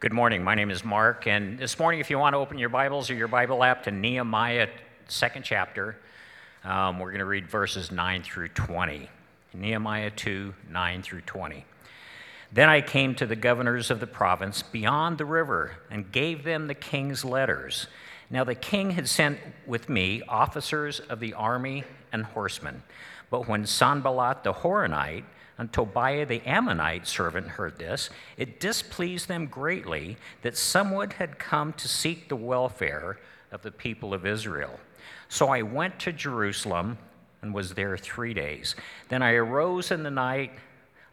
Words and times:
Good 0.00 0.14
morning. 0.14 0.42
My 0.42 0.54
name 0.54 0.70
is 0.70 0.82
Mark, 0.82 1.26
and 1.26 1.58
this 1.58 1.78
morning, 1.78 2.00
if 2.00 2.08
you 2.08 2.18
want 2.18 2.32
to 2.32 2.38
open 2.38 2.56
your 2.56 2.70
Bibles 2.70 3.10
or 3.10 3.14
your 3.14 3.28
Bible 3.28 3.62
app 3.62 3.82
to 3.82 3.90
Nehemiah, 3.90 4.68
second 5.08 5.42
chapter, 5.42 5.94
um, 6.64 6.98
we're 6.98 7.10
going 7.10 7.18
to 7.18 7.26
read 7.26 7.46
verses 7.46 7.92
9 7.92 8.22
through 8.22 8.48
20. 8.48 9.10
Nehemiah 9.52 10.08
2, 10.08 10.54
9 10.70 11.02
through 11.02 11.20
20. 11.20 11.66
Then 12.50 12.70
I 12.70 12.80
came 12.80 13.14
to 13.16 13.26
the 13.26 13.36
governors 13.36 13.90
of 13.90 14.00
the 14.00 14.06
province 14.06 14.62
beyond 14.62 15.18
the 15.18 15.26
river 15.26 15.72
and 15.90 16.10
gave 16.10 16.44
them 16.44 16.66
the 16.66 16.74
king's 16.74 17.22
letters. 17.22 17.86
Now 18.30 18.44
the 18.44 18.54
king 18.54 18.92
had 18.92 19.06
sent 19.06 19.38
with 19.66 19.90
me 19.90 20.22
officers 20.26 21.00
of 21.00 21.20
the 21.20 21.34
army 21.34 21.84
and 22.10 22.24
horsemen. 22.24 22.84
But 23.28 23.48
when 23.48 23.66
Sanballat 23.66 24.44
the 24.44 24.54
Horonite, 24.54 25.24
and 25.60 25.70
Tobiah 25.70 26.24
the 26.24 26.40
Ammonite 26.46 27.06
servant 27.06 27.46
heard 27.46 27.78
this, 27.78 28.08
it 28.38 28.60
displeased 28.60 29.28
them 29.28 29.44
greatly 29.44 30.16
that 30.40 30.56
someone 30.56 31.10
had 31.10 31.38
come 31.38 31.74
to 31.74 31.86
seek 31.86 32.30
the 32.30 32.34
welfare 32.34 33.18
of 33.52 33.60
the 33.60 33.70
people 33.70 34.14
of 34.14 34.24
Israel. 34.24 34.80
So 35.28 35.48
I 35.48 35.60
went 35.60 35.98
to 36.00 36.14
Jerusalem 36.14 36.96
and 37.42 37.52
was 37.52 37.74
there 37.74 37.98
three 37.98 38.32
days. 38.32 38.74
Then 39.10 39.22
I 39.22 39.34
arose 39.34 39.90
in 39.90 40.02
the 40.02 40.10
night, 40.10 40.52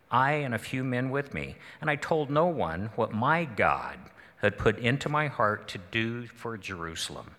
I 0.09 0.31
and 0.31 0.55
a 0.55 0.59
few 0.59 0.81
men 0.81 1.09
with 1.09 1.33
me, 1.33 1.57
and 1.81 1.89
I 1.89 1.97
told 1.97 2.29
no 2.29 2.45
one 2.45 2.89
what 2.95 3.11
my 3.11 3.43
God 3.43 3.99
had 4.37 4.57
put 4.57 4.79
into 4.79 5.09
my 5.09 5.27
heart 5.27 5.67
to 5.69 5.77
do 5.91 6.25
for 6.25 6.57
Jerusalem. 6.57 7.31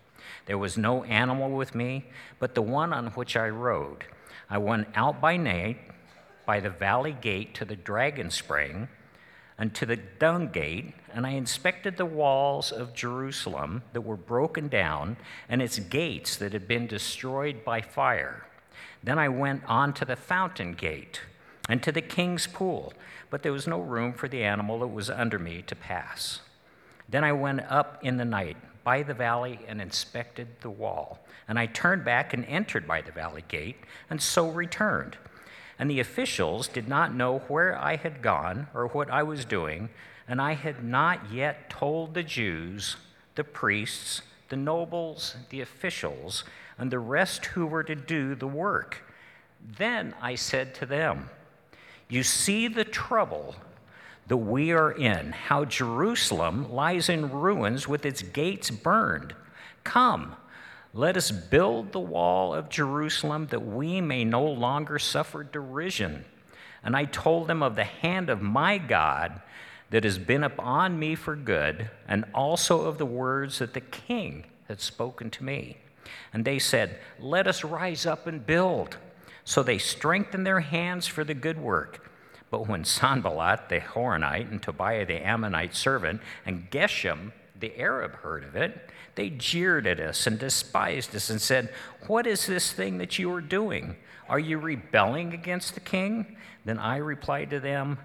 There 0.45 0.59
was 0.59 0.77
no 0.77 1.03
animal 1.05 1.49
with 1.49 1.73
me, 1.73 2.05
but 2.37 2.53
the 2.53 2.61
one 2.61 2.93
on 2.93 3.07
which 3.07 3.35
I 3.35 3.49
rode. 3.49 4.03
I 4.47 4.59
went 4.59 4.89
out 4.93 5.19
by 5.19 5.37
night 5.37 5.79
by 6.49 6.59
the 6.59 6.69
valley 6.71 7.11
gate 7.11 7.53
to 7.53 7.63
the 7.63 7.75
dragon 7.75 8.31
spring 8.31 8.87
and 9.59 9.75
to 9.75 9.85
the 9.85 9.95
dung 9.95 10.47
gate, 10.47 10.95
and 11.13 11.27
I 11.27 11.33
inspected 11.33 11.95
the 11.95 12.07
walls 12.07 12.71
of 12.71 12.95
Jerusalem 12.95 13.83
that 13.93 14.01
were 14.01 14.17
broken 14.17 14.67
down 14.67 15.17
and 15.47 15.61
its 15.61 15.77
gates 15.77 16.37
that 16.37 16.53
had 16.53 16.67
been 16.67 16.87
destroyed 16.87 17.63
by 17.63 17.81
fire. 17.81 18.47
Then 19.03 19.19
I 19.19 19.29
went 19.29 19.63
on 19.67 19.93
to 19.93 20.05
the 20.05 20.15
fountain 20.15 20.73
gate 20.73 21.21
and 21.69 21.83
to 21.83 21.91
the 21.91 22.01
king's 22.01 22.47
pool, 22.47 22.93
but 23.29 23.43
there 23.43 23.53
was 23.53 23.67
no 23.67 23.79
room 23.79 24.11
for 24.11 24.27
the 24.27 24.43
animal 24.43 24.79
that 24.79 24.87
was 24.87 25.11
under 25.11 25.37
me 25.37 25.61
to 25.67 25.75
pass. 25.75 26.39
Then 27.07 27.23
I 27.23 27.31
went 27.31 27.61
up 27.69 27.99
in 28.01 28.17
the 28.17 28.25
night 28.25 28.57
by 28.83 29.03
the 29.03 29.13
valley 29.13 29.59
and 29.67 29.79
inspected 29.79 30.47
the 30.61 30.71
wall. 30.71 31.19
And 31.47 31.59
I 31.59 31.67
turned 31.67 32.03
back 32.03 32.33
and 32.33 32.43
entered 32.45 32.87
by 32.87 33.01
the 33.01 33.11
valley 33.11 33.43
gate, 33.47 33.77
and 34.09 34.19
so 34.19 34.49
returned 34.49 35.15
and 35.79 35.89
the 35.89 36.01
officials 36.01 36.67
did 36.67 36.89
not 36.89 37.15
know 37.15 37.39
where 37.47 37.77
I 37.77 37.95
had 37.95 38.21
gone 38.21 38.67
or 38.73 38.87
what 38.87 39.09
I 39.09 39.23
was 39.23 39.45
doing, 39.45 39.89
and 40.27 40.41
I 40.41 40.53
had 40.53 40.83
not 40.83 41.31
yet 41.31 41.69
told 41.69 42.13
the 42.13 42.21
Jews, 42.21 42.97
the 43.35 43.45
priests, 43.45 44.21
the 44.49 44.57
nobles, 44.57 45.37
the 45.49 45.61
officials, 45.61 46.43
and 46.77 46.91
the 46.91 46.99
rest 46.99 47.45
who 47.47 47.65
were 47.65 47.83
to 47.83 47.95
do 47.95 48.35
the 48.35 48.47
work. 48.47 49.03
Then 49.77 50.13
I 50.21 50.35
said 50.35 50.75
to 50.75 50.85
them, 50.85 51.29
You 52.09 52.23
see 52.23 52.67
the 52.67 52.83
trouble 52.83 53.55
that 54.27 54.37
we 54.37 54.71
are 54.71 54.91
in, 54.91 55.31
how 55.31 55.65
Jerusalem 55.65 56.71
lies 56.71 57.09
in 57.09 57.31
ruins 57.31 57.87
with 57.87 58.05
its 58.05 58.21
gates 58.21 58.69
burned. 58.69 59.33
Come, 59.83 60.35
let 60.93 61.17
us 61.17 61.29
build 61.29 61.91
the 61.91 61.99
wall 61.99 62.53
of 62.53 62.69
Jerusalem 62.69 63.47
that 63.47 63.65
we 63.65 64.01
may 64.01 64.25
no 64.25 64.43
longer 64.43 64.97
suffer 64.97 65.43
derision. 65.43 66.25
And 66.83 66.95
I 66.95 67.05
told 67.05 67.47
them 67.47 67.61
of 67.61 67.75
the 67.75 67.83
hand 67.83 68.29
of 68.29 68.41
my 68.41 68.77
God 68.77 69.41
that 69.91 70.03
has 70.03 70.17
been 70.17 70.43
upon 70.43 70.99
me 70.99 71.15
for 71.15 71.35
good, 71.35 71.89
and 72.07 72.25
also 72.33 72.85
of 72.85 72.97
the 72.97 73.05
words 73.05 73.59
that 73.59 73.73
the 73.73 73.81
king 73.81 74.45
had 74.67 74.79
spoken 74.79 75.29
to 75.31 75.43
me. 75.43 75.77
And 76.31 76.45
they 76.45 76.59
said, 76.59 76.99
Let 77.19 77.47
us 77.47 77.63
rise 77.63 78.05
up 78.05 78.27
and 78.27 78.45
build. 78.45 78.97
So 79.43 79.63
they 79.63 79.79
strengthened 79.79 80.45
their 80.45 80.59
hands 80.59 81.07
for 81.07 81.23
the 81.23 81.33
good 81.33 81.59
work. 81.59 82.07
But 82.51 82.67
when 82.67 82.83
Sanballat 82.83 83.69
the 83.69 83.79
Horonite 83.79 84.51
and 84.51 84.61
Tobiah 84.61 85.05
the 85.05 85.25
Ammonite 85.25 85.75
servant 85.75 86.21
and 86.45 86.69
Geshem 86.69 87.31
the 87.59 87.77
Arab 87.79 88.15
heard 88.15 88.43
of 88.43 88.55
it, 88.55 88.89
they 89.15 89.29
jeered 89.29 89.85
at 89.85 89.99
us 89.99 90.27
and 90.27 90.39
despised 90.39 91.15
us 91.15 91.29
and 91.29 91.41
said, 91.41 91.73
What 92.07 92.25
is 92.25 92.45
this 92.45 92.71
thing 92.71 92.97
that 92.99 93.19
you 93.19 93.31
are 93.33 93.41
doing? 93.41 93.95
Are 94.27 94.39
you 94.39 94.57
rebelling 94.57 95.33
against 95.33 95.73
the 95.73 95.79
king? 95.79 96.37
Then 96.65 96.79
I 96.79 96.97
replied 96.97 97.49
to 97.49 97.59
them, 97.59 97.97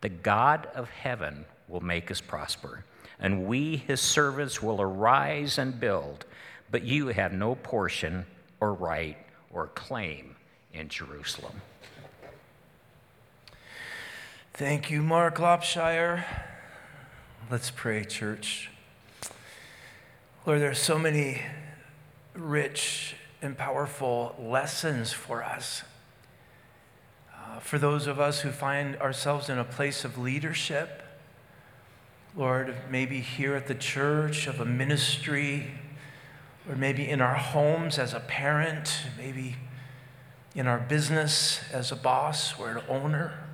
The 0.00 0.08
God 0.08 0.68
of 0.74 0.90
heaven 0.90 1.46
will 1.68 1.80
make 1.80 2.10
us 2.10 2.20
prosper, 2.20 2.84
and 3.18 3.46
we, 3.46 3.76
his 3.76 4.00
servants, 4.00 4.62
will 4.62 4.80
arise 4.80 5.58
and 5.58 5.80
build. 5.80 6.26
But 6.70 6.82
you 6.82 7.08
have 7.08 7.32
no 7.32 7.54
portion 7.54 8.26
or 8.60 8.74
right 8.74 9.16
or 9.50 9.68
claim 9.68 10.36
in 10.72 10.88
Jerusalem. 10.88 11.62
Thank 14.52 14.90
you, 14.90 15.02
Mark 15.02 15.38
Lopshire. 15.38 16.24
Let's 17.50 17.70
pray, 17.70 18.04
church. 18.04 18.70
Lord, 20.46 20.60
there 20.60 20.70
are 20.70 20.74
so 20.74 20.96
many 20.96 21.42
rich 22.32 23.16
and 23.42 23.58
powerful 23.58 24.36
lessons 24.38 25.12
for 25.12 25.42
us. 25.42 25.82
Uh, 27.34 27.58
for 27.58 27.80
those 27.80 28.06
of 28.06 28.20
us 28.20 28.42
who 28.42 28.52
find 28.52 28.94
ourselves 28.98 29.48
in 29.48 29.58
a 29.58 29.64
place 29.64 30.04
of 30.04 30.18
leadership, 30.18 31.02
Lord, 32.36 32.76
maybe 32.88 33.18
here 33.18 33.56
at 33.56 33.66
the 33.66 33.74
church, 33.74 34.46
of 34.46 34.60
a 34.60 34.64
ministry, 34.64 35.72
or 36.68 36.76
maybe 36.76 37.08
in 37.08 37.20
our 37.20 37.34
homes 37.34 37.98
as 37.98 38.14
a 38.14 38.20
parent, 38.20 39.00
maybe 39.18 39.56
in 40.54 40.68
our 40.68 40.78
business 40.78 41.58
as 41.72 41.90
a 41.90 41.96
boss 41.96 42.56
or 42.56 42.70
an 42.70 42.84
owner, 42.88 43.48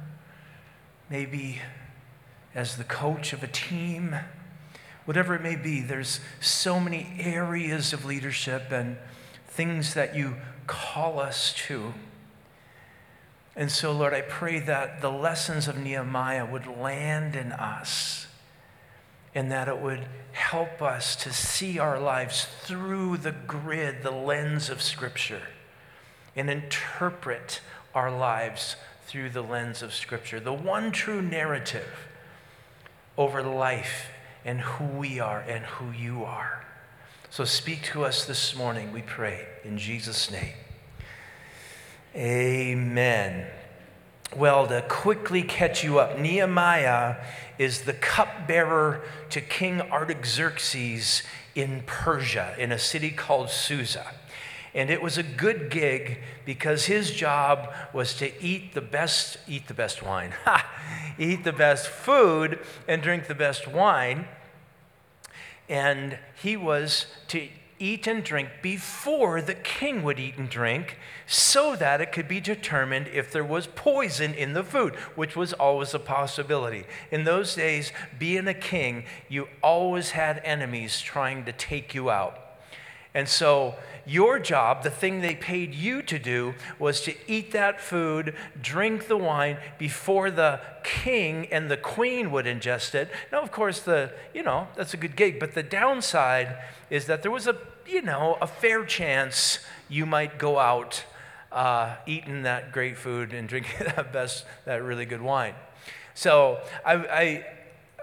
maybe 1.08 1.62
as 2.54 2.76
the 2.76 2.84
coach 2.84 3.32
of 3.32 3.42
a 3.42 3.48
team 3.48 4.14
whatever 5.04 5.34
it 5.34 5.42
may 5.42 5.56
be, 5.56 5.80
there's 5.80 6.20
so 6.40 6.78
many 6.78 7.16
areas 7.18 7.92
of 7.92 8.04
leadership 8.04 8.70
and 8.70 8.96
things 9.46 9.94
that 9.94 10.16
you 10.16 10.36
call 10.66 11.18
us 11.18 11.52
to. 11.66 11.92
And 13.54 13.70
so, 13.70 13.92
Lord, 13.92 14.14
I 14.14 14.22
pray 14.22 14.60
that 14.60 15.02
the 15.02 15.10
lessons 15.10 15.68
of 15.68 15.76
Nehemiah 15.76 16.46
would 16.46 16.66
land 16.66 17.36
in 17.36 17.52
us 17.52 18.26
and 19.34 19.50
that 19.50 19.68
it 19.68 19.78
would 19.78 20.06
help 20.32 20.80
us 20.80 21.16
to 21.16 21.32
see 21.32 21.78
our 21.78 21.98
lives 21.98 22.46
through 22.62 23.18
the 23.18 23.32
grid, 23.32 24.02
the 24.02 24.10
lens 24.10 24.70
of 24.70 24.80
Scripture, 24.80 25.42
and 26.34 26.48
interpret 26.48 27.60
our 27.94 28.10
lives 28.10 28.76
through 29.06 29.30
the 29.30 29.42
lens 29.42 29.82
of 29.82 29.92
Scripture. 29.92 30.40
The 30.40 30.52
one 30.52 30.92
true 30.92 31.20
narrative 31.20 32.08
over 33.18 33.42
life 33.42 34.11
and 34.44 34.60
who 34.60 34.84
we 34.84 35.20
are 35.20 35.40
and 35.40 35.64
who 35.64 35.90
you 35.90 36.24
are. 36.24 36.64
So 37.30 37.44
speak 37.44 37.82
to 37.84 38.04
us 38.04 38.24
this 38.24 38.54
morning, 38.54 38.92
we 38.92 39.02
pray, 39.02 39.46
in 39.64 39.78
Jesus' 39.78 40.30
name. 40.30 40.54
Amen. 42.14 43.46
Well, 44.36 44.66
to 44.66 44.82
quickly 44.82 45.42
catch 45.42 45.82
you 45.84 45.98
up, 45.98 46.18
Nehemiah 46.18 47.16
is 47.58 47.82
the 47.82 47.92
cupbearer 47.92 49.02
to 49.30 49.40
King 49.40 49.80
Artaxerxes 49.80 51.22
in 51.54 51.82
Persia, 51.86 52.54
in 52.58 52.72
a 52.72 52.78
city 52.78 53.10
called 53.10 53.50
Susa. 53.50 54.06
And 54.74 54.88
it 54.90 55.02
was 55.02 55.18
a 55.18 55.22
good 55.22 55.70
gig 55.70 56.18
because 56.46 56.86
his 56.86 57.10
job 57.10 57.72
was 57.92 58.14
to 58.14 58.42
eat 58.42 58.72
the 58.72 58.80
best, 58.80 59.36
eat 59.46 59.68
the 59.68 59.74
best 59.74 60.02
wine, 60.02 60.32
eat 61.18 61.44
the 61.44 61.52
best 61.52 61.88
food 61.88 62.58
and 62.88 63.02
drink 63.02 63.26
the 63.26 63.34
best 63.34 63.68
wine. 63.68 64.26
And 65.68 66.18
he 66.34 66.56
was 66.56 67.06
to 67.28 67.48
eat 67.82 68.06
and 68.06 68.22
drink 68.22 68.48
before 68.62 69.42
the 69.42 69.54
king 69.54 70.04
would 70.04 70.20
eat 70.20 70.36
and 70.38 70.48
drink 70.48 70.96
so 71.26 71.74
that 71.74 72.00
it 72.00 72.12
could 72.12 72.28
be 72.28 72.40
determined 72.40 73.08
if 73.08 73.32
there 73.32 73.44
was 73.44 73.66
poison 73.66 74.32
in 74.34 74.52
the 74.52 74.62
food, 74.62 74.94
which 75.16 75.34
was 75.34 75.52
always 75.52 75.92
a 75.92 75.98
possibility. 75.98 76.84
In 77.10 77.24
those 77.24 77.56
days, 77.56 77.92
being 78.18 78.46
a 78.46 78.54
king, 78.54 79.04
you 79.28 79.48
always 79.62 80.12
had 80.12 80.40
enemies 80.44 81.00
trying 81.00 81.44
to 81.44 81.52
take 81.52 81.92
you 81.92 82.08
out. 82.08 82.38
And 83.14 83.28
so 83.28 83.74
your 84.06 84.38
job, 84.38 84.82
the 84.82 84.90
thing 84.90 85.20
they 85.20 85.34
paid 85.34 85.74
you 85.74 86.02
to 86.02 86.18
do, 86.18 86.54
was 86.78 87.00
to 87.02 87.14
eat 87.26 87.52
that 87.52 87.80
food, 87.80 88.34
drink 88.60 89.08
the 89.08 89.16
wine 89.16 89.58
before 89.78 90.30
the 90.30 90.60
king 90.82 91.46
and 91.52 91.70
the 91.70 91.76
queen 91.76 92.30
would 92.30 92.46
ingest 92.46 92.94
it. 92.94 93.10
Now, 93.30 93.42
of 93.42 93.52
course, 93.52 93.80
the, 93.80 94.12
you 94.34 94.42
know, 94.42 94.68
that's 94.74 94.94
a 94.94 94.96
good 94.96 95.16
gig, 95.16 95.38
but 95.38 95.54
the 95.54 95.62
downside 95.62 96.56
is 96.90 97.06
that 97.06 97.22
there 97.22 97.30
was 97.30 97.46
a, 97.46 97.56
you 97.86 98.02
know, 98.02 98.38
a 98.40 98.46
fair 98.46 98.84
chance 98.84 99.60
you 99.88 100.06
might 100.06 100.38
go 100.38 100.58
out 100.58 101.04
uh, 101.52 101.96
eating 102.06 102.42
that 102.42 102.72
great 102.72 102.96
food 102.96 103.32
and 103.32 103.48
drinking 103.48 103.86
that 103.96 104.12
best, 104.12 104.44
that 104.64 104.82
really 104.82 105.04
good 105.04 105.22
wine. 105.22 105.54
So 106.14 106.60
I, 106.84 106.94
I 106.94 107.46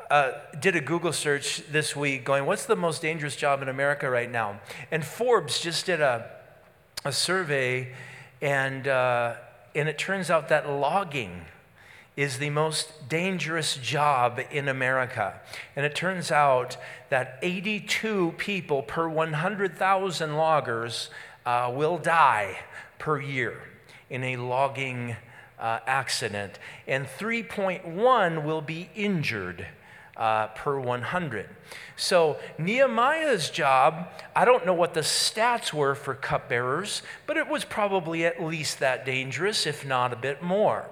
uh, 0.09 0.31
did 0.59 0.75
a 0.75 0.81
Google 0.81 1.13
search 1.13 1.63
this 1.71 1.95
week 1.95 2.25
going, 2.25 2.45
what's 2.45 2.65
the 2.65 2.75
most 2.75 3.01
dangerous 3.01 3.35
job 3.35 3.61
in 3.61 3.69
America 3.69 4.09
right 4.09 4.29
now? 4.29 4.59
And 4.91 5.05
Forbes 5.05 5.59
just 5.59 5.85
did 5.85 6.01
a, 6.01 6.29
a 7.05 7.11
survey, 7.11 7.93
and, 8.41 8.87
uh, 8.87 9.35
and 9.75 9.87
it 9.87 9.97
turns 9.97 10.29
out 10.29 10.49
that 10.49 10.69
logging 10.69 11.45
is 12.15 12.39
the 12.39 12.49
most 12.49 13.07
dangerous 13.07 13.77
job 13.77 14.41
in 14.51 14.67
America. 14.67 15.39
And 15.75 15.85
it 15.85 15.95
turns 15.95 16.31
out 16.31 16.75
that 17.09 17.39
82 17.41 18.33
people 18.37 18.81
per 18.81 19.07
100,000 19.07 20.35
loggers 20.35 21.09
uh, 21.45 21.71
will 21.73 21.97
die 21.97 22.59
per 22.97 23.21
year 23.21 23.61
in 24.09 24.23
a 24.23 24.37
logging 24.37 25.15
uh, 25.59 25.79
accident, 25.85 26.57
and 26.87 27.05
3.1 27.05 28.43
will 28.43 28.61
be 28.61 28.89
injured. 28.95 29.67
Uh, 30.19 30.47
per 30.47 30.77
100. 30.77 31.47
So, 31.95 32.37
Nehemiah's 32.57 33.49
job, 33.49 34.09
I 34.35 34.43
don't 34.43 34.65
know 34.65 34.73
what 34.73 34.93
the 34.93 34.99
stats 34.99 35.71
were 35.71 35.95
for 35.95 36.13
cupbearers, 36.13 37.03
but 37.25 37.37
it 37.37 37.47
was 37.47 37.63
probably 37.63 38.25
at 38.25 38.43
least 38.43 38.79
that 38.79 39.05
dangerous, 39.05 39.65
if 39.65 39.85
not 39.85 40.11
a 40.11 40.17
bit 40.17 40.43
more. 40.43 40.89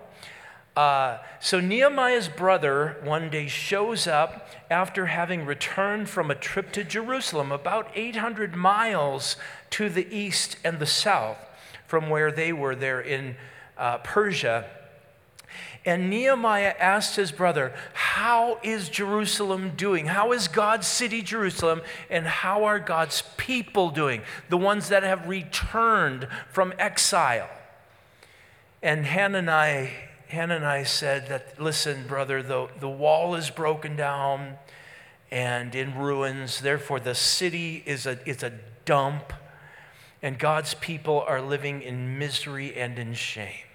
Uh, 0.77 1.17
so 1.39 1.59
Nehemiah's 1.59 2.29
brother 2.29 2.97
one 3.03 3.31
day 3.31 3.47
shows 3.47 4.05
up 4.05 4.47
after 4.69 5.07
having 5.07 5.43
returned 5.43 6.07
from 6.07 6.29
a 6.29 6.35
trip 6.35 6.71
to 6.73 6.83
Jerusalem, 6.83 7.51
about 7.51 7.89
800 7.95 8.55
miles 8.55 9.37
to 9.71 9.89
the 9.89 10.07
east 10.15 10.55
and 10.63 10.77
the 10.77 10.85
south 10.85 11.39
from 11.87 12.11
where 12.11 12.31
they 12.31 12.53
were 12.53 12.75
there 12.75 13.01
in 13.01 13.37
uh, 13.75 13.97
Persia. 13.97 14.65
And 15.87 16.09
Nehemiah 16.09 16.75
asked 16.77 17.15
his 17.15 17.31
brother, 17.31 17.73
How 17.93 18.59
is 18.61 18.89
Jerusalem 18.89 19.71
doing? 19.77 20.07
How 20.07 20.33
is 20.33 20.49
God's 20.49 20.85
city, 20.85 21.21
Jerusalem? 21.21 21.81
And 22.09 22.27
how 22.27 22.65
are 22.65 22.77
God's 22.77 23.23
people 23.37 23.89
doing? 23.89 24.21
The 24.49 24.57
ones 24.57 24.89
that 24.89 25.03
have 25.03 25.29
returned 25.29 26.27
from 26.51 26.73
exile. 26.77 27.49
And 28.83 29.05
Hananiah 29.05 29.89
Hananiah 30.27 30.85
said 30.85 31.29
that, 31.29 31.57
listen, 31.57 32.05
brother, 32.05 32.43
the, 32.43 32.67
the 32.81 32.89
wall 32.89 33.35
is 33.35 33.49
broken 33.49 33.95
down 33.95 34.55
and 35.31 35.73
in 35.73 35.95
ruins. 35.95 36.59
Therefore, 36.59 36.99
the 36.99 37.15
city 37.15 37.81
is 37.85 38.05
a, 38.05 38.19
is 38.27 38.43
a 38.43 38.51
dump, 38.83 39.31
and 40.21 40.37
God's 40.37 40.73
people 40.73 41.23
are 41.25 41.41
living 41.41 41.81
in 41.81 42.19
misery 42.19 42.75
and 42.75 42.99
in 42.99 43.13
shame. 43.13 43.66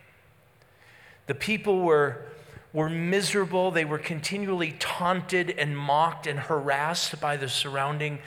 The 1.33 1.39
people 1.39 1.81
were, 1.81 2.27
were 2.75 2.91
miserable. 2.91 3.71
They 3.71 3.87
were 3.87 3.97
continually 3.97 4.77
taunted 4.79 5.49
and 5.49 5.75
mocked 5.75 6.27
and 6.27 6.39
harassed 6.39 7.19
by 7.23 7.39
the 7.39 7.49
surrounding 7.49 8.19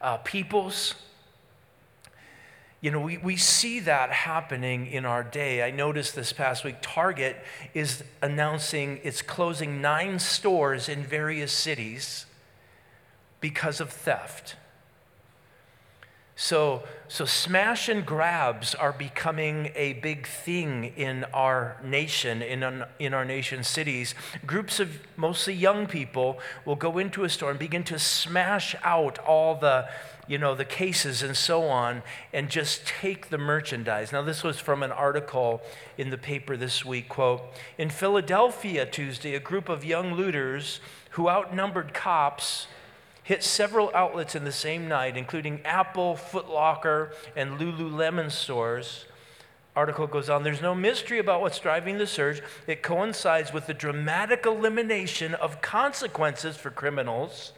uh, 0.00 0.18
peoples. 0.18 0.94
You 2.80 2.92
know, 2.92 3.00
we, 3.00 3.18
we 3.18 3.36
see 3.36 3.80
that 3.80 4.12
happening 4.12 4.86
in 4.86 5.04
our 5.04 5.24
day. 5.24 5.64
I 5.64 5.72
noticed 5.72 6.14
this 6.14 6.32
past 6.32 6.62
week, 6.62 6.76
Target 6.82 7.36
is 7.74 8.04
announcing 8.22 9.00
it's 9.02 9.22
closing 9.22 9.80
nine 9.80 10.20
stores 10.20 10.88
in 10.88 11.02
various 11.02 11.50
cities 11.50 12.26
because 13.40 13.80
of 13.80 13.90
theft. 13.90 14.54
So, 16.42 16.82
so 17.06 17.24
smash 17.24 17.88
and 17.88 18.04
grabs 18.04 18.74
are 18.74 18.92
becoming 18.92 19.70
a 19.76 19.92
big 19.92 20.26
thing 20.26 20.92
in 20.96 21.22
our 21.32 21.80
nation, 21.84 22.42
in, 22.42 22.84
in 22.98 23.14
our 23.14 23.24
nation 23.24 23.62
cities. 23.62 24.16
Groups 24.44 24.80
of 24.80 24.98
mostly 25.16 25.54
young 25.54 25.86
people 25.86 26.40
will 26.64 26.74
go 26.74 26.98
into 26.98 27.22
a 27.22 27.28
store 27.28 27.50
and 27.50 27.60
begin 27.60 27.84
to 27.84 27.96
smash 27.96 28.74
out 28.82 29.20
all 29.20 29.54
the 29.54 29.88
you 30.26 30.36
know, 30.36 30.56
the 30.56 30.64
cases 30.64 31.22
and 31.22 31.36
so 31.36 31.64
on, 31.64 32.02
and 32.32 32.48
just 32.48 32.86
take 32.86 33.28
the 33.28 33.38
merchandise. 33.38 34.10
Now, 34.10 34.22
this 34.22 34.42
was 34.42 34.58
from 34.58 34.82
an 34.82 34.90
article 34.90 35.62
in 35.96 36.10
the 36.10 36.18
paper 36.18 36.56
this 36.56 36.84
week. 36.84 37.08
Quote 37.08 37.42
In 37.78 37.88
Philadelphia 37.88 38.84
Tuesday, 38.84 39.36
a 39.36 39.40
group 39.40 39.68
of 39.68 39.84
young 39.84 40.14
looters 40.14 40.80
who 41.10 41.28
outnumbered 41.28 41.94
cops 41.94 42.66
hit 43.22 43.42
several 43.42 43.90
outlets 43.94 44.34
in 44.34 44.44
the 44.44 44.52
same 44.52 44.88
night, 44.88 45.16
including 45.16 45.60
Apple, 45.64 46.16
Foot 46.16 46.48
Locker, 46.48 47.12
and 47.36 47.58
Lululemon 47.58 48.30
stores. 48.30 49.06
Article 49.74 50.06
goes 50.06 50.28
on, 50.28 50.42
there's 50.42 50.60
no 50.60 50.74
mystery 50.74 51.18
about 51.18 51.40
what's 51.40 51.58
driving 51.58 51.98
the 51.98 52.06
surge. 52.06 52.42
It 52.66 52.82
coincides 52.82 53.52
with 53.52 53.66
the 53.66 53.74
dramatic 53.74 54.44
elimination 54.44 55.34
of 55.34 55.62
consequences 55.62 56.56
for 56.56 56.70
criminals 56.70 57.52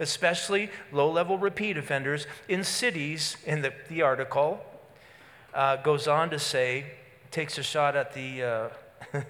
especially 0.00 0.70
low 0.90 1.10
level 1.10 1.38
repeat 1.38 1.76
offenders 1.76 2.26
in 2.48 2.64
cities, 2.64 3.36
in 3.46 3.62
the, 3.62 3.72
the 3.88 4.02
article, 4.02 4.58
uh, 5.54 5.76
goes 5.76 6.08
on 6.08 6.30
to 6.30 6.38
say, 6.38 6.86
takes 7.30 7.58
a 7.58 7.62
shot 7.62 7.94
at 7.94 8.12
the, 8.14 8.42
uh, 8.42 8.68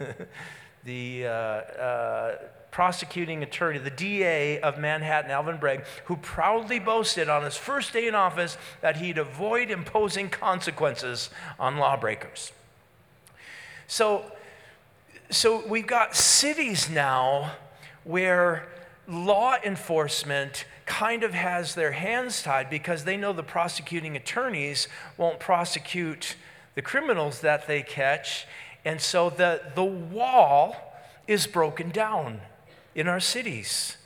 the 0.85 1.27
uh, 1.27 1.31
uh, 1.31 2.39
prosecuting 2.71 3.43
attorney, 3.43 3.79
the 3.79 3.91
DA 3.91 4.61
of 4.61 4.79
Manhattan, 4.79 5.31
Alvin 5.31 5.57
Bragg, 5.57 5.85
who 6.05 6.17
proudly 6.17 6.79
boasted 6.79 7.29
on 7.29 7.43
his 7.43 7.57
first 7.57 7.93
day 7.93 8.07
in 8.07 8.15
office 8.15 8.57
that 8.81 8.97
he'd 8.97 9.19
avoid 9.19 9.71
imposing 9.71 10.31
consequences 10.31 11.31
on 11.59 11.79
lawbreakers. 11.79 12.53
So, 13.87 14.31
so 15.31 15.67
we've 15.67 15.87
got 15.87 16.15
cities 16.15 16.89
now 16.89 17.53
where 18.05 18.69
law 19.09 19.57
enforcement 19.65 20.65
kind 20.87 21.25
of 21.25 21.35
has 21.35 21.75
their 21.75 21.93
hands 21.93 22.43
tied 22.43 22.71
because 22.71 23.05
they 23.05 23.17
know 23.17 23.33
the 23.33 23.43
prosecuting 23.43 24.17
attorneys 24.17 24.87
won't 25.17 25.41
prosecute 25.41 26.37
the 26.77 26.83
criminals 26.83 27.41
that 27.41 27.67
they 27.67 27.83
catch. 27.83 28.47
And 28.85 29.01
so 29.01 29.29
the, 29.29 29.61
the 29.75 29.85
wall 29.85 30.77
is 31.27 31.47
broken 31.47 31.91
down 31.91 32.41
in 32.95 33.09
our 33.09 33.21
cities. 33.21 33.97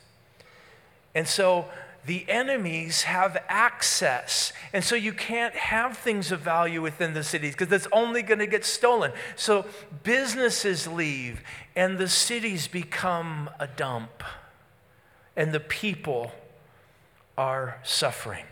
And 1.13 1.27
so 1.27 1.65
the 2.05 2.25
enemies 2.29 3.03
have 3.03 3.37
access. 3.49 4.53
And 4.73 4.83
so 4.83 4.95
you 4.95 5.13
can't 5.13 5.55
have 5.55 5.97
things 5.97 6.31
of 6.31 6.41
value 6.41 6.81
within 6.81 7.13
the 7.13 7.23
cities 7.23 7.55
because 7.55 7.71
it's 7.71 7.87
only 7.91 8.21
going 8.21 8.39
to 8.39 8.47
get 8.47 8.63
stolen. 8.63 9.11
So 9.35 9.65
businesses 10.03 10.87
leave 10.87 11.41
and 11.75 11.97
the 11.97 12.09
cities 12.09 12.67
become 12.67 13.49
a 13.59 13.67
dump 13.67 14.23
and 15.35 15.51
the 15.51 15.59
people 15.59 16.31
are 17.37 17.79
suffering. 17.83 18.45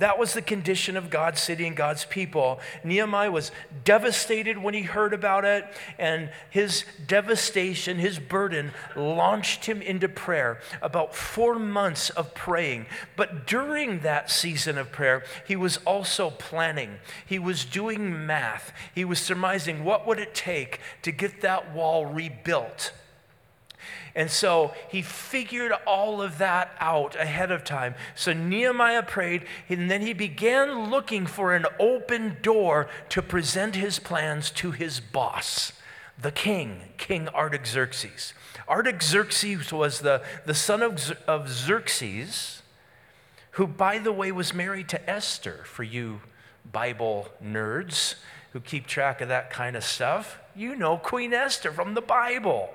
That 0.00 0.18
was 0.18 0.32
the 0.34 0.42
condition 0.42 0.96
of 0.96 1.10
God's 1.10 1.40
city 1.40 1.66
and 1.66 1.76
God's 1.76 2.04
people. 2.04 2.58
Nehemiah 2.82 3.30
was 3.30 3.52
devastated 3.84 4.58
when 4.58 4.74
he 4.74 4.82
heard 4.82 5.14
about 5.14 5.44
it, 5.44 5.64
and 5.98 6.30
his 6.48 6.84
devastation, 7.06 7.98
his 7.98 8.18
burden, 8.18 8.72
launched 8.96 9.66
him 9.66 9.80
into 9.80 10.08
prayer. 10.08 10.60
About 10.82 11.14
four 11.14 11.58
months 11.58 12.10
of 12.10 12.34
praying. 12.34 12.86
But 13.14 13.46
during 13.46 14.00
that 14.00 14.30
season 14.30 14.78
of 14.78 14.90
prayer, 14.90 15.22
he 15.46 15.54
was 15.54 15.76
also 15.86 16.30
planning. 16.30 16.96
He 17.26 17.38
was 17.38 17.64
doing 17.64 18.26
math. 18.26 18.72
He 18.94 19.04
was 19.04 19.18
surmising 19.18 19.84
what 19.84 20.06
would 20.06 20.18
it 20.18 20.34
take 20.34 20.80
to 21.02 21.12
get 21.12 21.42
that 21.42 21.74
wall 21.74 22.06
rebuilt. 22.06 22.92
And 24.14 24.30
so 24.30 24.72
he 24.88 25.02
figured 25.02 25.72
all 25.86 26.20
of 26.20 26.38
that 26.38 26.74
out 26.80 27.14
ahead 27.16 27.50
of 27.50 27.64
time. 27.64 27.94
So 28.14 28.32
Nehemiah 28.32 29.02
prayed, 29.02 29.44
and 29.68 29.90
then 29.90 30.02
he 30.02 30.12
began 30.12 30.90
looking 30.90 31.26
for 31.26 31.54
an 31.54 31.66
open 31.78 32.36
door 32.42 32.88
to 33.10 33.22
present 33.22 33.76
his 33.76 33.98
plans 33.98 34.50
to 34.52 34.72
his 34.72 35.00
boss, 35.00 35.72
the 36.20 36.32
king, 36.32 36.80
King 36.96 37.28
Artaxerxes. 37.28 38.34
Artaxerxes 38.68 39.72
was 39.72 40.00
the, 40.00 40.22
the 40.44 40.54
son 40.54 40.82
of, 40.82 41.12
of 41.26 41.48
Xerxes, 41.48 42.62
who, 43.52 43.66
by 43.66 43.98
the 43.98 44.12
way, 44.12 44.30
was 44.32 44.54
married 44.54 44.88
to 44.88 45.10
Esther, 45.10 45.62
for 45.64 45.82
you 45.82 46.20
Bible 46.70 47.28
nerds 47.42 48.14
who 48.52 48.60
keep 48.60 48.86
track 48.86 49.20
of 49.20 49.28
that 49.28 49.50
kind 49.50 49.76
of 49.76 49.84
stuff. 49.84 50.38
You 50.54 50.74
know 50.74 50.96
Queen 50.96 51.32
Esther 51.32 51.72
from 51.72 51.94
the 51.94 52.00
Bible. 52.00 52.70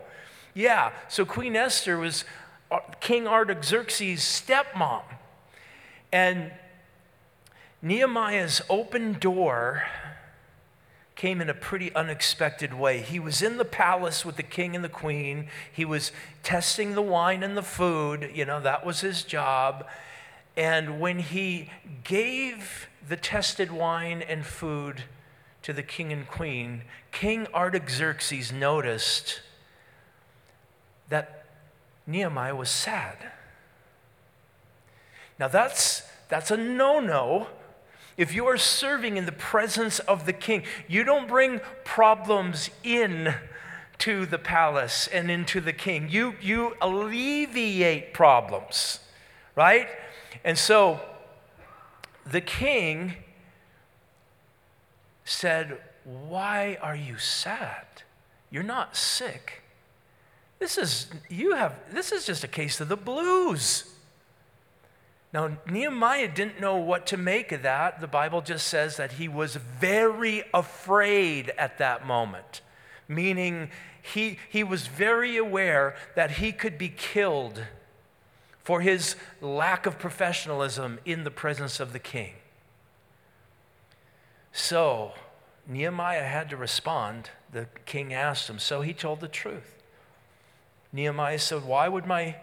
Yeah, 0.58 0.94
so 1.10 1.26
Queen 1.26 1.58
Esther 1.58 1.98
was 1.98 2.24
uh, 2.72 2.80
King 3.02 3.28
Artaxerxes' 3.28 4.22
stepmom. 4.22 5.04
And 6.14 6.52
Nehemiah's 7.82 8.62
open 8.70 9.20
door 9.20 9.84
came 11.16 11.42
in 11.42 11.50
a 11.50 11.54
pretty 11.54 11.94
unexpected 11.94 12.74
way. 12.74 13.02
He 13.02 13.20
was 13.20 13.42
in 13.42 13.58
the 13.58 13.66
palace 13.66 14.24
with 14.24 14.38
the 14.38 14.44
king 14.44 14.76
and 14.76 14.84
the 14.84 14.90
queen. 14.90 15.50
He 15.72 15.84
was 15.84 16.14
testing 16.42 16.96
the 16.96 17.02
wine 17.02 17.44
and 17.44 17.58
the 17.58 17.62
food. 17.62 18.32
You 18.34 18.46
know, 18.46 18.62
that 18.62 18.86
was 18.86 19.02
his 19.02 19.24
job. 19.24 19.86
And 20.56 21.02
when 21.02 21.20
he 21.20 21.70
gave 22.06 22.88
the 23.06 23.18
tested 23.18 23.74
wine 23.74 24.22
and 24.22 24.46
food 24.46 25.04
to 25.64 25.74
the 25.74 25.84
king 25.84 26.14
and 26.14 26.26
queen, 26.26 26.84
King 27.12 27.48
Artaxerxes 27.54 28.54
noticed 28.54 29.42
that 31.10 31.46
Nehemiah 32.08 32.56
was 32.56 32.70
sad. 32.70 33.18
Now, 35.40 35.48
that's, 35.48 36.04
that's 36.30 36.52
a 36.52 36.58
no 36.58 37.00
no. 37.00 37.48
If 38.18 38.34
you 38.34 38.46
are 38.46 38.58
serving 38.58 39.18
in 39.18 39.26
the 39.26 39.34
presence 39.34 40.00
of 40.00 40.26
the 40.26 40.34
king, 40.34 40.64
you 40.88 41.04
don't 41.04 41.28
bring 41.28 41.60
problems 41.84 42.70
in 42.84 43.34
to 43.98 44.26
the 44.26 44.38
palace 44.38 45.08
and 45.08 45.30
into 45.30 45.60
the 45.60 45.74
king. 45.74 46.10
You, 46.10 46.36
you 46.42 46.76
alleviate 46.82 48.14
problems, 48.14 49.00
right? 49.56 49.88
And 50.44 50.58
so 50.58 51.02
the 52.26 52.42
king 52.42 53.16
said, 55.26 55.78
Why 56.04 56.78
are 56.82 56.96
you 56.96 57.18
sad? 57.18 57.86
You're 58.50 58.64
not 58.64 58.96
sick. 58.96 59.64
This 60.60 60.78
is, 60.78 61.08
you 61.30 61.56
have, 61.56 61.76
this 61.92 62.12
is 62.12 62.26
just 62.26 62.44
a 62.44 62.48
case 62.48 62.80
of 62.80 62.88
the 62.88 62.98
blues. 62.98 63.92
Now, 65.34 65.58
Nehemiah 65.70 66.30
didn't 66.34 66.62
know 66.62 66.78
what 66.78 67.06
to 67.08 67.18
make 67.18 67.52
of 67.52 67.64
that. 67.64 68.00
The 68.00 68.08
Bible 68.08 68.42
just 68.42 68.68
says 68.68 68.96
that 68.98 69.14
he 69.14 69.28
was 69.28 69.56
very 69.56 70.44
afraid 70.54 71.52
at 71.58 71.78
that 71.80 72.08
moment, 72.08 72.62
meaning 73.08 73.70
he, 74.02 74.40
he 74.50 74.64
was 74.64 74.88
very 74.88 75.36
aware 75.36 75.96
that 76.16 76.32
he 76.32 76.54
could 76.54 76.78
be 76.78 76.88
killed 76.88 77.66
for 78.64 78.82
his 78.82 79.16
lack 79.42 79.86
of 79.86 80.00
professionalism 80.00 81.00
in 81.06 81.24
the 81.24 81.32
presence 81.32 81.80
of 81.80 81.92
the 81.92 82.00
king. 82.00 82.34
So, 84.54 85.12
Nehemiah 85.68 86.24
had 86.24 86.50
to 86.52 86.58
respond. 86.58 87.30
The 87.52 87.68
king 87.86 88.14
asked 88.14 88.50
him, 88.50 88.58
so 88.58 88.82
he 88.82 88.94
told 88.94 89.20
the 89.20 89.28
truth. 89.28 89.84
Nehemiah 90.96 91.40
said, 91.40 91.66
Why 91.66 91.88
would 91.88 92.06
my 92.06 92.38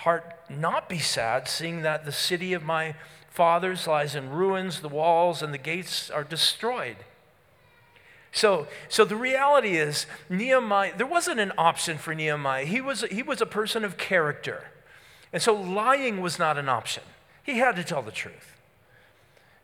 heart 0.00 0.34
not 0.48 0.88
be 0.88 0.98
sad, 0.98 1.46
seeing 1.46 1.82
that 1.82 2.04
the 2.04 2.12
city 2.12 2.52
of 2.54 2.62
my 2.62 2.94
fathers 3.28 3.86
lies 3.86 4.14
in 4.14 4.30
ruins, 4.30 4.80
the 4.80 4.88
walls 4.88 5.42
and 5.42 5.54
the 5.54 5.58
gates 5.58 6.10
are 6.10 6.24
destroyed. 6.24 6.96
So, 8.32 8.66
so 8.88 9.04
the 9.04 9.16
reality 9.16 9.76
is, 9.76 10.06
Nehemiah, 10.28 10.92
there 10.96 11.06
wasn't 11.06 11.40
an 11.40 11.52
option 11.58 11.98
for 11.98 12.14
Nehemiah. 12.14 12.64
He 12.64 12.80
was, 12.80 13.02
he 13.10 13.22
was 13.22 13.40
a 13.40 13.46
person 13.46 13.84
of 13.84 13.96
character. 13.96 14.64
And 15.32 15.42
so 15.42 15.54
lying 15.54 16.20
was 16.20 16.38
not 16.38 16.58
an 16.58 16.68
option. 16.68 17.02
He 17.42 17.58
had 17.58 17.76
to 17.76 17.84
tell 17.84 18.02
the 18.02 18.12
truth. 18.12 18.56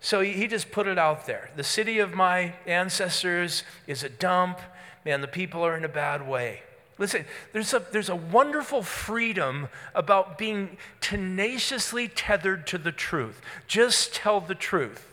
So 0.00 0.20
he, 0.20 0.32
he 0.32 0.46
just 0.46 0.70
put 0.70 0.86
it 0.86 0.98
out 0.98 1.26
there. 1.26 1.50
The 1.56 1.64
city 1.64 1.98
of 1.98 2.12
my 2.12 2.54
ancestors 2.66 3.62
is 3.86 4.02
a 4.02 4.08
dump. 4.08 4.60
Man, 5.04 5.20
the 5.20 5.28
people 5.28 5.64
are 5.64 5.76
in 5.76 5.84
a 5.84 5.88
bad 5.88 6.26
way. 6.26 6.62
Listen, 6.98 7.26
there's 7.52 7.74
a, 7.74 7.82
there's 7.92 8.08
a 8.08 8.16
wonderful 8.16 8.82
freedom 8.82 9.68
about 9.94 10.38
being 10.38 10.78
tenaciously 11.00 12.08
tethered 12.08 12.66
to 12.68 12.78
the 12.78 12.92
truth. 12.92 13.40
Just 13.66 14.14
tell 14.14 14.40
the 14.40 14.54
truth. 14.54 15.06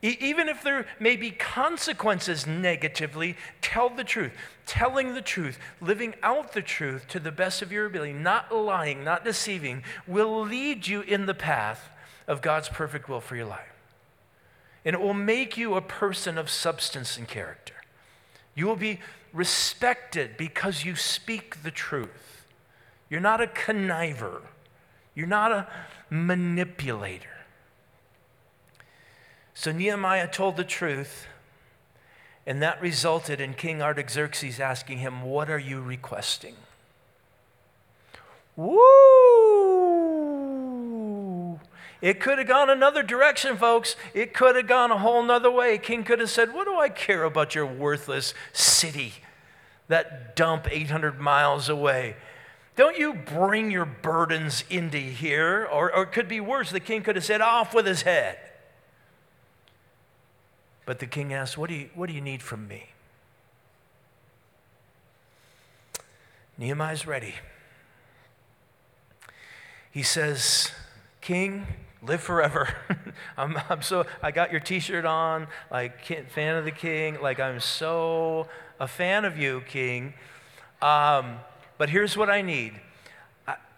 E- 0.00 0.16
even 0.20 0.48
if 0.48 0.62
there 0.62 0.86
may 1.00 1.16
be 1.16 1.32
consequences 1.32 2.46
negatively, 2.46 3.36
tell 3.62 3.88
the 3.88 4.04
truth. 4.04 4.32
Telling 4.64 5.14
the 5.14 5.22
truth, 5.22 5.58
living 5.80 6.14
out 6.22 6.52
the 6.52 6.62
truth 6.62 7.08
to 7.08 7.18
the 7.18 7.32
best 7.32 7.60
of 7.60 7.72
your 7.72 7.86
ability, 7.86 8.12
not 8.12 8.54
lying, 8.54 9.02
not 9.02 9.24
deceiving, 9.24 9.82
will 10.06 10.42
lead 10.42 10.86
you 10.86 11.00
in 11.00 11.26
the 11.26 11.34
path 11.34 11.90
of 12.28 12.42
God's 12.42 12.68
perfect 12.68 13.08
will 13.08 13.20
for 13.20 13.34
your 13.34 13.46
life. 13.46 13.72
And 14.84 14.94
it 14.94 15.00
will 15.00 15.14
make 15.14 15.56
you 15.56 15.74
a 15.74 15.80
person 15.80 16.38
of 16.38 16.48
substance 16.48 17.16
and 17.16 17.26
character. 17.26 17.74
You 18.54 18.66
will 18.66 18.76
be 18.76 19.00
respected 19.34 20.36
because 20.38 20.84
you 20.84 20.94
speak 20.94 21.62
the 21.62 21.70
truth. 21.70 22.46
You're 23.10 23.20
not 23.20 23.42
a 23.42 23.46
conniver, 23.46 24.42
you're 25.14 25.26
not 25.26 25.52
a 25.52 25.66
manipulator. 26.08 27.28
So 29.52 29.72
Nehemiah 29.72 30.28
told 30.28 30.56
the 30.56 30.64
truth, 30.64 31.26
and 32.46 32.62
that 32.62 32.80
resulted 32.80 33.40
in 33.40 33.54
King 33.54 33.82
Artaxerxes 33.82 34.60
asking 34.60 34.98
him, 34.98 35.22
What 35.22 35.50
are 35.50 35.58
you 35.58 35.80
requesting? 35.80 36.54
Woo! 38.56 39.44
It 42.00 42.20
could 42.20 42.38
have 42.38 42.46
gone 42.46 42.68
another 42.68 43.02
direction, 43.02 43.56
folks. 43.56 43.96
It 44.12 44.34
could 44.34 44.56
have 44.56 44.66
gone 44.66 44.90
a 44.90 44.98
whole 44.98 45.22
nother 45.22 45.50
way. 45.50 45.78
King 45.78 46.04
could 46.04 46.20
have 46.20 46.28
said, 46.28 46.52
What 46.52 46.66
do 46.66 46.76
I 46.76 46.90
care 46.90 47.24
about 47.24 47.54
your 47.54 47.64
worthless 47.64 48.34
city? 48.52 49.23
That 49.88 50.36
dump 50.36 50.66
800 50.70 51.20
miles 51.20 51.68
away. 51.68 52.16
Don't 52.76 52.98
you 52.98 53.14
bring 53.14 53.70
your 53.70 53.84
burdens 53.84 54.64
into 54.68 54.98
here. 54.98 55.68
Or, 55.70 55.94
or 55.94 56.04
it 56.04 56.12
could 56.12 56.28
be 56.28 56.40
worse. 56.40 56.70
The 56.70 56.80
king 56.80 57.02
could 57.02 57.16
have 57.16 57.24
said, 57.24 57.40
Off 57.40 57.74
with 57.74 57.86
his 57.86 58.02
head. 58.02 58.38
But 60.86 60.98
the 60.98 61.06
king 61.06 61.32
asked, 61.32 61.56
What 61.56 61.68
do 61.68 61.76
you, 61.76 61.90
what 61.94 62.08
do 62.08 62.14
you 62.14 62.20
need 62.20 62.42
from 62.42 62.66
me? 62.66 62.88
Nehemiah's 66.58 67.06
ready. 67.06 67.34
He 69.90 70.02
says, 70.02 70.70
King, 71.20 71.66
live 72.02 72.20
forever. 72.20 72.74
I'm, 73.36 73.56
I'm 73.68 73.82
so, 73.82 74.06
I 74.22 74.30
got 74.30 74.50
your 74.50 74.60
t 74.60 74.80
shirt 74.80 75.04
on, 75.04 75.46
like, 75.70 76.04
fan 76.30 76.56
of 76.56 76.64
the 76.64 76.72
king. 76.72 77.20
Like, 77.20 77.40
I'm 77.40 77.60
so 77.60 78.48
a 78.80 78.88
fan 78.88 79.24
of 79.24 79.38
you, 79.38 79.62
King. 79.68 80.14
Um, 80.82 81.38
but 81.78 81.90
here's 81.90 82.16
what 82.16 82.30
I 82.30 82.42
need 82.42 82.74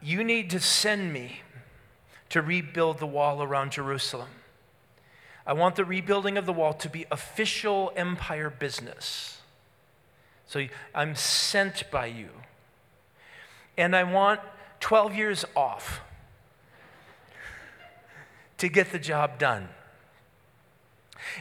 you 0.03 0.23
need 0.23 0.51
to 0.51 0.61
send 0.61 1.13
me 1.13 1.41
to 2.29 2.43
rebuild 2.43 2.99
the 2.99 3.07
wall 3.07 3.43
around 3.43 3.73
Jerusalem. 3.73 4.29
I 5.47 5.53
want 5.53 5.77
the 5.77 5.85
rebuilding 5.85 6.37
of 6.37 6.47
the 6.47 6.53
wall 6.53 6.75
to 6.75 6.89
be 6.89 7.07
official 7.11 7.93
empire 7.97 8.51
business. 8.51 9.41
So 10.47 10.67
I'm 10.95 11.15
sent 11.15 11.91
by 11.91 12.07
you. 12.07 12.29
And 13.79 13.95
I 13.95 14.05
want 14.05 14.41
12 14.81 15.15
years 15.15 15.45
off 15.55 16.01
to 18.59 18.69
get 18.69 18.93
the 18.93 18.99
job 18.99 19.39
done. 19.39 19.69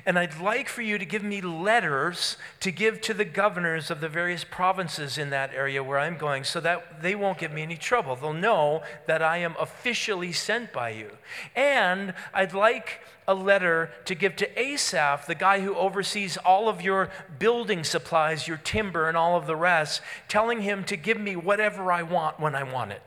And 0.05 0.17
I'd 0.17 0.39
like 0.39 0.69
for 0.69 0.81
you 0.81 0.97
to 0.97 1.05
give 1.05 1.23
me 1.23 1.41
letters 1.41 2.37
to 2.61 2.71
give 2.71 3.01
to 3.01 3.13
the 3.13 3.25
governors 3.25 3.89
of 3.89 4.01
the 4.01 4.09
various 4.09 4.43
provinces 4.43 5.17
in 5.17 5.29
that 5.31 5.53
area 5.53 5.83
where 5.83 5.99
I'm 5.99 6.17
going 6.17 6.43
so 6.43 6.59
that 6.61 7.01
they 7.01 7.15
won't 7.15 7.37
give 7.37 7.51
me 7.51 7.61
any 7.61 7.77
trouble. 7.77 8.15
They'll 8.15 8.33
know 8.33 8.83
that 9.07 9.21
I 9.21 9.37
am 9.37 9.55
officially 9.59 10.31
sent 10.31 10.73
by 10.73 10.89
you. 10.89 11.11
And 11.55 12.13
I'd 12.33 12.53
like 12.53 13.01
a 13.27 13.33
letter 13.33 13.91
to 14.05 14.15
give 14.15 14.35
to 14.35 14.59
Asaph, 14.59 15.25
the 15.25 15.35
guy 15.35 15.61
who 15.61 15.75
oversees 15.75 16.37
all 16.37 16.69
of 16.69 16.81
your 16.81 17.09
building 17.39 17.83
supplies, 17.83 18.47
your 18.47 18.57
timber, 18.57 19.07
and 19.07 19.17
all 19.17 19.35
of 19.35 19.47
the 19.47 19.55
rest, 19.55 20.01
telling 20.27 20.61
him 20.61 20.83
to 20.85 20.95
give 20.95 21.19
me 21.19 21.35
whatever 21.35 21.91
I 21.91 22.03
want 22.03 22.39
when 22.39 22.55
I 22.55 22.63
want 22.63 22.91
it. 22.91 23.01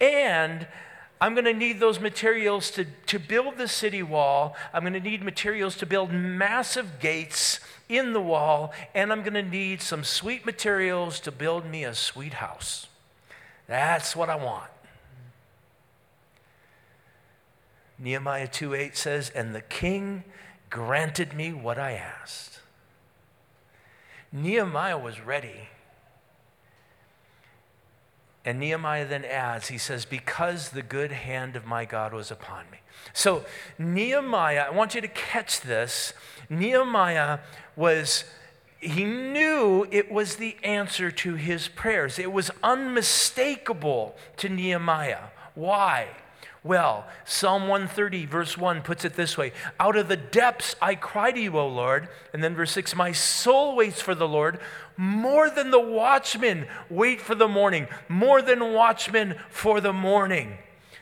And 0.00 0.66
I'm 1.20 1.32
going 1.34 1.46
to 1.46 1.54
need 1.54 1.80
those 1.80 1.98
materials 1.98 2.70
to, 2.72 2.84
to 3.06 3.18
build 3.18 3.56
the 3.56 3.68
city 3.68 4.02
wall. 4.02 4.54
I'm 4.72 4.82
going 4.82 4.92
to 4.92 5.00
need 5.00 5.22
materials 5.22 5.76
to 5.76 5.86
build 5.86 6.12
massive 6.12 7.00
gates 7.00 7.60
in 7.88 8.12
the 8.12 8.20
wall. 8.20 8.72
And 8.94 9.10
I'm 9.10 9.22
going 9.22 9.34
to 9.34 9.42
need 9.42 9.80
some 9.80 10.04
sweet 10.04 10.44
materials 10.44 11.18
to 11.20 11.32
build 11.32 11.64
me 11.64 11.84
a 11.84 11.94
sweet 11.94 12.34
house. 12.34 12.86
That's 13.66 14.14
what 14.14 14.28
I 14.28 14.36
want. 14.36 14.70
Nehemiah 17.98 18.48
2:8 18.48 18.94
says, 18.94 19.30
And 19.30 19.54
the 19.54 19.62
king 19.62 20.24
granted 20.68 21.32
me 21.32 21.52
what 21.52 21.78
I 21.78 21.92
asked. 21.92 22.60
Nehemiah 24.30 24.98
was 24.98 25.20
ready 25.20 25.70
and 28.46 28.60
Nehemiah 28.60 29.06
then 29.06 29.24
adds, 29.24 29.68
he 29.68 29.76
says, 29.76 30.04
Because 30.04 30.68
the 30.68 30.82
good 30.82 31.10
hand 31.10 31.56
of 31.56 31.66
my 31.66 31.84
God 31.84 32.14
was 32.14 32.30
upon 32.30 32.70
me. 32.70 32.78
So, 33.12 33.44
Nehemiah, 33.76 34.66
I 34.68 34.70
want 34.70 34.94
you 34.94 35.00
to 35.00 35.08
catch 35.08 35.60
this. 35.60 36.12
Nehemiah 36.48 37.40
was, 37.74 38.22
he 38.78 39.04
knew 39.04 39.88
it 39.90 40.12
was 40.12 40.36
the 40.36 40.56
answer 40.62 41.10
to 41.10 41.34
his 41.34 41.66
prayers. 41.66 42.20
It 42.20 42.30
was 42.30 42.52
unmistakable 42.62 44.14
to 44.36 44.48
Nehemiah. 44.48 45.24
Why? 45.56 46.06
Well, 46.66 47.06
Psalm 47.24 47.68
130, 47.68 48.26
verse 48.26 48.58
1 48.58 48.82
puts 48.82 49.04
it 49.04 49.14
this 49.14 49.38
way 49.38 49.52
Out 49.78 49.96
of 49.96 50.08
the 50.08 50.16
depths 50.16 50.74
I 50.82 50.94
cry 50.94 51.32
to 51.32 51.40
you, 51.40 51.58
O 51.58 51.66
Lord. 51.66 52.08
And 52.32 52.44
then 52.44 52.54
verse 52.54 52.72
6 52.72 52.94
My 52.94 53.12
soul 53.12 53.76
waits 53.76 54.00
for 54.00 54.14
the 54.14 54.28
Lord 54.28 54.58
more 54.96 55.50
than 55.50 55.70
the 55.70 55.80
watchmen 55.80 56.66
wait 56.90 57.20
for 57.20 57.34
the 57.34 57.48
morning, 57.48 57.86
more 58.08 58.42
than 58.42 58.72
watchmen 58.72 59.36
for 59.50 59.80
the 59.80 59.92
morning. 59.92 60.58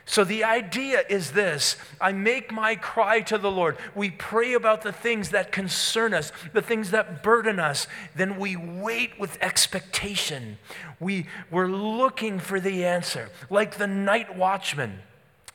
So 0.07 0.23
the 0.23 0.43
idea 0.43 1.03
is 1.09 1.31
this 1.31 1.77
I 1.99 2.11
make 2.11 2.51
my 2.51 2.75
cry 2.75 3.21
to 3.21 3.37
the 3.37 3.49
Lord. 3.49 3.77
We 3.95 4.11
pray 4.11 4.53
about 4.53 4.83
the 4.83 4.91
things 4.91 5.29
that 5.29 5.51
concern 5.51 6.13
us, 6.13 6.31
the 6.53 6.61
things 6.61 6.91
that 6.91 7.23
burden 7.23 7.59
us. 7.59 7.87
Then 8.15 8.37
we 8.37 8.55
wait 8.55 9.19
with 9.19 9.37
expectation. 9.41 10.57
We, 10.99 11.27
we're 11.49 11.67
looking 11.67 12.39
for 12.39 12.59
the 12.59 12.85
answer, 12.85 13.29
like 13.49 13.77
the 13.77 13.87
night 13.87 14.35
watchman 14.35 14.99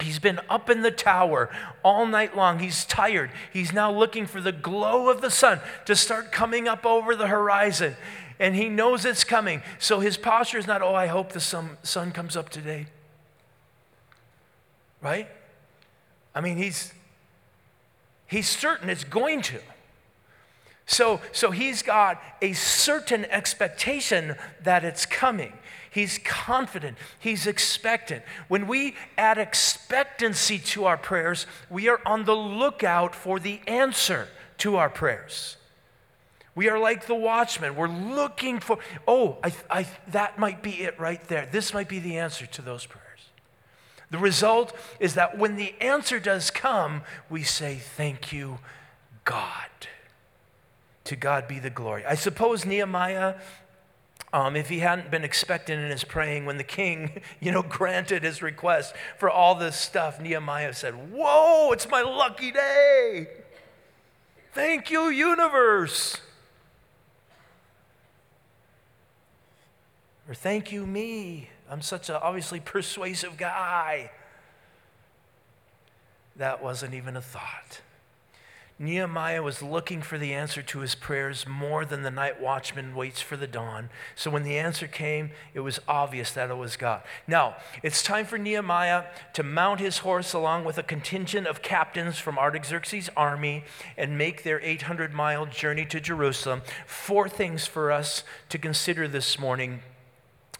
He's 0.00 0.18
been 0.18 0.40
up 0.48 0.70
in 0.70 0.82
the 0.82 0.90
tower 0.90 1.50
all 1.82 2.06
night 2.06 2.36
long. 2.36 2.58
He's 2.58 2.84
tired. 2.84 3.30
He's 3.52 3.72
now 3.72 3.92
looking 3.92 4.26
for 4.26 4.40
the 4.40 4.52
glow 4.52 5.08
of 5.10 5.20
the 5.20 5.30
sun 5.30 5.60
to 5.84 5.94
start 5.94 6.32
coming 6.32 6.66
up 6.66 6.86
over 6.86 7.14
the 7.14 7.26
horizon. 7.26 7.96
And 8.40 8.56
he 8.56 8.70
knows 8.70 9.04
it's 9.04 9.22
coming. 9.22 9.62
So 9.78 10.00
his 10.00 10.16
posture 10.16 10.58
is 10.58 10.66
not, 10.66 10.80
oh, 10.80 10.94
I 10.94 11.06
hope 11.06 11.32
the 11.32 11.40
sun, 11.40 11.76
comes 12.12 12.36
up 12.36 12.48
today. 12.48 12.86
Right? 15.02 15.28
I 16.34 16.40
mean, 16.40 16.56
he's, 16.56 16.92
he's 18.26 18.48
certain 18.48 18.88
it's 18.88 19.04
going 19.04 19.42
to. 19.42 19.60
So, 20.86 21.20
so 21.32 21.50
he's 21.50 21.82
got 21.82 22.20
a 22.40 22.54
certain 22.54 23.26
expectation 23.26 24.36
that 24.62 24.84
it's 24.84 25.04
coming. 25.04 25.52
He's 25.90 26.18
confident. 26.24 26.96
He's 27.18 27.46
expectant. 27.46 28.22
When 28.48 28.66
we 28.66 28.96
add 29.18 29.36
expectancy 29.36 30.58
to 30.58 30.86
our 30.86 30.96
prayers, 30.96 31.46
we 31.68 31.88
are 31.88 32.00
on 32.06 32.24
the 32.24 32.34
lookout 32.34 33.14
for 33.14 33.38
the 33.38 33.60
answer 33.66 34.28
to 34.58 34.76
our 34.76 34.88
prayers. 34.88 35.56
We 36.54 36.68
are 36.68 36.78
like 36.78 37.06
the 37.06 37.14
watchman. 37.14 37.76
We're 37.76 37.88
looking 37.88 38.60
for, 38.60 38.78
oh, 39.06 39.38
I, 39.42 39.52
I, 39.70 39.86
that 40.08 40.38
might 40.38 40.62
be 40.62 40.82
it 40.82 40.98
right 40.98 41.22
there. 41.28 41.48
This 41.50 41.72
might 41.72 41.88
be 41.88 42.00
the 42.00 42.18
answer 42.18 42.46
to 42.46 42.62
those 42.62 42.86
prayers. 42.86 43.06
The 44.10 44.18
result 44.18 44.76
is 44.98 45.14
that 45.14 45.38
when 45.38 45.56
the 45.56 45.74
answer 45.80 46.18
does 46.18 46.50
come, 46.50 47.02
we 47.28 47.44
say, 47.44 47.76
Thank 47.76 48.32
you, 48.32 48.58
God. 49.24 49.68
To 51.04 51.16
God 51.16 51.46
be 51.46 51.58
the 51.58 51.70
glory. 51.70 52.04
I 52.04 52.16
suppose 52.16 52.64
Nehemiah, 52.64 53.36
um, 54.32 54.56
if 54.56 54.68
he 54.68 54.80
hadn't 54.80 55.10
been 55.10 55.24
expectant 55.24 55.80
in 55.82 55.90
his 55.90 56.04
praying, 56.04 56.44
when 56.44 56.56
the 56.56 56.64
king, 56.64 57.22
you 57.40 57.52
know, 57.52 57.62
granted 57.62 58.24
his 58.24 58.42
request 58.42 58.94
for 59.16 59.30
all 59.30 59.54
this 59.54 59.76
stuff, 59.76 60.20
Nehemiah 60.20 60.74
said, 60.74 61.12
Whoa, 61.12 61.70
it's 61.70 61.88
my 61.88 62.02
lucky 62.02 62.50
day. 62.50 63.28
Thank 64.52 64.90
you, 64.90 65.08
universe. 65.08 66.16
Or 70.30 70.34
thank 70.34 70.70
you, 70.70 70.86
me. 70.86 71.50
I'm 71.68 71.82
such 71.82 72.08
a 72.08 72.22
obviously 72.22 72.60
persuasive 72.60 73.36
guy. 73.36 74.12
That 76.36 76.62
wasn't 76.62 76.94
even 76.94 77.16
a 77.16 77.20
thought. 77.20 77.80
Nehemiah 78.78 79.42
was 79.42 79.60
looking 79.60 80.00
for 80.00 80.18
the 80.18 80.32
answer 80.32 80.62
to 80.62 80.78
his 80.78 80.94
prayers 80.94 81.48
more 81.48 81.84
than 81.84 82.02
the 82.02 82.12
night 82.12 82.40
watchman 82.40 82.94
waits 82.94 83.20
for 83.20 83.36
the 83.36 83.48
dawn. 83.48 83.90
So 84.14 84.30
when 84.30 84.44
the 84.44 84.56
answer 84.56 84.86
came, 84.86 85.32
it 85.52 85.60
was 85.60 85.80
obvious 85.88 86.30
that 86.32 86.48
it 86.48 86.56
was 86.56 86.76
God. 86.76 87.02
Now, 87.26 87.56
it's 87.82 88.00
time 88.00 88.24
for 88.24 88.38
Nehemiah 88.38 89.06
to 89.32 89.42
mount 89.42 89.80
his 89.80 89.98
horse 89.98 90.32
along 90.32 90.64
with 90.64 90.78
a 90.78 90.84
contingent 90.84 91.48
of 91.48 91.60
captains 91.60 92.20
from 92.20 92.38
Artaxerxes' 92.38 93.10
army 93.16 93.64
and 93.96 94.16
make 94.16 94.44
their 94.44 94.60
800 94.60 95.12
mile 95.12 95.44
journey 95.44 95.86
to 95.86 95.98
Jerusalem. 95.98 96.62
Four 96.86 97.28
things 97.28 97.66
for 97.66 97.90
us 97.90 98.22
to 98.48 98.58
consider 98.58 99.08
this 99.08 99.36
morning 99.36 99.82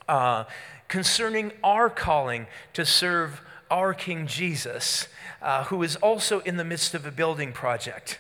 uh, 0.09 0.45
concerning 0.89 1.53
our 1.63 1.91
calling 1.91 2.47
to 2.73 2.85
serve 2.85 3.43
our 3.71 3.95
King 3.95 4.27
Jesus 4.27 5.09
uh, 5.43 5.65
who 5.65 5.83
is 5.83 5.97
also 5.97 6.41
in 6.41 6.57
the 6.57 6.65
midst 6.65 6.95
of 6.95 7.07
a 7.07 7.11
building 7.11 7.53
project. 7.53 8.19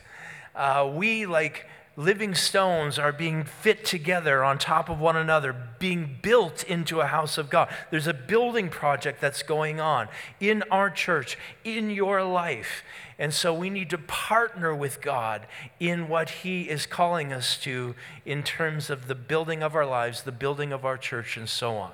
Uh, 0.54 0.90
we, 0.94 1.26
like 1.26 1.66
living 2.00 2.34
stones, 2.34 2.98
are 2.98 3.12
being 3.12 3.44
fit 3.44 3.84
together 3.84 4.42
on 4.42 4.56
top 4.56 4.88
of 4.88 4.98
one 4.98 5.16
another, 5.16 5.54
being 5.78 6.16
built 6.22 6.64
into 6.64 7.00
a 7.00 7.06
house 7.06 7.36
of 7.36 7.50
God. 7.50 7.68
There's 7.90 8.06
a 8.06 8.14
building 8.14 8.70
project 8.70 9.20
that's 9.20 9.42
going 9.42 9.80
on 9.80 10.08
in 10.40 10.64
our 10.70 10.88
church, 10.88 11.36
in 11.62 11.90
your 11.90 12.22
life. 12.22 12.82
And 13.18 13.34
so 13.34 13.52
we 13.52 13.68
need 13.68 13.90
to 13.90 13.98
partner 13.98 14.74
with 14.74 15.02
God 15.02 15.46
in 15.78 16.08
what 16.08 16.30
He 16.30 16.62
is 16.62 16.86
calling 16.86 17.34
us 17.34 17.58
to 17.58 17.94
in 18.24 18.42
terms 18.42 18.88
of 18.88 19.06
the 19.06 19.14
building 19.14 19.62
of 19.62 19.76
our 19.76 19.86
lives, 19.86 20.22
the 20.22 20.32
building 20.32 20.72
of 20.72 20.86
our 20.86 20.96
church, 20.96 21.36
and 21.36 21.48
so 21.48 21.76
on. 21.76 21.92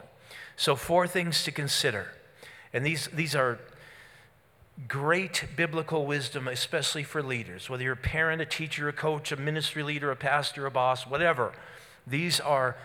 So, 0.54 0.76
four 0.76 1.08
things 1.08 1.42
to 1.44 1.50
consider. 1.50 2.12
And 2.72 2.86
these, 2.86 3.08
these 3.08 3.34
are 3.34 3.58
great 4.88 5.44
biblical 5.56 6.06
wisdom, 6.06 6.48
especially 6.48 7.02
for 7.02 7.22
leaders, 7.22 7.70
whether 7.70 7.82
you're 7.82 7.94
a 7.94 7.96
parent, 7.96 8.42
a 8.42 8.46
teacher, 8.46 8.88
a 8.88 8.92
coach, 8.92 9.32
a 9.32 9.36
ministry 9.36 9.82
leader, 9.82 10.10
a 10.10 10.16
pastor, 10.16 10.66
a 10.66 10.70
boss, 10.70 11.06
whatever. 11.06 11.52
These 12.06 12.40
are 12.40 12.76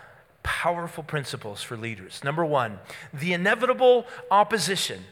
powerful 0.41 1.03
principles 1.03 1.61
for 1.61 1.75
leaders. 1.75 2.23
Number 2.23 2.45
one, 2.45 2.79
the 3.13 3.33
inevitable 3.33 4.05
opposition. 4.31 5.03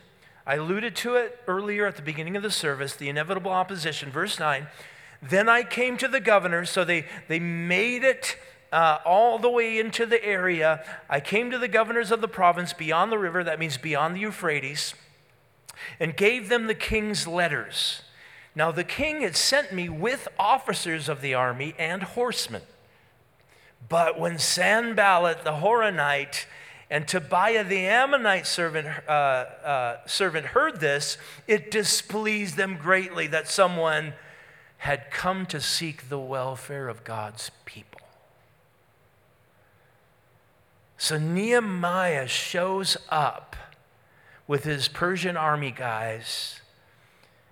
I 0.47 0.55
alluded 0.55 0.95
to 0.97 1.15
it 1.15 1.37
earlier 1.47 1.85
at 1.85 1.95
the 1.95 2.01
beginning 2.01 2.35
of 2.35 2.43
the 2.43 2.49
service, 2.49 2.95
the 2.95 3.09
inevitable 3.09 3.51
opposition. 3.51 4.09
Verse 4.09 4.39
9, 4.39 4.67
then 5.21 5.49
I 5.49 5.63
came 5.63 5.97
to 5.97 6.07
the 6.07 6.21
governor, 6.21 6.65
so 6.65 6.83
they, 6.83 7.05
they 7.27 7.39
made 7.39 8.03
it 8.03 8.37
uh, 8.71 8.99
all 9.05 9.37
the 9.37 9.49
way 9.49 9.77
into 9.77 10.05
the 10.05 10.23
area. 10.23 10.83
I 11.09 11.19
came 11.19 11.51
to 11.51 11.57
the 11.57 11.67
governors 11.67 12.09
of 12.09 12.21
the 12.21 12.27
province 12.27 12.71
beyond 12.71 13.11
the 13.11 13.17
river, 13.17 13.43
that 13.43 13.59
means 13.59 13.77
beyond 13.77 14.15
the 14.15 14.21
Euphrates 14.21 14.93
and 15.99 16.15
gave 16.15 16.49
them 16.49 16.67
the 16.67 16.75
king's 16.75 17.27
letters. 17.27 18.01
Now 18.55 18.71
the 18.71 18.83
king 18.83 19.21
had 19.21 19.35
sent 19.35 19.71
me 19.71 19.89
with 19.89 20.27
officers 20.37 21.07
of 21.07 21.21
the 21.21 21.33
army 21.33 21.75
and 21.77 22.03
horsemen. 22.03 22.63
But 23.87 24.19
when 24.19 24.37
Sanballat 24.37 25.43
the 25.43 25.53
Horonite 25.53 26.45
and 26.89 27.07
Tobiah 27.07 27.63
the 27.63 27.85
Ammonite 27.85 28.47
servant, 28.47 28.87
uh, 29.07 29.11
uh, 29.11 29.97
servant 30.05 30.47
heard 30.47 30.79
this, 30.79 31.17
it 31.47 31.71
displeased 31.71 32.57
them 32.57 32.77
greatly 32.77 33.27
that 33.27 33.47
someone 33.47 34.13
had 34.79 35.11
come 35.11 35.45
to 35.45 35.61
seek 35.61 36.09
the 36.09 36.19
welfare 36.19 36.87
of 36.87 37.03
God's 37.03 37.51
people. 37.65 38.01
So 40.97 41.17
Nehemiah 41.17 42.27
shows 42.27 42.97
up 43.09 43.55
with 44.49 44.63
his 44.63 44.87
Persian 44.87 45.37
army 45.37 45.69
guys, 45.69 46.59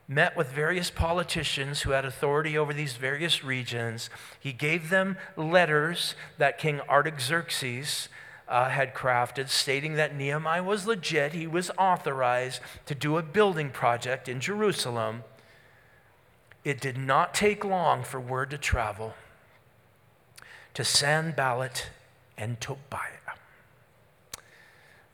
met 0.07 0.35
with 0.35 0.47
various 0.47 0.89
politicians 0.89 1.83
who 1.83 1.91
had 1.91 2.03
authority 2.03 2.57
over 2.57 2.73
these 2.73 2.93
various 2.93 3.43
regions. 3.43 4.09
He 4.39 4.51
gave 4.51 4.89
them 4.89 5.15
letters 5.35 6.15
that 6.39 6.57
King 6.57 6.81
Artaxerxes 6.89 8.09
uh, 8.47 8.69
had 8.69 8.95
crafted, 8.95 9.49
stating 9.49 9.93
that 9.93 10.15
Nehemiah 10.15 10.63
was 10.63 10.87
legit. 10.87 11.33
He 11.33 11.45
was 11.45 11.69
authorized 11.77 12.61
to 12.87 12.95
do 12.95 13.17
a 13.17 13.21
building 13.21 13.69
project 13.69 14.27
in 14.27 14.39
Jerusalem. 14.39 15.23
It 16.63 16.81
did 16.81 16.97
not 16.97 17.35
take 17.35 17.63
long 17.63 18.03
for 18.03 18.19
word 18.19 18.49
to 18.49 18.57
travel 18.57 19.13
to 20.73 20.83
Sanballat 20.83 21.91
and 22.39 22.59
Tobiah 22.59 23.17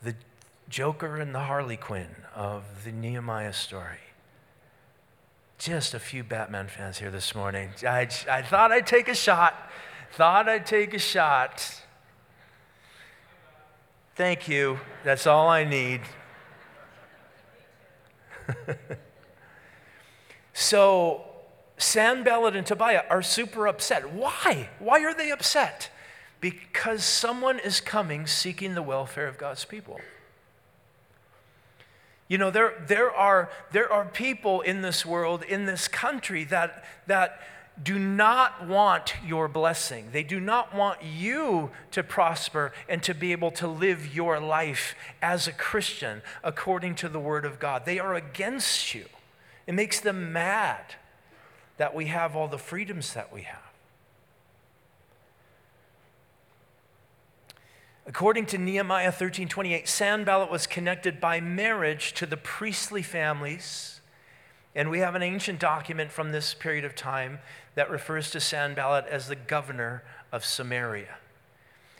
the 0.03 0.15
Joker 0.73 1.17
and 1.17 1.35
the 1.35 1.41
Harley 1.41 1.77
Quinn 1.77 2.09
of 2.33 2.63
the 2.83 2.91
Nehemiah 2.91 3.53
story. 3.53 3.99
Just 5.59 5.93
a 5.93 5.99
few 5.99 6.23
Batman 6.23 6.67
fans 6.67 6.97
here 6.97 7.11
this 7.11 7.35
morning. 7.35 7.69
I, 7.87 8.09
I 8.27 8.41
thought 8.41 8.71
I'd 8.71 8.87
take 8.87 9.07
a 9.07 9.13
shot. 9.13 9.69
Thought 10.13 10.49
I'd 10.49 10.65
take 10.65 10.95
a 10.95 10.97
shot. 10.97 11.79
Thank 14.15 14.47
you. 14.47 14.79
That's 15.03 15.27
all 15.27 15.47
I 15.47 15.63
need. 15.63 16.01
so, 20.53 21.21
Sanballat 21.77 22.55
and 22.55 22.65
Tobiah 22.65 23.03
are 23.11 23.21
super 23.21 23.67
upset. 23.67 24.11
Why? 24.11 24.71
Why 24.79 25.03
are 25.03 25.13
they 25.13 25.29
upset? 25.29 25.91
Because 26.41 27.03
someone 27.03 27.59
is 27.59 27.79
coming 27.79 28.25
seeking 28.25 28.73
the 28.73 28.81
welfare 28.81 29.27
of 29.27 29.37
God's 29.37 29.65
people. 29.65 29.99
You 32.27 32.37
know, 32.37 32.51
there, 32.51 32.83
there, 32.87 33.11
are, 33.11 33.49
there 33.71 33.91
are 33.91 34.05
people 34.05 34.61
in 34.61 34.81
this 34.81 35.05
world, 35.05 35.43
in 35.43 35.65
this 35.65 35.87
country, 35.87 36.45
that, 36.45 36.83
that 37.07 37.41
do 37.81 37.97
not 37.97 38.67
want 38.67 39.15
your 39.25 39.47
blessing. 39.47 40.09
They 40.11 40.23
do 40.23 40.39
not 40.39 40.75
want 40.75 41.03
you 41.03 41.71
to 41.91 42.03
prosper 42.03 42.71
and 42.87 43.01
to 43.03 43.13
be 43.13 43.31
able 43.31 43.51
to 43.51 43.67
live 43.67 44.13
your 44.13 44.39
life 44.39 44.95
as 45.21 45.47
a 45.47 45.51
Christian 45.51 46.21
according 46.43 46.95
to 46.95 47.09
the 47.09 47.19
Word 47.19 47.45
of 47.45 47.59
God. 47.59 47.85
They 47.85 47.99
are 47.99 48.13
against 48.13 48.93
you. 48.93 49.05
It 49.65 49.73
makes 49.73 49.99
them 49.99 50.31
mad 50.31 50.95
that 51.77 51.95
we 51.95 52.05
have 52.05 52.35
all 52.35 52.47
the 52.47 52.57
freedoms 52.57 53.13
that 53.13 53.33
we 53.33 53.41
have. 53.43 53.62
According 58.05 58.47
to 58.47 58.57
Nehemiah 58.57 59.11
13 59.11 59.47
28, 59.47 59.87
Sanballat 59.87 60.51
was 60.51 60.67
connected 60.67 61.21
by 61.21 61.39
marriage 61.39 62.13
to 62.13 62.25
the 62.25 62.37
priestly 62.37 63.01
families. 63.01 64.01
And 64.75 64.89
we 64.89 64.99
have 64.99 65.15
an 65.15 65.23
ancient 65.23 65.59
document 65.59 66.11
from 66.11 66.31
this 66.31 66.53
period 66.53 66.83
of 66.83 66.95
time 66.95 67.39
that 67.75 67.89
refers 67.89 68.31
to 68.31 68.39
Sanballat 68.39 69.05
as 69.07 69.27
the 69.27 69.35
governor 69.35 70.03
of 70.31 70.43
Samaria. 70.43 71.17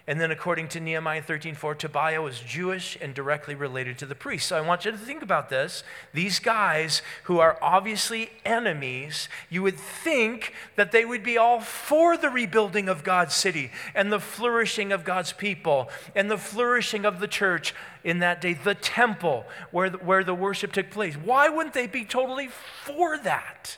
And 0.05 0.19
then, 0.19 0.31
according 0.31 0.67
to 0.69 0.81
Nehemiah 0.81 1.21
13:4, 1.21 1.75
Tobiah 1.75 2.21
was 2.21 2.41
Jewish 2.41 2.97
and 2.99 3.13
directly 3.13 3.55
related 3.55 3.97
to 3.99 4.05
the 4.05 4.15
priests. 4.15 4.49
So 4.49 4.57
I 4.57 4.61
want 4.61 4.83
you 4.83 4.91
to 4.91 4.97
think 4.97 5.21
about 5.21 5.47
this. 5.47 5.81
These 6.13 6.39
guys 6.39 7.01
who 7.23 7.39
are 7.39 7.57
obviously 7.61 8.29
enemies, 8.43 9.29
you 9.49 9.63
would 9.63 9.79
think 9.79 10.53
that 10.75 10.91
they 10.91 11.05
would 11.05 11.23
be 11.23 11.37
all 11.37 11.61
for 11.61 12.17
the 12.17 12.29
rebuilding 12.29 12.89
of 12.89 13.05
God's 13.05 13.33
city 13.33 13.71
and 13.95 14.11
the 14.11 14.19
flourishing 14.19 14.91
of 14.91 15.05
God's 15.05 15.31
people 15.31 15.89
and 16.13 16.29
the 16.29 16.37
flourishing 16.37 17.05
of 17.05 17.21
the 17.21 17.27
church 17.27 17.73
in 18.03 18.19
that 18.19 18.41
day, 18.41 18.55
the 18.55 18.75
temple 18.75 19.45
where 19.71 19.89
the, 19.89 19.99
where 19.99 20.25
the 20.25 20.35
worship 20.35 20.73
took 20.73 20.89
place. 20.91 21.15
Why 21.15 21.47
wouldn't 21.47 21.73
they 21.73 21.87
be 21.87 22.03
totally 22.03 22.49
for 22.83 23.17
that? 23.19 23.77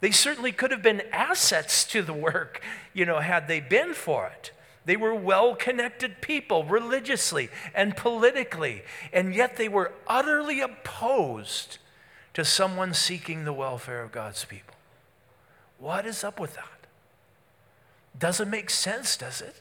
They 0.00 0.12
certainly 0.12 0.50
could 0.50 0.70
have 0.70 0.82
been 0.82 1.02
assets 1.12 1.84
to 1.84 2.00
the 2.00 2.14
work, 2.14 2.62
you 2.94 3.04
know, 3.04 3.18
had 3.18 3.48
they 3.48 3.60
been 3.60 3.92
for 3.92 4.28
it. 4.28 4.50
They 4.84 4.96
were 4.96 5.14
well 5.14 5.54
connected 5.54 6.20
people 6.20 6.64
religiously 6.64 7.50
and 7.74 7.96
politically, 7.96 8.82
and 9.12 9.34
yet 9.34 9.56
they 9.56 9.68
were 9.68 9.92
utterly 10.06 10.60
opposed 10.60 11.78
to 12.34 12.44
someone 12.44 12.94
seeking 12.94 13.44
the 13.44 13.52
welfare 13.52 14.02
of 14.02 14.12
God's 14.12 14.44
people. 14.44 14.74
What 15.78 16.06
is 16.06 16.24
up 16.24 16.40
with 16.40 16.54
that? 16.54 16.86
Doesn't 18.18 18.50
make 18.50 18.70
sense, 18.70 19.16
does 19.16 19.40
it? 19.40 19.56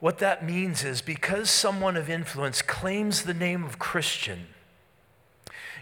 What 0.00 0.18
that 0.18 0.44
means 0.44 0.82
is 0.82 1.00
because 1.00 1.48
someone 1.48 1.96
of 1.96 2.10
influence 2.10 2.60
claims 2.60 3.22
the 3.22 3.34
name 3.34 3.62
of 3.64 3.78
Christian, 3.78 4.48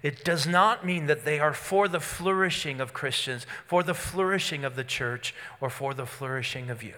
it 0.02 0.24
does 0.24 0.46
not 0.46 0.84
mean 0.84 1.06
that 1.06 1.24
they 1.24 1.38
are 1.38 1.52
for 1.52 1.88
the 1.88 2.00
flourishing 2.00 2.80
of 2.80 2.92
Christians, 2.92 3.46
for 3.66 3.82
the 3.82 3.94
flourishing 3.94 4.64
of 4.64 4.76
the 4.76 4.84
church, 4.84 5.34
or 5.60 5.70
for 5.70 5.94
the 5.94 6.06
flourishing 6.06 6.70
of 6.70 6.82
you. 6.82 6.94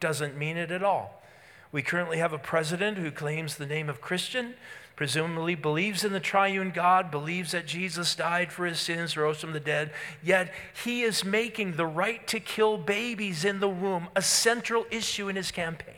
Doesn't 0.00 0.36
mean 0.36 0.56
it 0.56 0.70
at 0.70 0.82
all. 0.82 1.22
We 1.70 1.82
currently 1.82 2.18
have 2.18 2.32
a 2.32 2.38
president 2.38 2.98
who 2.98 3.10
claims 3.10 3.56
the 3.56 3.66
name 3.66 3.90
of 3.90 4.00
Christian, 4.00 4.54
presumably 4.96 5.54
believes 5.54 6.02
in 6.02 6.12
the 6.12 6.20
triune 6.20 6.70
God, 6.70 7.10
believes 7.10 7.52
that 7.52 7.66
Jesus 7.66 8.16
died 8.16 8.50
for 8.50 8.66
his 8.66 8.80
sins, 8.80 9.16
rose 9.16 9.40
from 9.40 9.52
the 9.52 9.60
dead, 9.60 9.92
yet 10.22 10.52
he 10.84 11.02
is 11.02 11.24
making 11.24 11.76
the 11.76 11.86
right 11.86 12.26
to 12.28 12.40
kill 12.40 12.78
babies 12.78 13.44
in 13.44 13.60
the 13.60 13.68
womb 13.68 14.08
a 14.16 14.22
central 14.22 14.86
issue 14.90 15.28
in 15.28 15.36
his 15.36 15.50
campaign. 15.50 15.94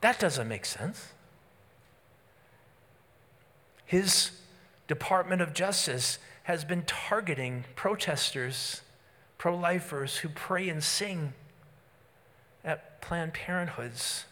That 0.00 0.18
doesn't 0.18 0.48
make 0.48 0.66
sense. 0.66 1.13
His 3.84 4.30
Department 4.86 5.42
of 5.42 5.52
Justice 5.54 6.18
has 6.44 6.64
been 6.64 6.82
targeting 6.82 7.64
protesters, 7.74 8.82
pro 9.38 9.56
lifers 9.56 10.18
who 10.18 10.28
pray 10.28 10.68
and 10.68 10.82
sing 10.82 11.32
at 12.64 13.00
Planned 13.00 13.34
Parenthoods, 13.34 14.24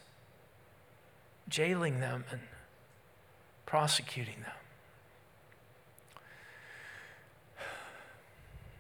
jailing 1.49 2.01
them 2.01 2.25
and 2.31 2.41
prosecuting 3.67 4.41
them. 4.43 4.53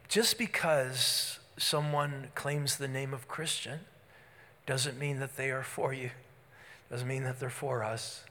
Just 0.08 0.36
because 0.36 1.38
someone 1.56 2.28
claims 2.34 2.76
the 2.76 2.88
name 2.88 3.14
of 3.14 3.28
Christian 3.28 3.80
doesn't 4.66 4.98
mean 4.98 5.20
that 5.20 5.36
they 5.36 5.50
are 5.50 5.62
for 5.62 5.94
you, 5.94 6.10
doesn't 6.90 7.08
mean 7.08 7.24
that 7.24 7.40
they're 7.40 7.48
for 7.48 7.82
us. 7.82 8.24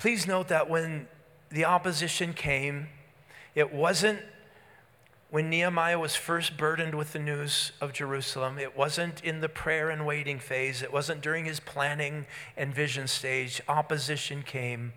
Please 0.00 0.26
note 0.26 0.48
that 0.48 0.70
when 0.70 1.06
the 1.50 1.66
opposition 1.66 2.32
came, 2.32 2.88
it 3.54 3.70
wasn't 3.70 4.18
when 5.28 5.50
Nehemiah 5.50 5.98
was 5.98 6.16
first 6.16 6.56
burdened 6.56 6.94
with 6.94 7.12
the 7.12 7.18
news 7.18 7.72
of 7.82 7.92
Jerusalem. 7.92 8.58
It 8.58 8.74
wasn't 8.74 9.22
in 9.22 9.42
the 9.42 9.48
prayer 9.50 9.90
and 9.90 10.06
waiting 10.06 10.38
phase. 10.38 10.80
It 10.80 10.90
wasn't 10.90 11.20
during 11.20 11.44
his 11.44 11.60
planning 11.60 12.24
and 12.56 12.74
vision 12.74 13.08
stage. 13.08 13.60
Opposition 13.68 14.42
came 14.42 14.94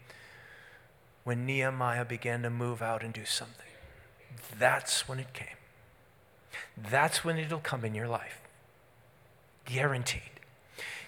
when 1.25 1.45
Nehemiah 1.45 2.05
began 2.05 2.41
to 2.43 2.49
move 2.49 2.81
out 2.81 3.03
and 3.03 3.13
do 3.13 3.25
something. 3.25 3.67
That's 4.57 5.05
when 5.05 5.19
it 5.19 5.33
came. 5.33 5.57
That's 6.77 7.25
when 7.25 7.37
it'll 7.37 7.59
come 7.59 7.83
in 7.83 7.93
your 7.93 8.07
life. 8.07 8.39
Guaranteed. 9.65 10.32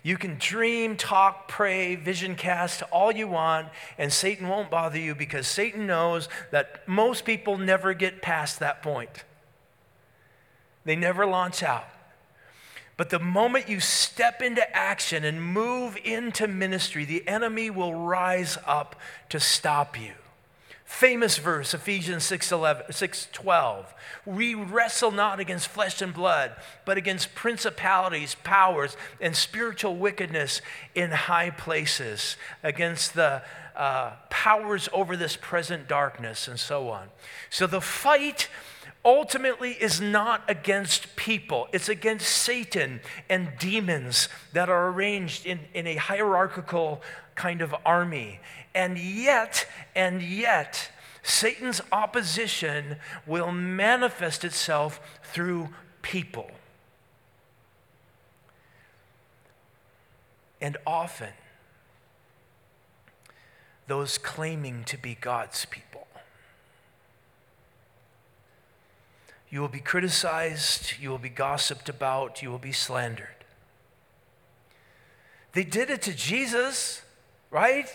You 0.05 0.17
can 0.17 0.35
dream, 0.37 0.97
talk, 0.97 1.47
pray, 1.47 1.95
vision 1.95 2.35
cast 2.35 2.83
all 2.91 3.11
you 3.11 3.27
want, 3.27 3.69
and 3.97 4.13
Satan 4.13 4.47
won't 4.47 4.69
bother 4.69 4.99
you 4.99 5.15
because 5.15 5.47
Satan 5.47 5.87
knows 5.87 6.29
that 6.51 6.87
most 6.87 7.25
people 7.25 7.57
never 7.57 7.95
get 7.95 8.21
past 8.21 8.59
that 8.59 8.83
point. 8.83 9.23
They 10.83 10.95
never 10.95 11.25
launch 11.25 11.63
out. 11.63 11.87
But 12.97 13.09
the 13.09 13.17
moment 13.17 13.67
you 13.67 13.79
step 13.79 14.43
into 14.43 14.77
action 14.77 15.23
and 15.23 15.43
move 15.43 15.97
into 16.03 16.47
ministry, 16.47 17.03
the 17.03 17.27
enemy 17.27 17.71
will 17.71 17.95
rise 17.95 18.59
up 18.67 18.95
to 19.29 19.39
stop 19.39 19.99
you. 19.99 20.11
Famous 20.95 21.38
verse, 21.39 21.73
Ephesians 21.73 22.23
6, 22.23 22.53
11, 22.53 22.93
6 22.93 23.27
12. 23.34 23.93
We 24.25 24.55
wrestle 24.55 25.12
not 25.12 25.41
against 25.41 25.67
flesh 25.67 26.01
and 26.01 26.13
blood, 26.13 26.55
but 26.86 26.97
against 26.97 27.36
principalities, 27.36 28.38
powers, 28.45 28.95
and 29.19 29.36
spiritual 29.36 29.97
wickedness 29.97 30.62
in 30.95 31.12
high 31.12 31.49
places, 31.49 32.38
against 32.63 33.13
the 33.13 33.41
uh, 33.75 34.12
powers 34.29 34.88
over 34.93 35.17
this 35.17 35.36
present 35.36 35.89
darkness, 35.89 36.47
and 36.47 36.58
so 36.58 36.88
on. 36.88 37.10
So 37.49 37.67
the 37.67 37.81
fight 37.81 38.47
ultimately 39.03 39.71
is 39.71 39.99
not 39.99 40.43
against 40.47 41.17
people, 41.17 41.67
it's 41.73 41.89
against 41.89 42.29
Satan 42.29 43.01
and 43.29 43.49
demons 43.60 44.29
that 44.53 44.69
are 44.69 44.88
arranged 44.88 45.45
in, 45.45 45.60
in 45.73 45.88
a 45.88 45.95
hierarchical 45.95 47.01
kind 47.36 47.62
of 47.62 47.75
army. 47.86 48.39
And 48.75 48.99
yet, 48.99 49.67
and 49.95 50.21
yet, 50.21 50.91
Satan's 51.23 51.81
opposition 51.91 52.97
will 53.25 53.51
manifest 53.51 54.43
itself 54.43 54.99
through 55.23 55.69
people. 56.01 56.51
And 60.59 60.77
often, 60.85 61.29
those 63.88 64.17
claiming 64.17 64.83
to 64.85 64.97
be 64.97 65.15
God's 65.15 65.65
people. 65.65 66.07
You 69.49 69.61
will 69.61 69.69
be 69.69 69.79
criticized, 69.79 70.95
you 70.99 71.09
will 71.09 71.17
be 71.17 71.29
gossiped 71.29 71.88
about, 71.88 72.41
you 72.41 72.49
will 72.49 72.57
be 72.57 72.73
slandered. 72.73 73.27
They 75.53 75.63
did 75.63 75.89
it 75.89 76.01
to 76.01 76.13
Jesus, 76.13 77.01
right? 77.49 77.88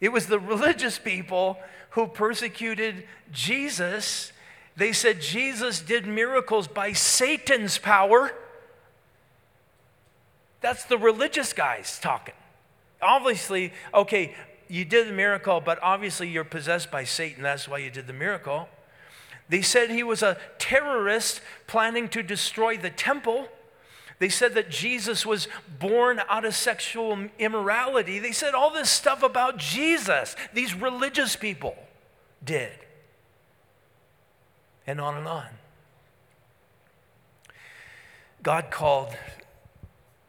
It 0.00 0.10
was 0.10 0.26
the 0.26 0.38
religious 0.38 0.98
people 0.98 1.58
who 1.90 2.06
persecuted 2.06 3.04
Jesus. 3.32 4.32
They 4.76 4.92
said 4.92 5.20
Jesus 5.20 5.80
did 5.80 6.06
miracles 6.06 6.68
by 6.68 6.92
Satan's 6.92 7.78
power. 7.78 8.32
That's 10.60 10.84
the 10.84 10.98
religious 10.98 11.52
guys 11.52 11.98
talking. 12.00 12.34
Obviously, 13.00 13.72
okay, 13.94 14.34
you 14.68 14.84
did 14.84 15.08
the 15.08 15.12
miracle, 15.12 15.60
but 15.60 15.78
obviously 15.82 16.28
you're 16.28 16.44
possessed 16.44 16.90
by 16.90 17.04
Satan. 17.04 17.42
That's 17.42 17.68
why 17.68 17.78
you 17.78 17.90
did 17.90 18.06
the 18.06 18.12
miracle. 18.12 18.68
They 19.48 19.62
said 19.62 19.90
he 19.90 20.02
was 20.02 20.22
a 20.22 20.38
terrorist 20.58 21.40
planning 21.66 22.08
to 22.10 22.22
destroy 22.22 22.76
the 22.76 22.90
temple. 22.90 23.48
They 24.18 24.28
said 24.28 24.54
that 24.54 24.70
Jesus 24.70 25.26
was 25.26 25.46
born 25.78 26.22
out 26.28 26.44
of 26.44 26.54
sexual 26.54 27.28
immorality. 27.38 28.18
They 28.18 28.32
said 28.32 28.54
all 28.54 28.72
this 28.72 28.90
stuff 28.90 29.22
about 29.22 29.58
Jesus, 29.58 30.34
these 30.54 30.74
religious 30.74 31.36
people 31.36 31.76
did. 32.42 32.72
And 34.86 35.00
on 35.00 35.16
and 35.16 35.26
on. 35.26 35.46
God 38.42 38.70
called 38.70 39.16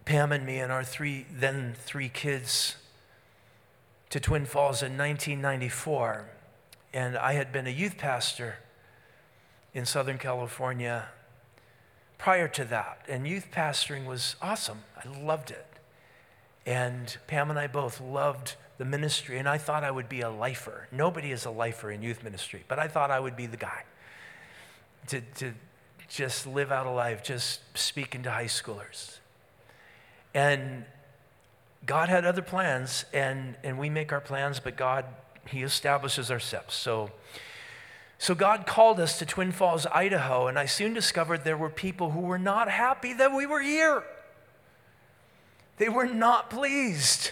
Pam 0.04 0.32
and 0.32 0.45
me 0.45 0.58
and 0.58 0.71
our 0.71 0.84
three, 0.84 1.26
then 1.32 1.76
three 1.78 2.10
kids 2.10 2.76
to 4.10 4.19
Twin 4.19 4.45
Falls 4.45 4.82
in 4.82 4.97
1994. 4.97 6.26
And 6.93 7.17
I 7.17 7.34
had 7.34 7.52
been 7.52 7.67
a 7.67 7.71
youth 7.71 7.97
pastor 7.97 8.56
in 9.73 9.86
Southern 9.86 10.17
California 10.17 11.10
prior 12.17 12.47
to 12.47 12.65
that. 12.65 13.06
And 13.08 13.27
youth 13.27 13.47
pastoring 13.51 14.06
was 14.06 14.36
awesome. 14.41 14.80
I 14.95 15.08
loved 15.08 15.51
it. 15.51 15.65
And 16.65 17.17
Pam 17.27 17.49
and 17.49 17.58
I 17.58 17.67
both 17.67 18.01
loved 18.01 18.56
the 18.77 18.86
ministry, 18.86 19.39
and 19.39 19.47
I 19.47 19.58
thought 19.58 19.84
I 19.84 19.91
would 19.91 20.10
be 20.10 20.21
a 20.21 20.30
lifer. 20.30 20.88
Nobody 20.91 21.32
is 21.32 21.45
a 21.45 21.51
lifer 21.51 21.89
in 21.91 22.01
youth 22.01 22.23
ministry, 22.23 22.63
but 22.67 22.77
I 22.77 22.88
thought 22.88 23.10
I 23.10 23.19
would 23.19 23.36
be 23.36 23.47
the 23.47 23.58
guy 23.58 23.84
to, 25.08 25.21
to 25.36 25.53
just 26.10 26.45
live 26.45 26.71
out 26.71 26.86
a 26.86 26.91
life, 26.91 27.23
just 27.23 27.62
speaking 27.75 28.23
to 28.23 28.32
high 28.32 28.45
schoolers. 28.45 29.17
And 30.34 30.86
God 31.86 32.10
had 32.10 32.25
other 32.25 32.41
plans, 32.41 33.06
and, 33.13 33.56
and 33.63 33.80
we 33.80 33.89
make 33.89 34.12
our 34.12 34.21
plans, 34.21 34.60
but 34.60 34.75
God, 34.75 35.06
He 35.47 35.63
establishes 35.63 36.30
our 36.30 36.39
steps. 36.39 36.75
So 36.75 37.12
So 38.19 38.34
God 38.34 38.65
called 38.65 38.99
us 38.99 39.19
to 39.19 39.25
Twin 39.25 39.51
Falls, 39.51 39.86
Idaho, 39.88 40.47
and 40.47 40.58
I 40.58 40.65
soon 40.65 40.93
discovered 40.93 41.43
there 41.43 41.58
were 41.58 41.69
people 41.69 42.12
who 42.12 42.21
were 42.21 42.39
not 42.39 42.69
happy 42.69 43.13
that 43.13 43.34
we 43.34 43.45
were 43.45 43.62
here. 43.62 44.03
They 45.77 45.89
were 45.89 46.08
not 46.08 46.49
pleased. 46.49 47.32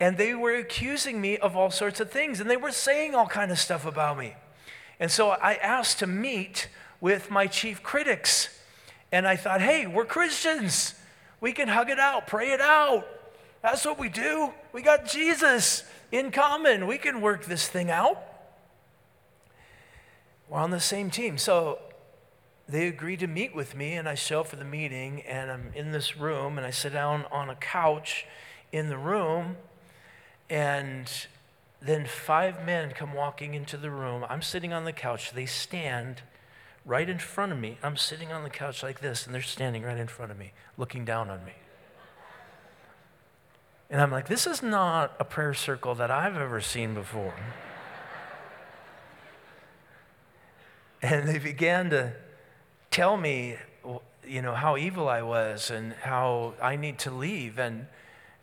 And 0.00 0.16
they 0.16 0.34
were 0.34 0.54
accusing 0.54 1.20
me 1.20 1.38
of 1.38 1.56
all 1.56 1.70
sorts 1.70 2.00
of 2.00 2.10
things, 2.10 2.38
and 2.38 2.48
they 2.48 2.56
were 2.56 2.70
saying 2.70 3.14
all 3.14 3.26
kind 3.26 3.50
of 3.50 3.58
stuff 3.58 3.86
about 3.86 4.18
me. 4.18 4.34
And 5.00 5.10
so 5.10 5.30
I 5.30 5.54
asked 5.54 6.00
to 6.00 6.06
meet 6.06 6.68
with 7.00 7.30
my 7.30 7.46
chief 7.46 7.82
critics. 7.82 8.50
And 9.10 9.26
I 9.26 9.36
thought, 9.36 9.60
hey, 9.60 9.86
we're 9.86 10.04
Christians. 10.04 10.94
We 11.40 11.52
can 11.52 11.68
hug 11.68 11.88
it 11.88 11.98
out, 11.98 12.26
pray 12.26 12.50
it 12.50 12.60
out. 12.60 13.06
That's 13.62 13.84
what 13.84 13.98
we 13.98 14.08
do. 14.08 14.52
We 14.72 14.82
got 14.82 15.06
Jesus 15.06 15.84
in 16.12 16.30
common. 16.30 16.86
We 16.86 16.98
can 16.98 17.20
work 17.20 17.46
this 17.46 17.66
thing 17.68 17.90
out. 17.90 18.22
We're 20.48 20.58
on 20.58 20.70
the 20.70 20.80
same 20.80 21.10
team. 21.10 21.38
So 21.38 21.78
they 22.68 22.86
agreed 22.86 23.20
to 23.20 23.26
meet 23.26 23.54
with 23.54 23.74
me, 23.74 23.94
and 23.94 24.08
I 24.08 24.14
show 24.14 24.40
up 24.40 24.48
for 24.48 24.56
the 24.56 24.64
meeting, 24.64 25.22
and 25.22 25.50
I'm 25.50 25.72
in 25.74 25.92
this 25.92 26.16
room, 26.16 26.58
and 26.58 26.66
I 26.66 26.70
sit 26.70 26.92
down 26.92 27.24
on 27.30 27.48
a 27.48 27.54
couch 27.54 28.26
in 28.72 28.88
the 28.88 28.98
room, 28.98 29.56
and 30.50 31.10
then 31.80 32.06
five 32.06 32.64
men 32.66 32.90
come 32.90 33.14
walking 33.14 33.54
into 33.54 33.76
the 33.76 33.90
room. 33.90 34.24
I'm 34.28 34.42
sitting 34.42 34.72
on 34.72 34.84
the 34.84 34.92
couch. 34.92 35.32
They 35.32 35.46
stand 35.46 36.22
right 36.84 37.08
in 37.08 37.18
front 37.18 37.52
of 37.52 37.58
me. 37.58 37.78
I'm 37.82 37.96
sitting 37.96 38.32
on 38.32 38.42
the 38.42 38.50
couch 38.50 38.82
like 38.82 39.00
this, 39.00 39.26
and 39.26 39.34
they're 39.34 39.42
standing 39.42 39.82
right 39.82 39.96
in 39.96 40.08
front 40.08 40.32
of 40.32 40.38
me, 40.38 40.52
looking 40.76 41.04
down 41.04 41.30
on 41.30 41.44
me. 41.44 41.52
And 43.90 44.02
I'm 44.02 44.10
like, 44.10 44.28
this 44.28 44.46
is 44.46 44.62
not 44.62 45.14
a 45.18 45.24
prayer 45.24 45.54
circle 45.54 45.94
that 45.94 46.10
I've 46.10 46.36
ever 46.36 46.60
seen 46.60 46.92
before. 46.92 47.34
And 51.02 51.28
they 51.28 51.38
began 51.38 51.90
to 51.90 52.12
tell 52.90 53.16
me, 53.16 53.56
you 54.26 54.42
know, 54.42 54.54
how 54.54 54.76
evil 54.76 55.08
I 55.08 55.22
was 55.22 55.70
and 55.70 55.92
how 55.92 56.54
I 56.60 56.76
need 56.76 56.98
to 57.00 57.10
leave. 57.10 57.58
And, 57.58 57.86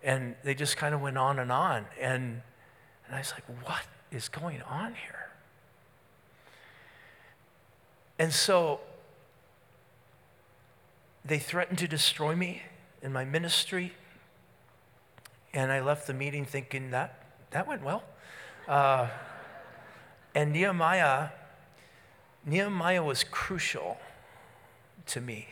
and 0.04 0.36
they 0.44 0.56
just 0.56 0.78
kind 0.78 0.96
of 0.96 1.02
went 1.02 1.18
on 1.18 1.40
and 1.40 1.52
on. 1.52 1.86
And, 2.00 2.42
and 3.08 3.16
I 3.16 3.20
was 3.20 3.34
like, 3.34 3.44
what 3.66 3.84
is 4.12 4.30
going 4.30 4.62
on 4.64 4.96
here? 4.96 5.30
And 8.18 8.32
so 8.32 8.80
they 11.26 11.40
threatened 11.40 11.80
to 11.80 11.88
destroy 11.88 12.36
me 12.36 12.62
in 13.02 13.12
my 13.12 13.26
ministry. 13.26 13.94
And 15.54 15.72
I 15.72 15.82
left 15.82 16.08
the 16.08 16.14
meeting 16.14 16.46
thinking 16.46 16.92
that 16.92 17.22
that 17.52 17.68
went 17.68 17.84
well. 17.84 18.04
Uh, 18.68 19.08
and 20.34 20.52
Nehemiah, 20.52 21.30
Nehemiah 22.46 23.04
was 23.04 23.24
crucial 23.24 23.98
to 25.08 25.22
me 25.22 25.48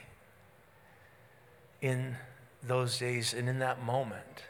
in 1.81 2.15
those 2.61 2.97
days 2.99 3.33
and 3.33 3.49
in 3.49 3.59
that 3.59 3.83
moment. 3.83 4.43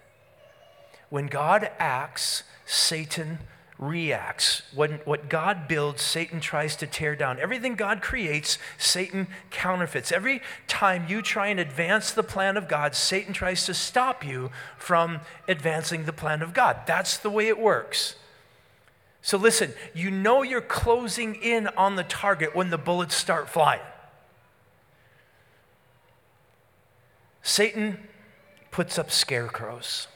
When 1.10 1.28
God 1.28 1.70
acts, 1.80 2.44
Satan 2.66 3.40
reacts. 3.80 4.64
When 4.74 4.94
what 5.06 5.30
God 5.30 5.68
builds, 5.68 6.02
Satan 6.02 6.40
tries 6.40 6.76
to 6.78 6.88
tear 6.88 7.16
down. 7.16 7.40
Everything 7.40 7.76
God 7.76 8.02
creates, 8.02 8.58
Satan 8.78 9.28
counterfeits. 9.50 10.12
Every 10.12 10.42
time 10.68 11.06
you 11.08 11.22
try 11.22 11.48
and 11.48 11.60
advance 11.60 12.12
the 12.12 12.24
plan 12.24 12.58
of 12.58 12.68
God, 12.68 12.96
Satan 12.96 13.34
tries 13.34 13.66
to 13.66 13.74
stop 13.74 14.26
you 14.26 14.52
from 14.78 15.22
advancing 15.48 16.06
the 16.06 16.14
plan 16.14 16.42
of 16.42 16.54
God. 16.54 16.82
That's 16.86 17.18
the 17.18 17.30
way 17.30 17.48
it 17.48 17.60
works. 17.60 18.16
So 19.24 19.38
listen, 19.38 19.74
you 19.94 20.12
know 20.12 20.44
you're 20.44 20.60
closing 20.60 21.36
in 21.36 21.68
on 21.70 21.96
the 21.96 22.04
target 22.04 22.54
when 22.54 22.70
the 22.70 22.78
bullets 22.78 23.16
start 23.16 23.48
flying. 23.48 23.80
Satan 27.42 28.00
puts 28.70 29.00
up 29.00 29.10
scarecrows. 29.10 30.08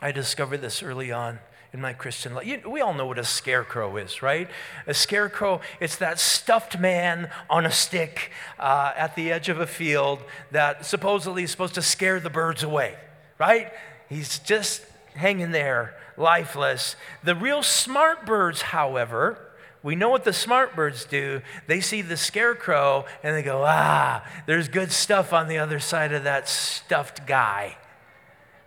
I 0.00 0.12
discovered 0.12 0.58
this 0.58 0.80
early 0.80 1.10
on 1.10 1.40
in 1.72 1.80
my 1.80 1.92
Christian 1.92 2.34
life. 2.34 2.46
You, 2.46 2.70
we 2.70 2.80
all 2.80 2.94
know 2.94 3.06
what 3.06 3.18
a 3.18 3.24
scarecrow 3.24 3.96
is, 3.96 4.22
right? 4.22 4.48
A 4.86 4.94
scarecrow, 4.94 5.60
it's 5.80 5.96
that 5.96 6.20
stuffed 6.20 6.78
man 6.78 7.28
on 7.50 7.66
a 7.66 7.72
stick 7.72 8.30
uh, 8.60 8.92
at 8.96 9.16
the 9.16 9.32
edge 9.32 9.48
of 9.48 9.58
a 9.58 9.66
field 9.66 10.20
that 10.52 10.86
supposedly 10.86 11.42
is 11.42 11.50
supposed 11.50 11.74
to 11.74 11.82
scare 11.82 12.20
the 12.20 12.30
birds 12.30 12.62
away, 12.62 12.94
right? 13.40 13.72
He's 14.08 14.38
just 14.38 14.84
hanging 15.14 15.50
there, 15.50 15.96
lifeless. 16.18 16.96
The 17.22 17.34
real 17.34 17.62
smart 17.62 18.26
birds, 18.26 18.62
however, 18.62 19.38
we 19.82 19.94
know 19.94 20.08
what 20.08 20.24
the 20.24 20.32
smart 20.32 20.74
birds 20.74 21.04
do. 21.04 21.42
They 21.66 21.80
see 21.80 22.02
the 22.02 22.16
scarecrow 22.16 23.04
and 23.22 23.36
they 23.36 23.42
go, 23.42 23.62
ah, 23.64 24.26
there's 24.46 24.68
good 24.68 24.90
stuff 24.90 25.32
on 25.32 25.48
the 25.48 25.58
other 25.58 25.78
side 25.78 26.12
of 26.12 26.24
that 26.24 26.48
stuffed 26.48 27.26
guy. 27.26 27.76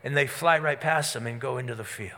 And 0.04 0.16
they 0.16 0.26
fly 0.26 0.58
right 0.58 0.80
past 0.80 1.16
him 1.16 1.28
and 1.28 1.40
go 1.40 1.58
into 1.58 1.76
the 1.76 1.84
field. 1.84 2.14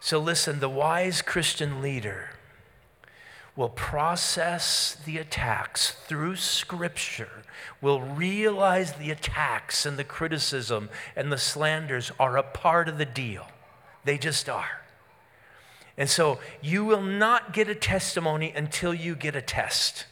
So, 0.00 0.18
listen, 0.20 0.60
the 0.60 0.68
wise 0.68 1.20
Christian 1.20 1.82
leader 1.82 2.30
will 3.56 3.70
process 3.70 4.96
the 5.06 5.16
attacks 5.16 5.92
through 6.06 6.36
Scripture, 6.36 7.42
will 7.80 8.00
realize 8.00 8.92
the 8.92 9.10
attacks 9.10 9.86
and 9.86 9.98
the 9.98 10.04
criticism 10.04 10.90
and 11.16 11.32
the 11.32 11.38
slanders 11.38 12.12
are 12.20 12.36
a 12.36 12.42
part 12.42 12.88
of 12.88 12.98
the 12.98 13.06
deal. 13.06 13.46
They 14.04 14.18
just 14.18 14.48
are. 14.48 14.82
And 15.96 16.10
so 16.10 16.38
you 16.60 16.84
will 16.84 17.02
not 17.02 17.54
get 17.54 17.68
a 17.68 17.74
testimony 17.74 18.52
until 18.54 18.92
you 18.92 19.14
get 19.16 19.34
a 19.34 19.40
test. 19.40 20.04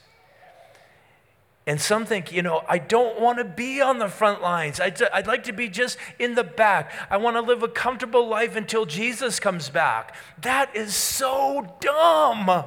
And 1.67 1.81
some 1.81 2.05
think, 2.05 2.33
you 2.33 2.43
know, 2.43 2.63
I 2.69 2.79
don't 2.79 3.21
want 3.21 3.39
to 3.39 3.45
be 3.45 3.81
on 3.81 3.99
the 3.99 4.09
front 4.09 4.43
lines. 4.43 4.81
I'd, 4.81 5.03
I'd 5.03 5.27
like 5.27 5.45
to 5.45 5.53
be 5.53 5.69
just 5.69 5.97
in 6.19 6.35
the 6.35 6.45
back. 6.45 6.93
I 7.09 7.17
want 7.17 7.37
to 7.37 7.41
live 7.41 7.63
a 7.63 7.69
comfortable 7.69 8.27
life 8.27 8.57
until 8.57 8.85
Jesus 8.85 9.41
comes 9.41 9.71
back. 9.71 10.15
That 10.43 10.75
is 10.77 10.95
so 10.95 11.75
dumb. 11.81 12.65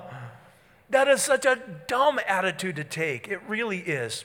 That 0.90 1.08
is 1.08 1.22
such 1.22 1.46
a 1.46 1.60
dumb 1.88 2.20
attitude 2.28 2.78
to 2.78 2.84
take. 2.84 3.28
It 3.28 3.42
really 3.48 3.80
is. 3.80 4.24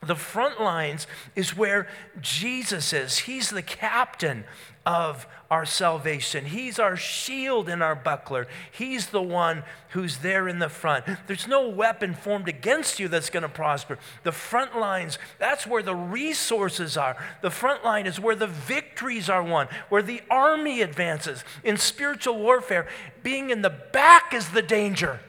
The 0.00 0.14
front 0.14 0.60
lines 0.60 1.06
is 1.34 1.56
where 1.56 1.88
Jesus 2.20 2.92
is. 2.92 3.18
He's 3.18 3.50
the 3.50 3.62
captain 3.62 4.44
of 4.86 5.26
our 5.50 5.66
salvation. 5.66 6.46
He's 6.46 6.78
our 6.78 6.96
shield 6.96 7.68
and 7.68 7.82
our 7.82 7.96
buckler. 7.96 8.46
He's 8.70 9.08
the 9.08 9.20
one 9.20 9.64
who's 9.90 10.18
there 10.18 10.46
in 10.46 10.60
the 10.60 10.68
front. 10.68 11.04
There's 11.26 11.48
no 11.48 11.68
weapon 11.68 12.14
formed 12.14 12.48
against 12.48 13.00
you 13.00 13.08
that's 13.08 13.28
going 13.28 13.42
to 13.42 13.48
prosper. 13.48 13.98
The 14.22 14.32
front 14.32 14.78
lines, 14.78 15.18
that's 15.38 15.66
where 15.66 15.82
the 15.82 15.96
resources 15.96 16.96
are. 16.96 17.16
The 17.42 17.50
front 17.50 17.84
line 17.84 18.06
is 18.06 18.20
where 18.20 18.36
the 18.36 18.46
victories 18.46 19.28
are 19.28 19.42
won, 19.42 19.66
where 19.88 20.02
the 20.02 20.22
army 20.30 20.80
advances. 20.80 21.42
In 21.64 21.76
spiritual 21.76 22.38
warfare, 22.38 22.86
being 23.22 23.50
in 23.50 23.62
the 23.62 23.70
back 23.92 24.32
is 24.32 24.50
the 24.50 24.62
danger. 24.62 25.20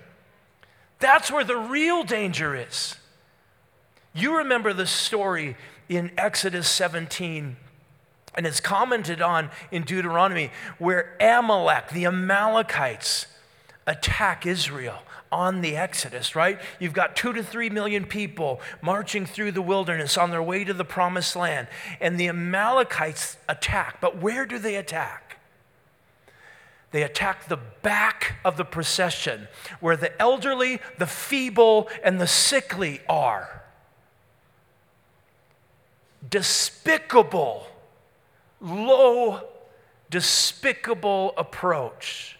That's 1.00 1.32
where 1.32 1.44
the 1.44 1.58
real 1.58 2.04
danger 2.04 2.56
is. 2.56 2.96
You 4.14 4.38
remember 4.38 4.74
the 4.74 4.88
story 4.88 5.56
in 5.88 6.12
Exodus 6.18 6.68
17, 6.70 7.56
and 8.36 8.46
it's 8.46 8.60
commented 8.60 9.22
on 9.22 9.50
in 9.72 9.84
Deuteronomy, 9.84 10.52
where 10.78 11.16
Amalek, 11.20 11.90
the 11.90 12.06
Amalekites, 12.06 13.28
attack 13.88 14.46
Israel 14.46 15.00
on 15.32 15.62
the 15.62 15.76
Exodus, 15.78 16.36
right? 16.36 16.60
You've 16.80 16.94
got 16.94 17.16
two 17.16 17.34
to 17.34 17.44
three 17.44 17.70
million 17.70 18.06
people 18.06 18.62
marching 18.82 19.26
through 19.26 19.52
the 19.52 19.62
wilderness 19.62 20.18
on 20.18 20.32
their 20.32 20.44
way 20.44 20.64
to 20.64 20.74
the 20.74 20.86
promised 20.86 21.36
land, 21.36 21.68
and 22.02 22.20
the 22.20 22.28
Amalekites 22.28 23.38
attack. 23.48 24.02
But 24.02 24.18
where 24.18 24.46
do 24.46 24.58
they 24.58 24.76
attack? 24.76 25.29
They 26.92 27.04
attack 27.04 27.48
the 27.48 27.60
back 27.82 28.38
of 28.44 28.58
the 28.58 28.66
procession, 28.66 29.48
where 29.80 29.96
the 29.96 30.20
elderly, 30.22 30.80
the 30.98 31.06
feeble, 31.06 31.88
and 32.04 32.20
the 32.20 32.28
sickly 32.28 33.02
are 33.08 33.60
despicable, 36.28 37.68
low, 38.60 39.42
despicable 40.10 41.34
approach. 41.38 42.38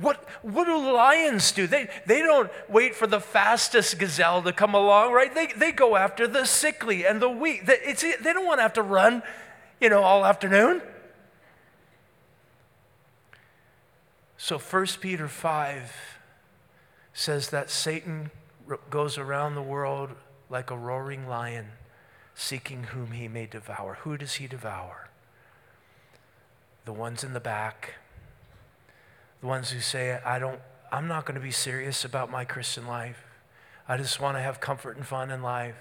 What, 0.00 0.26
what 0.42 0.64
do 0.64 0.92
lions 0.92 1.52
do? 1.52 1.66
They, 1.66 1.88
they 2.06 2.20
don't 2.20 2.50
wait 2.68 2.94
for 2.94 3.06
the 3.06 3.20
fastest 3.20 3.98
gazelle 3.98 4.42
to 4.42 4.52
come 4.52 4.74
along, 4.74 5.12
right? 5.12 5.34
They, 5.34 5.48
they 5.48 5.72
go 5.72 5.96
after 5.96 6.26
the 6.26 6.46
sickly 6.46 7.04
and 7.04 7.20
the 7.20 7.28
weak. 7.28 7.66
They, 7.66 7.78
it's, 7.82 8.02
they 8.02 8.32
don't 8.32 8.46
want 8.46 8.58
to 8.58 8.62
have 8.62 8.72
to 8.74 8.82
run, 8.82 9.22
you 9.80 9.90
know, 9.90 10.02
all 10.02 10.24
afternoon. 10.24 10.80
So 14.42 14.58
1 14.58 14.86
Peter 15.02 15.28
5 15.28 15.92
says 17.12 17.50
that 17.50 17.68
Satan 17.68 18.30
goes 18.88 19.18
around 19.18 19.54
the 19.54 19.62
world 19.62 20.12
like 20.48 20.70
a 20.70 20.78
roaring 20.78 21.28
lion 21.28 21.72
seeking 22.34 22.84
whom 22.84 23.10
he 23.10 23.28
may 23.28 23.44
devour. 23.44 23.98
Who 24.00 24.16
does 24.16 24.36
he 24.36 24.46
devour? 24.46 25.10
The 26.86 26.92
ones 26.94 27.22
in 27.22 27.34
the 27.34 27.38
back, 27.38 27.96
the 29.42 29.46
ones 29.46 29.72
who 29.72 29.80
say, 29.80 30.18
I 30.24 30.38
don't, 30.38 30.60
I'm 30.90 31.06
not 31.06 31.26
going 31.26 31.34
to 31.34 31.40
be 31.40 31.52
serious 31.52 32.02
about 32.02 32.30
my 32.30 32.46
Christian 32.46 32.86
life. 32.86 33.22
I 33.86 33.98
just 33.98 34.20
want 34.20 34.38
to 34.38 34.42
have 34.42 34.58
comfort 34.58 34.96
and 34.96 35.06
fun 35.06 35.30
in 35.30 35.42
life. 35.42 35.76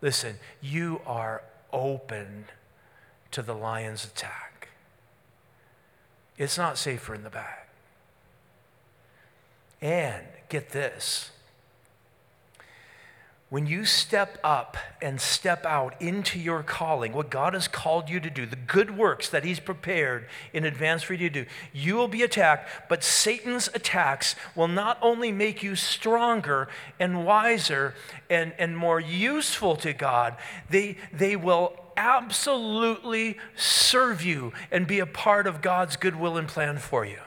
Listen, 0.00 0.36
you 0.62 1.02
are 1.04 1.42
open 1.70 2.46
to 3.32 3.42
the 3.42 3.54
lion's 3.54 4.06
attack. 4.06 4.70
It's 6.38 6.56
not 6.56 6.78
safer 6.78 7.14
in 7.14 7.24
the 7.24 7.30
back. 7.30 7.59
And 9.82 10.24
get 10.48 10.70
this. 10.70 11.30
When 13.50 13.66
you 13.66 13.84
step 13.84 14.38
up 14.44 14.76
and 15.02 15.20
step 15.20 15.66
out 15.66 16.00
into 16.00 16.38
your 16.38 16.62
calling, 16.62 17.12
what 17.12 17.30
God 17.30 17.54
has 17.54 17.66
called 17.66 18.08
you 18.08 18.20
to 18.20 18.30
do, 18.30 18.46
the 18.46 18.54
good 18.54 18.96
works 18.96 19.28
that 19.28 19.42
He's 19.42 19.58
prepared 19.58 20.28
in 20.52 20.64
advance 20.64 21.02
for 21.02 21.14
you 21.14 21.28
to 21.28 21.44
do, 21.44 21.50
you 21.72 21.96
will 21.96 22.06
be 22.06 22.22
attacked, 22.22 22.88
but 22.88 23.02
Satan's 23.02 23.68
attacks 23.74 24.36
will 24.54 24.68
not 24.68 24.98
only 25.02 25.32
make 25.32 25.64
you 25.64 25.74
stronger 25.74 26.68
and 27.00 27.26
wiser 27.26 27.96
and, 28.28 28.52
and 28.56 28.76
more 28.76 29.00
useful 29.00 29.74
to 29.76 29.92
God, 29.92 30.36
they, 30.68 30.96
they 31.12 31.34
will 31.34 31.74
absolutely 31.96 33.36
serve 33.56 34.22
you 34.22 34.52
and 34.70 34.86
be 34.86 35.00
a 35.00 35.06
part 35.06 35.48
of 35.48 35.60
God's 35.60 35.96
goodwill 35.96 36.36
and 36.36 36.46
plan 36.46 36.78
for 36.78 37.04
you 37.04 37.18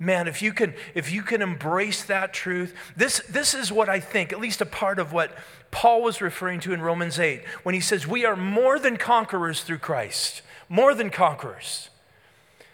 man, 0.00 0.26
if 0.26 0.40
you 0.40 0.52
can, 0.52 0.74
if 0.94 1.12
you 1.12 1.22
can 1.22 1.42
embrace 1.42 2.02
that 2.04 2.32
truth, 2.32 2.74
this, 2.96 3.20
this 3.28 3.54
is 3.54 3.70
what 3.70 3.88
I 3.88 4.00
think, 4.00 4.32
at 4.32 4.40
least 4.40 4.60
a 4.60 4.66
part 4.66 4.98
of 4.98 5.12
what 5.12 5.36
Paul 5.70 6.02
was 6.02 6.20
referring 6.20 6.58
to 6.60 6.72
in 6.72 6.80
Romans 6.80 7.20
8 7.20 7.44
when 7.62 7.74
he 7.74 7.80
says, 7.80 8.06
We 8.06 8.24
are 8.24 8.34
more 8.34 8.78
than 8.78 8.96
conquerors 8.96 9.62
through 9.62 9.78
Christ, 9.78 10.42
more 10.68 10.94
than 10.94 11.10
conquerors. 11.10 11.90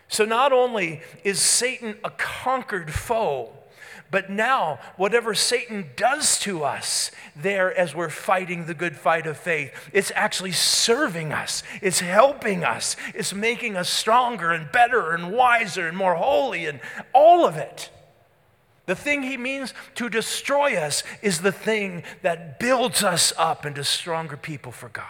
So 0.08 0.24
not 0.24 0.52
only 0.52 1.02
is 1.24 1.40
Satan 1.40 1.96
a 2.04 2.10
conquered 2.10 2.94
foe, 2.94 3.52
but 4.10 4.30
now, 4.30 4.78
whatever 4.96 5.34
Satan 5.34 5.86
does 5.96 6.38
to 6.40 6.62
us 6.62 7.10
there 7.34 7.76
as 7.76 7.94
we're 7.94 8.08
fighting 8.08 8.66
the 8.66 8.74
good 8.74 8.96
fight 8.96 9.26
of 9.26 9.36
faith, 9.36 9.72
it's 9.92 10.12
actually 10.14 10.52
serving 10.52 11.32
us, 11.32 11.62
it's 11.82 12.00
helping 12.00 12.64
us, 12.64 12.96
it's 13.14 13.34
making 13.34 13.76
us 13.76 13.88
stronger 13.88 14.52
and 14.52 14.70
better 14.70 15.12
and 15.12 15.32
wiser 15.32 15.88
and 15.88 15.96
more 15.96 16.14
holy 16.14 16.66
and 16.66 16.80
all 17.12 17.44
of 17.44 17.56
it. 17.56 17.90
The 18.86 18.94
thing 18.94 19.24
he 19.24 19.36
means 19.36 19.74
to 19.96 20.08
destroy 20.08 20.76
us 20.76 21.02
is 21.20 21.40
the 21.40 21.52
thing 21.52 22.04
that 22.22 22.60
builds 22.60 23.02
us 23.02 23.32
up 23.36 23.66
into 23.66 23.82
stronger 23.82 24.36
people 24.36 24.70
for 24.70 24.88
God. 24.88 25.04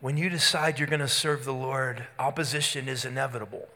When 0.00 0.16
you 0.16 0.28
decide 0.28 0.78
you're 0.78 0.88
going 0.88 1.00
to 1.00 1.08
serve 1.08 1.44
the 1.44 1.54
Lord, 1.54 2.06
opposition 2.18 2.88
is 2.88 3.04
inevitable. 3.04 3.68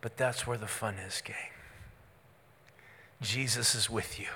But 0.00 0.16
that's 0.16 0.46
where 0.46 0.58
the 0.58 0.66
fun 0.66 0.94
is, 0.94 1.22
gang. 1.24 1.36
Jesus 3.22 3.74
is 3.74 3.90
with 3.90 4.18
you. 4.18 4.28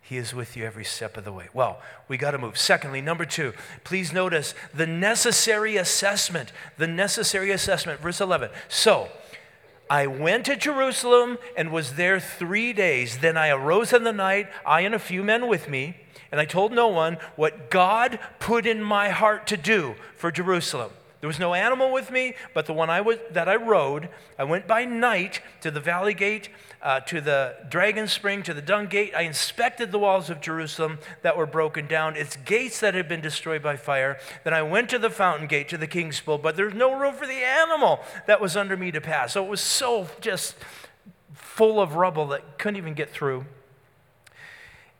He 0.00 0.16
is 0.16 0.34
with 0.34 0.56
you 0.56 0.64
every 0.64 0.84
step 0.84 1.16
of 1.16 1.24
the 1.24 1.32
way. 1.32 1.48
Well, 1.52 1.82
we 2.08 2.16
got 2.16 2.30
to 2.30 2.38
move. 2.38 2.56
Secondly, 2.56 3.00
number 3.00 3.26
two, 3.26 3.52
please 3.84 4.12
notice 4.12 4.54
the 4.72 4.86
necessary 4.86 5.76
assessment. 5.76 6.52
The 6.78 6.86
necessary 6.86 7.50
assessment, 7.50 8.00
verse 8.00 8.20
11. 8.20 8.50
So, 8.68 9.08
I 9.90 10.06
went 10.06 10.46
to 10.46 10.56
Jerusalem 10.56 11.38
and 11.56 11.72
was 11.72 11.94
there 11.94 12.20
three 12.20 12.72
days. 12.72 13.18
Then 13.18 13.36
I 13.36 13.50
arose 13.50 13.92
in 13.92 14.04
the 14.04 14.12
night, 14.12 14.48
I 14.64 14.80
and 14.82 14.94
a 14.94 14.98
few 14.98 15.22
men 15.22 15.46
with 15.46 15.68
me 15.68 15.96
and 16.30 16.40
I 16.40 16.44
told 16.44 16.72
no 16.72 16.88
one 16.88 17.18
what 17.36 17.70
God 17.70 18.18
put 18.38 18.66
in 18.66 18.82
my 18.82 19.10
heart 19.10 19.46
to 19.48 19.56
do 19.56 19.94
for 20.16 20.30
Jerusalem. 20.30 20.90
There 21.20 21.28
was 21.28 21.40
no 21.40 21.54
animal 21.54 21.92
with 21.92 22.12
me, 22.12 22.34
but 22.54 22.66
the 22.66 22.72
one 22.72 22.90
I 22.90 23.00
was, 23.00 23.18
that 23.32 23.48
I 23.48 23.56
rode, 23.56 24.08
I 24.38 24.44
went 24.44 24.68
by 24.68 24.84
night 24.84 25.40
to 25.62 25.70
the 25.72 25.80
valley 25.80 26.14
gate, 26.14 26.48
uh, 26.80 27.00
to 27.00 27.20
the 27.20 27.56
dragon 27.68 28.06
spring, 28.06 28.44
to 28.44 28.54
the 28.54 28.62
dung 28.62 28.86
gate. 28.86 29.12
I 29.16 29.22
inspected 29.22 29.90
the 29.90 29.98
walls 29.98 30.30
of 30.30 30.40
Jerusalem 30.40 30.98
that 31.22 31.36
were 31.36 31.46
broken 31.46 31.88
down, 31.88 32.14
its 32.14 32.36
gates 32.36 32.78
that 32.80 32.94
had 32.94 33.08
been 33.08 33.20
destroyed 33.20 33.64
by 33.64 33.76
fire. 33.76 34.18
Then 34.44 34.54
I 34.54 34.62
went 34.62 34.88
to 34.90 34.98
the 34.98 35.10
fountain 35.10 35.48
gate, 35.48 35.68
to 35.70 35.76
the 35.76 35.88
king's 35.88 36.20
pool, 36.20 36.38
but 36.38 36.54
there's 36.54 36.74
no 36.74 36.96
room 36.96 37.14
for 37.14 37.26
the 37.26 37.44
animal 37.44 37.98
that 38.28 38.40
was 38.40 38.56
under 38.56 38.76
me 38.76 38.92
to 38.92 39.00
pass. 39.00 39.32
So 39.32 39.44
it 39.44 39.48
was 39.48 39.60
so 39.60 40.06
just 40.20 40.54
full 41.34 41.80
of 41.80 41.96
rubble 41.96 42.28
that 42.28 42.58
couldn't 42.58 42.76
even 42.76 42.94
get 42.94 43.10
through. 43.10 43.44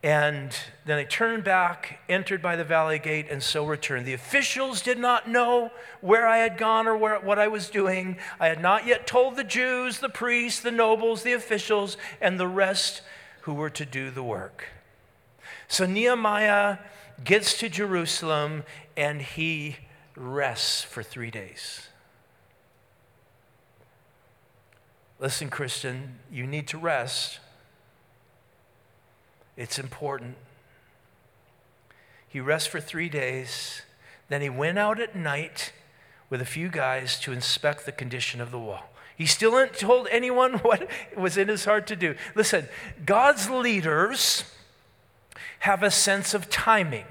And 0.02 0.56
then 0.86 0.98
I 0.98 1.04
turned 1.04 1.42
back, 1.42 1.98
entered 2.08 2.40
by 2.40 2.54
the 2.54 2.62
valley 2.62 3.00
gate, 3.00 3.26
and 3.30 3.42
so 3.42 3.66
returned. 3.66 4.06
The 4.06 4.14
officials 4.14 4.80
did 4.80 4.98
not 4.98 5.28
know 5.28 5.72
where 6.00 6.26
I 6.26 6.38
had 6.38 6.56
gone 6.56 6.86
or 6.86 6.96
where, 6.96 7.18
what 7.18 7.38
I 7.38 7.48
was 7.48 7.68
doing. 7.68 8.16
I 8.38 8.46
had 8.46 8.62
not 8.62 8.86
yet 8.86 9.08
told 9.08 9.34
the 9.34 9.42
Jews, 9.42 9.98
the 9.98 10.08
priests, 10.08 10.60
the 10.60 10.70
nobles, 10.70 11.24
the 11.24 11.32
officials, 11.32 11.96
and 12.20 12.38
the 12.38 12.46
rest 12.46 13.02
who 13.42 13.54
were 13.54 13.70
to 13.70 13.84
do 13.84 14.10
the 14.10 14.22
work. 14.22 14.66
So 15.66 15.84
Nehemiah 15.84 16.78
gets 17.24 17.58
to 17.58 17.68
Jerusalem 17.68 18.62
and 18.96 19.20
he 19.20 19.78
rests 20.14 20.82
for 20.82 21.02
three 21.02 21.30
days. 21.30 21.88
Listen, 25.18 25.50
Christian, 25.50 26.20
you 26.30 26.46
need 26.46 26.68
to 26.68 26.78
rest 26.78 27.40
it's 29.58 29.78
important. 29.78 30.36
He 32.28 32.38
rests 32.38 32.68
for 32.68 32.80
three 32.80 33.08
days. 33.08 33.82
Then 34.28 34.40
he 34.40 34.48
went 34.48 34.78
out 34.78 35.00
at 35.00 35.16
night 35.16 35.72
with 36.30 36.40
a 36.40 36.46
few 36.46 36.68
guys 36.68 37.18
to 37.20 37.32
inspect 37.32 37.84
the 37.84 37.92
condition 37.92 38.40
of 38.40 38.52
the 38.52 38.58
wall. 38.58 38.84
He 39.16 39.26
still 39.26 39.56
hadn't 39.56 39.76
told 39.76 40.06
anyone 40.12 40.54
what 40.58 40.88
was 41.16 41.36
in 41.36 41.48
his 41.48 41.64
heart 41.64 41.88
to 41.88 41.96
do. 41.96 42.14
Listen, 42.36 42.68
God's 43.04 43.50
leaders 43.50 44.44
have 45.60 45.82
a 45.82 45.90
sense 45.90 46.34
of 46.34 46.48
timing. 46.48 47.06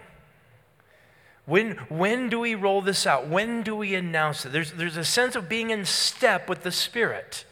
When, 1.45 1.71
when 1.89 2.29
do 2.29 2.39
we 2.39 2.55
roll 2.55 2.81
this 2.81 3.05
out? 3.05 3.27
When 3.27 3.61
do 3.61 3.75
we 3.75 3.93
announce 3.93 4.45
it? 4.45 4.53
There's, 4.53 4.71
there's 4.71 4.97
a 4.97 5.03
sense 5.03 5.35
of 5.35 5.49
being 5.49 5.69
in 5.69 5.83
step 5.83 6.47
with 6.47 6.63
the 6.63 6.71
Spirit. 6.71 7.43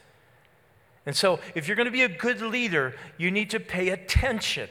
And 1.05 1.15
so, 1.15 1.39
if 1.53 1.67
you're 1.67 1.75
going 1.75 1.85
to 1.85 1.91
be 1.91 2.01
a 2.01 2.09
good 2.09 2.41
leader, 2.41 2.95
you 3.17 3.29
need 3.29 3.49
to 3.51 3.59
pay 3.59 3.89
attention. 3.89 4.69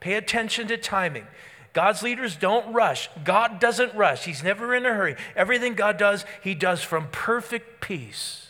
Pay 0.00 0.14
attention 0.14 0.68
to 0.68 0.76
timing. 0.76 1.26
God's 1.74 2.02
leaders 2.02 2.36
don't 2.36 2.72
rush. 2.72 3.10
God 3.24 3.60
doesn't 3.60 3.94
rush. 3.94 4.24
He's 4.24 4.42
never 4.42 4.74
in 4.74 4.86
a 4.86 4.94
hurry. 4.94 5.16
Everything 5.34 5.74
God 5.74 5.98
does, 5.98 6.24
He 6.42 6.54
does 6.54 6.82
from 6.82 7.08
perfect 7.10 7.82
peace. 7.82 8.46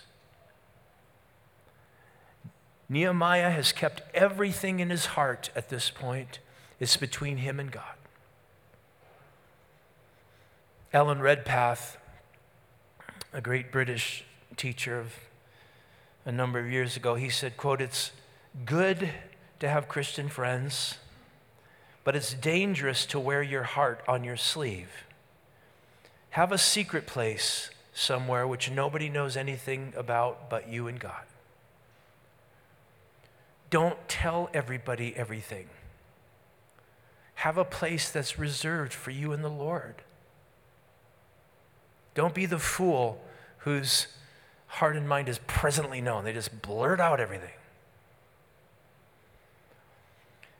Nehemiah 2.88 3.50
has 3.50 3.72
kept 3.72 4.02
everything 4.14 4.80
in 4.80 4.90
his 4.90 5.06
heart 5.06 5.50
at 5.56 5.68
this 5.68 5.90
point. 5.90 6.38
It's 6.78 6.96
between 6.96 7.38
him 7.38 7.58
and 7.58 7.70
God. 7.70 7.82
Alan 10.92 11.20
Redpath, 11.20 11.98
a 13.32 13.40
great 13.40 13.72
British 13.72 14.24
teacher 14.56 15.00
of 15.00 15.14
a 16.26 16.32
number 16.32 16.58
of 16.58 16.70
years 16.70 16.96
ago, 16.96 17.14
he 17.14 17.30
said, 17.30 17.56
quote, 17.56 17.80
it's 17.80 18.10
good 18.64 19.10
to 19.60 19.68
have 19.68 19.88
Christian 19.88 20.28
friends, 20.28 20.98
but 22.04 22.16
it's 22.16 22.34
dangerous 22.34 23.06
to 23.06 23.20
wear 23.20 23.42
your 23.42 23.62
heart 23.62 24.02
on 24.08 24.24
your 24.24 24.36
sleeve. 24.36 24.90
Have 26.30 26.50
a 26.50 26.58
secret 26.58 27.06
place 27.06 27.70
somewhere 27.94 28.46
which 28.46 28.70
nobody 28.70 29.08
knows 29.08 29.36
anything 29.36 29.94
about 29.96 30.50
but 30.50 30.68
you 30.68 30.88
and 30.88 30.98
God. 30.98 31.22
Don't 33.70 34.08
tell 34.08 34.50
everybody 34.52 35.14
everything. 35.16 35.68
Have 37.36 37.56
a 37.56 37.64
place 37.64 38.10
that's 38.10 38.38
reserved 38.38 38.92
for 38.92 39.12
you 39.12 39.32
and 39.32 39.44
the 39.44 39.48
Lord. 39.48 39.94
Don't 42.14 42.34
be 42.34 42.46
the 42.46 42.58
fool 42.58 43.22
who's 43.58 44.08
heart 44.76 44.94
and 44.94 45.08
mind 45.08 45.26
is 45.26 45.40
presently 45.46 46.02
known. 46.02 46.24
They 46.24 46.34
just 46.34 46.60
blurt 46.60 47.00
out 47.00 47.18
everything. 47.18 47.50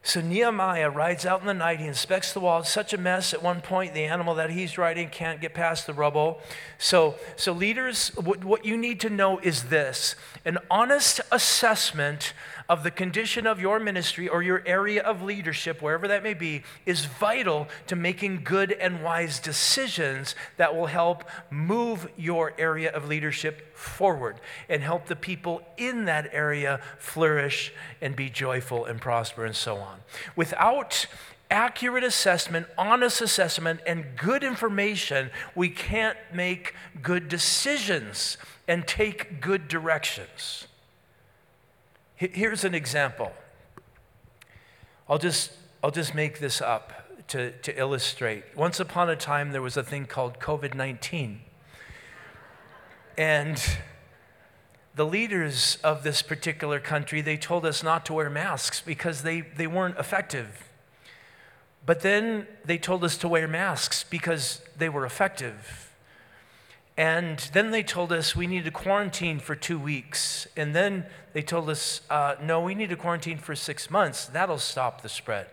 So 0.03 0.23
Nehemiah 0.23 0.89
rides 0.89 1.27
out 1.27 1.41
in 1.41 1.47
the 1.47 1.53
night. 1.53 1.81
He 1.81 1.87
inspects 1.87 2.33
the 2.33 2.41
wall. 2.41 2.61
It's 2.61 2.71
such 2.71 2.95
a 2.95 2.97
mess 2.97 3.35
at 3.35 3.43
one 3.43 3.61
point. 3.61 3.93
The 3.93 4.05
animal 4.05 4.37
that 4.37 4.51
he's 4.51 4.79
riding 4.79 5.11
can't 5.11 5.41
get 5.41 5.53
past 5.53 5.87
the 5.87 5.93
rubble. 5.93 6.41
So, 6.79 7.17
so 7.35 7.53
leaders, 7.53 8.09
what, 8.15 8.43
what 8.43 8.65
you 8.65 8.79
need 8.79 9.01
to 9.01 9.11
know 9.11 9.39
is 9.41 9.65
this 9.65 10.15
an 10.47 10.59
honest 10.71 11.21
assessment 11.31 12.33
of 12.69 12.83
the 12.83 12.91
condition 12.91 13.47
of 13.47 13.61
your 13.61 13.79
ministry 13.79 14.29
or 14.29 14.43
your 14.43 14.63
area 14.67 15.03
of 15.03 15.23
leadership, 15.23 15.81
wherever 15.81 16.09
that 16.09 16.23
may 16.23 16.35
be, 16.35 16.63
is 16.85 17.05
vital 17.05 17.69
to 17.87 17.97
making 17.97 18.43
good 18.43 18.73
and 18.73 19.03
wise 19.03 19.39
decisions 19.39 20.35
that 20.57 20.75
will 20.75 20.87
help 20.87 21.25
move 21.51 22.09
your 22.17 22.53
area 22.59 22.91
of 22.91 23.09
leadership 23.09 23.77
forward 23.77 24.41
and 24.69 24.83
help 24.83 25.07
the 25.07 25.17
people 25.17 25.63
in 25.77 26.05
that 26.07 26.29
area 26.33 26.81
flourish 26.99 27.73
and 28.01 28.17
be 28.17 28.29
joyful 28.29 28.85
and 28.85 29.01
prosper 29.01 29.45
and 29.45 29.55
so 29.55 29.77
on. 29.77 30.01
Without 30.35 31.07
accurate 31.51 32.03
assessment, 32.05 32.67
honest 32.77 33.21
assessment, 33.21 33.81
and 33.87 34.05
good 34.17 34.43
information, 34.43 35.31
we 35.55 35.69
can't 35.69 36.19
make 36.33 36.75
good 37.03 37.29
decisions 37.29 38.37
and 38.67 38.87
take 38.87 39.41
good 39.41 39.69
directions. 39.69 40.67
Here's 42.17 42.65
an 42.65 42.75
example. 42.75 43.31
I'll 45.07 45.19
just, 45.19 45.53
I'll 45.85 45.91
just 45.91 46.15
make 46.15 46.41
this 46.41 46.63
up 46.63 47.29
to, 47.29 47.53
to 47.53 47.79
illustrate. 47.79 48.45
Once 48.57 48.81
upon 48.81 49.11
a 49.11 49.17
time, 49.17 49.53
there 49.53 49.61
was 49.61 49.77
a 49.77 49.83
thing 49.83 50.07
called 50.07 50.39
COVID 50.39 50.75
19. 50.75 51.43
And 53.19 53.63
the 54.95 55.05
leaders 55.05 55.77
of 55.85 56.05
this 56.05 56.23
particular 56.23 56.81
country, 56.81 57.21
they 57.21 57.37
told 57.37 57.67
us 57.67 57.83
not 57.83 58.07
to 58.07 58.15
wear 58.15 58.31
masks 58.31 58.81
because 58.81 59.23
they, 59.23 59.43
they 59.43 59.67
weren't 59.67 59.99
effective. 59.99 60.71
But 61.85 62.01
then 62.01 62.47
they 62.65 62.79
told 62.79 63.05
us 63.05 63.19
to 63.19 63.29
wear 63.29 63.47
masks 63.47 64.05
because 64.05 64.63
they 64.77 64.89
were 64.89 65.05
effective. 65.05 65.86
And 66.97 67.39
then 67.53 67.71
they 67.71 67.83
told 67.83 68.11
us 68.11 68.35
we 68.35 68.47
need 68.47 68.65
to 68.65 68.71
quarantine 68.71 69.39
for 69.39 69.55
two 69.55 69.79
weeks. 69.79 70.47
And 70.57 70.75
then 70.75 71.05
they 71.35 71.43
told 71.43 71.69
us, 71.69 72.01
uh, 72.09 72.37
no, 72.43 72.63
we 72.63 72.75
need 72.75 72.89
to 72.89 72.97
quarantine 72.97 73.39
for 73.39 73.55
six 73.55 73.91
months. 73.91 74.25
That'll 74.27 74.59
stop 74.59 75.03
the 75.03 75.09
spread. 75.09 75.47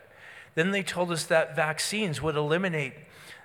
Then 0.56 0.72
they 0.72 0.84
told 0.84 1.12
us 1.12 1.26
that 1.26 1.56
vaccines 1.56 2.22
would 2.22 2.36
eliminate 2.36 2.94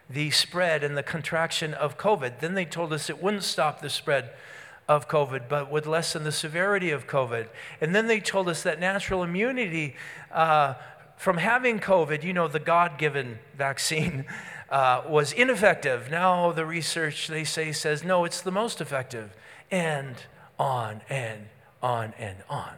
the 0.08 0.30
spread 0.30 0.84
and 0.84 0.96
the 0.96 1.02
contraction 1.02 1.74
of 1.74 1.98
COVID. 1.98 2.38
Then 2.38 2.54
they 2.54 2.64
told 2.64 2.92
us 2.92 3.10
it 3.10 3.22
wouldn't 3.22 3.42
stop 3.42 3.80
the 3.80 3.90
spread 3.90 4.30
of 4.88 5.08
COVID, 5.08 5.48
but 5.48 5.70
would 5.70 5.86
lessen 5.86 6.24
the 6.24 6.32
severity 6.32 6.90
of 6.90 7.06
COVID. 7.06 7.48
And 7.80 7.94
then 7.94 8.06
they 8.06 8.20
told 8.20 8.48
us 8.48 8.62
that 8.62 8.80
natural 8.80 9.22
immunity 9.22 9.96
uh, 10.32 10.74
from 11.16 11.36
having 11.36 11.78
COVID, 11.78 12.22
you 12.22 12.32
know, 12.32 12.48
the 12.48 12.60
God 12.60 12.96
given 12.96 13.38
vaccine 13.56 14.24
uh, 14.70 15.02
was 15.08 15.32
ineffective. 15.32 16.10
Now 16.10 16.52
the 16.52 16.66
research, 16.66 17.28
they 17.28 17.44
say, 17.44 17.72
says, 17.72 18.04
no, 18.04 18.24
it's 18.24 18.40
the 18.40 18.50
most 18.50 18.80
effective. 18.80 19.34
And 19.70 20.16
on 20.58 21.02
and 21.08 21.46
on 21.82 22.14
and 22.18 22.38
on. 22.48 22.74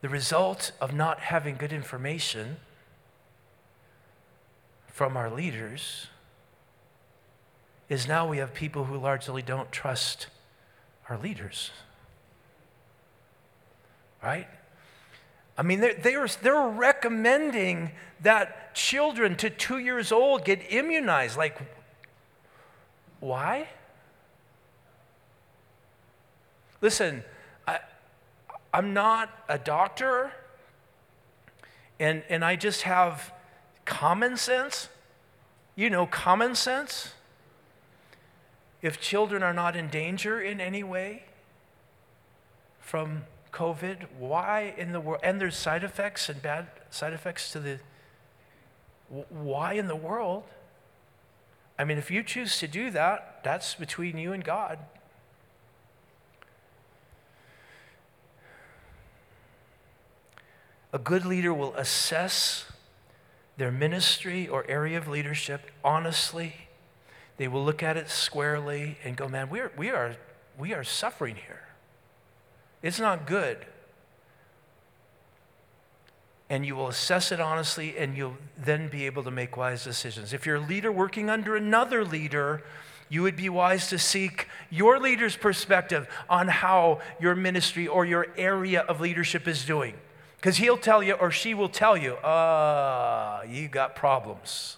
The 0.00 0.08
result 0.08 0.72
of 0.80 0.94
not 0.94 1.20
having 1.20 1.56
good 1.56 1.72
information 1.72 2.56
from 4.88 5.16
our 5.16 5.30
leaders 5.30 6.08
is 7.88 8.08
now 8.08 8.28
we 8.28 8.38
have 8.38 8.52
people 8.52 8.84
who 8.84 8.96
largely 8.96 9.42
don't 9.42 9.70
trust 9.70 10.26
our 11.08 11.18
leaders 11.18 11.70
right? 14.22 14.46
I 15.62 15.64
mean, 15.64 15.78
they're, 15.78 15.94
they're, 15.94 16.26
they're 16.42 16.68
recommending 16.68 17.92
that 18.20 18.74
children 18.74 19.36
to 19.36 19.48
two 19.48 19.78
years 19.78 20.10
old 20.10 20.44
get 20.44 20.60
immunized. 20.72 21.36
Like, 21.36 21.56
why? 23.20 23.68
Listen, 26.80 27.22
I, 27.68 27.78
I'm 28.74 28.92
not 28.92 29.30
a 29.48 29.56
doctor, 29.56 30.32
and, 32.00 32.24
and 32.28 32.44
I 32.44 32.56
just 32.56 32.82
have 32.82 33.32
common 33.84 34.36
sense. 34.36 34.88
You 35.76 35.90
know, 35.90 36.06
common 36.06 36.56
sense. 36.56 37.12
If 38.82 39.00
children 39.00 39.44
are 39.44 39.54
not 39.54 39.76
in 39.76 39.86
danger 39.90 40.40
in 40.40 40.60
any 40.60 40.82
way 40.82 41.22
from 42.80 43.26
COVID? 43.52 44.06
Why 44.18 44.74
in 44.76 44.92
the 44.92 45.00
world? 45.00 45.20
And 45.22 45.40
there's 45.40 45.56
side 45.56 45.84
effects 45.84 46.28
and 46.28 46.40
bad 46.40 46.66
side 46.90 47.12
effects 47.12 47.52
to 47.52 47.60
the. 47.60 47.78
Why 49.28 49.74
in 49.74 49.88
the 49.88 49.96
world? 49.96 50.44
I 51.78 51.84
mean, 51.84 51.98
if 51.98 52.10
you 52.10 52.22
choose 52.22 52.58
to 52.60 52.68
do 52.68 52.90
that, 52.90 53.40
that's 53.42 53.74
between 53.74 54.16
you 54.16 54.32
and 54.32 54.44
God. 54.44 54.78
A 60.92 60.98
good 60.98 61.24
leader 61.24 61.54
will 61.54 61.74
assess 61.74 62.66
their 63.56 63.70
ministry 63.70 64.46
or 64.46 64.64
area 64.68 64.98
of 64.98 65.08
leadership 65.08 65.70
honestly. 65.82 66.68
They 67.38 67.48
will 67.48 67.64
look 67.64 67.82
at 67.82 67.96
it 67.96 68.10
squarely 68.10 68.98
and 69.02 69.16
go, 69.16 69.28
man, 69.28 69.48
we 69.48 69.60
are, 69.60 69.72
we 69.76 69.90
are, 69.90 70.16
we 70.58 70.74
are 70.74 70.84
suffering 70.84 71.36
here. 71.36 71.71
It's 72.82 72.98
not 72.98 73.26
good. 73.26 73.58
And 76.50 76.66
you 76.66 76.76
will 76.76 76.88
assess 76.88 77.32
it 77.32 77.40
honestly, 77.40 77.96
and 77.96 78.16
you'll 78.16 78.36
then 78.58 78.88
be 78.88 79.06
able 79.06 79.22
to 79.22 79.30
make 79.30 79.56
wise 79.56 79.84
decisions. 79.84 80.32
If 80.32 80.44
you're 80.44 80.56
a 80.56 80.60
leader 80.60 80.92
working 80.92 81.30
under 81.30 81.56
another 81.56 82.04
leader, 82.04 82.62
you 83.08 83.22
would 83.22 83.36
be 83.36 83.48
wise 83.48 83.88
to 83.88 83.98
seek 83.98 84.48
your 84.68 84.98
leader's 84.98 85.36
perspective 85.36 86.08
on 86.28 86.48
how 86.48 87.00
your 87.20 87.34
ministry 87.34 87.86
or 87.86 88.04
your 88.04 88.26
area 88.36 88.80
of 88.80 89.00
leadership 89.00 89.46
is 89.48 89.64
doing. 89.64 89.94
Because 90.36 90.56
he'll 90.56 90.76
tell 90.76 91.02
you, 91.02 91.14
or 91.14 91.30
she 91.30 91.54
will 91.54 91.68
tell 91.68 91.96
you, 91.96 92.16
ah, 92.24 93.38
uh, 93.38 93.42
you 93.44 93.68
got 93.68 93.94
problems. 93.94 94.76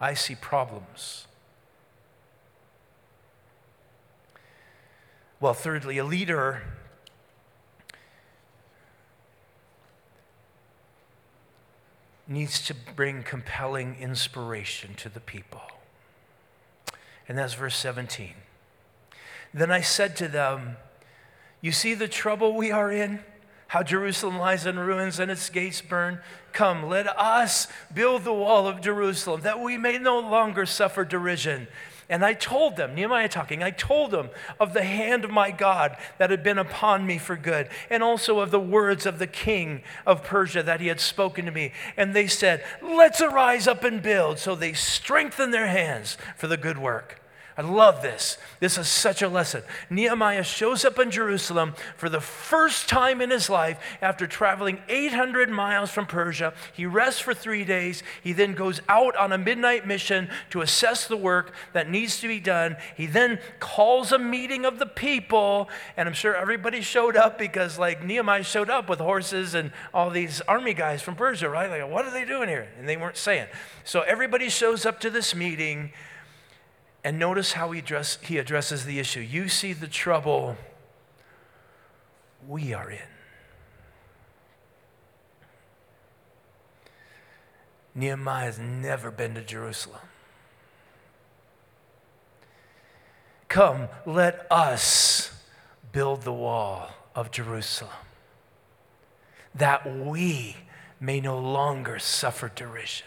I 0.00 0.14
see 0.14 0.34
problems. 0.34 1.26
Well, 5.40 5.54
thirdly, 5.54 5.98
a 5.98 6.04
leader 6.04 6.62
needs 12.26 12.64
to 12.66 12.74
bring 12.74 13.22
compelling 13.22 13.96
inspiration 14.00 14.94
to 14.94 15.08
the 15.08 15.20
people. 15.20 15.62
And 17.28 17.38
that's 17.38 17.54
verse 17.54 17.76
17. 17.76 18.34
Then 19.52 19.70
I 19.70 19.80
said 19.80 20.16
to 20.16 20.28
them, 20.28 20.76
You 21.60 21.72
see 21.72 21.94
the 21.94 22.08
trouble 22.08 22.54
we 22.54 22.70
are 22.70 22.90
in? 22.90 23.20
How 23.68 23.82
Jerusalem 23.82 24.38
lies 24.38 24.66
in 24.66 24.78
ruins 24.78 25.18
and 25.18 25.30
its 25.30 25.48
gates 25.48 25.80
burn? 25.80 26.20
Come, 26.52 26.88
let 26.88 27.08
us 27.18 27.66
build 27.92 28.24
the 28.24 28.32
wall 28.32 28.68
of 28.68 28.80
Jerusalem 28.80 29.40
that 29.40 29.60
we 29.60 29.76
may 29.76 29.98
no 29.98 30.18
longer 30.18 30.66
suffer 30.66 31.04
derision. 31.04 31.66
And 32.08 32.24
I 32.24 32.34
told 32.34 32.76
them, 32.76 32.94
Nehemiah 32.94 33.28
talking, 33.28 33.62
I 33.62 33.70
told 33.70 34.10
them 34.10 34.30
of 34.60 34.74
the 34.74 34.84
hand 34.84 35.24
of 35.24 35.30
my 35.30 35.50
God 35.50 35.96
that 36.18 36.30
had 36.30 36.42
been 36.42 36.58
upon 36.58 37.06
me 37.06 37.18
for 37.18 37.36
good, 37.36 37.68
and 37.88 38.02
also 38.02 38.40
of 38.40 38.50
the 38.50 38.60
words 38.60 39.06
of 39.06 39.18
the 39.18 39.26
king 39.26 39.82
of 40.06 40.22
Persia 40.22 40.62
that 40.62 40.80
he 40.80 40.88
had 40.88 41.00
spoken 41.00 41.46
to 41.46 41.50
me. 41.50 41.72
And 41.96 42.14
they 42.14 42.26
said, 42.26 42.62
Let's 42.82 43.20
arise 43.20 43.66
up 43.66 43.84
and 43.84 44.02
build. 44.02 44.38
So 44.38 44.54
they 44.54 44.74
strengthened 44.74 45.54
their 45.54 45.68
hands 45.68 46.18
for 46.36 46.46
the 46.46 46.56
good 46.56 46.78
work. 46.78 47.20
I 47.56 47.62
love 47.62 48.02
this. 48.02 48.36
This 48.58 48.78
is 48.78 48.88
such 48.88 49.22
a 49.22 49.28
lesson. 49.28 49.62
Nehemiah 49.88 50.42
shows 50.42 50.84
up 50.84 50.98
in 50.98 51.12
Jerusalem 51.12 51.74
for 51.96 52.08
the 52.08 52.20
first 52.20 52.88
time 52.88 53.20
in 53.20 53.30
his 53.30 53.48
life 53.48 53.78
after 54.02 54.26
traveling 54.26 54.80
800 54.88 55.48
miles 55.50 55.90
from 55.90 56.06
Persia. 56.06 56.52
He 56.72 56.84
rests 56.84 57.20
for 57.20 57.32
three 57.32 57.62
days. 57.62 58.02
He 58.24 58.32
then 58.32 58.54
goes 58.54 58.80
out 58.88 59.14
on 59.14 59.30
a 59.30 59.38
midnight 59.38 59.86
mission 59.86 60.28
to 60.50 60.62
assess 60.62 61.06
the 61.06 61.16
work 61.16 61.52
that 61.74 61.88
needs 61.88 62.18
to 62.20 62.28
be 62.28 62.40
done. 62.40 62.76
He 62.96 63.06
then 63.06 63.38
calls 63.60 64.10
a 64.10 64.18
meeting 64.18 64.64
of 64.64 64.80
the 64.80 64.86
people, 64.86 65.68
and 65.96 66.08
I'm 66.08 66.14
sure 66.14 66.34
everybody 66.34 66.80
showed 66.80 67.16
up 67.16 67.38
because, 67.38 67.78
like, 67.78 68.02
Nehemiah 68.02 68.42
showed 68.42 68.68
up 68.68 68.88
with 68.88 68.98
horses 68.98 69.54
and 69.54 69.70
all 69.92 70.10
these 70.10 70.40
army 70.48 70.74
guys 70.74 71.02
from 71.02 71.14
Persia, 71.14 71.48
right? 71.48 71.70
Like, 71.70 71.88
what 71.88 72.04
are 72.04 72.10
they 72.10 72.24
doing 72.24 72.48
here? 72.48 72.66
And 72.80 72.88
they 72.88 72.96
weren't 72.96 73.16
saying. 73.16 73.46
So 73.84 74.00
everybody 74.00 74.48
shows 74.48 74.84
up 74.84 74.98
to 75.00 75.10
this 75.10 75.36
meeting. 75.36 75.92
And 77.04 77.18
notice 77.18 77.52
how 77.52 77.70
he, 77.72 77.80
address, 77.80 78.18
he 78.22 78.38
addresses 78.38 78.86
the 78.86 78.98
issue. 78.98 79.20
You 79.20 79.48
see 79.48 79.74
the 79.74 79.86
trouble 79.86 80.56
we 82.48 82.72
are 82.72 82.90
in. 82.90 82.98
Nehemiah 87.94 88.46
has 88.46 88.58
never 88.58 89.10
been 89.10 89.34
to 89.34 89.42
Jerusalem. 89.42 90.00
Come, 93.48 93.88
let 94.04 94.46
us 94.50 95.30
build 95.92 96.22
the 96.22 96.32
wall 96.32 96.88
of 97.14 97.30
Jerusalem 97.30 97.92
that 99.54 99.86
we 99.86 100.56
may 100.98 101.20
no 101.20 101.38
longer 101.38 101.98
suffer 102.00 102.50
derision. 102.52 103.06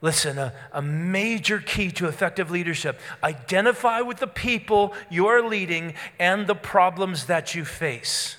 Listen, 0.00 0.38
a, 0.38 0.52
a, 0.72 0.80
major 0.80 1.58
key 1.58 1.90
to 1.90 2.06
effective 2.06 2.52
leadership 2.52 3.00
identify 3.22 4.00
with 4.00 4.18
the 4.18 4.28
people 4.28 4.94
you're 5.10 5.46
leading 5.46 5.94
and 6.20 6.46
the 6.46 6.54
problems 6.54 7.26
that 7.26 7.52
you 7.54 7.64
face. 7.64 8.36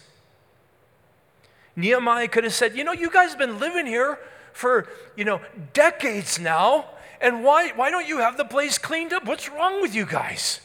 Nehemiah 1.75 2.29
could 2.29 2.45
have 2.45 2.53
said, 2.53 2.77
You 2.77 2.85
know, 2.85 2.93
you 2.93 3.09
guys 3.09 3.31
have 3.31 3.39
been 3.39 3.59
living 3.59 3.85
here 3.85 4.19
for, 4.53 4.87
you 5.17 5.25
know, 5.25 5.41
decades 5.73 6.39
now, 6.39 6.85
and 7.19 7.43
why, 7.43 7.71
why 7.75 7.91
don't 7.91 8.07
you 8.07 8.19
have 8.19 8.37
the 8.37 8.45
place 8.45 8.77
cleaned 8.77 9.11
up? 9.11 9.25
What's 9.25 9.49
wrong 9.49 9.81
with 9.81 9.93
you 9.93 10.05
guys? 10.05 10.61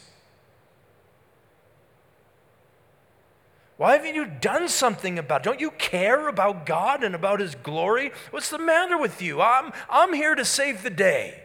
Why 3.77 3.97
haven't 3.97 4.15
you 4.15 4.25
done 4.25 4.69
something 4.69 5.19
about 5.19 5.41
it? 5.41 5.43
Don't 5.43 5.59
you 5.59 5.71
care 5.71 6.27
about 6.29 6.65
God 6.65 7.03
and 7.03 7.13
about 7.13 7.41
His 7.41 7.55
glory? 7.55 8.11
What's 8.31 8.49
the 8.49 8.59
matter 8.59 8.97
with 8.97 9.21
you? 9.21 9.41
I'm, 9.41 9.73
I'm 9.89 10.13
here 10.13 10.33
to 10.35 10.45
save 10.45 10.81
the 10.81 10.89
day. 10.89 11.41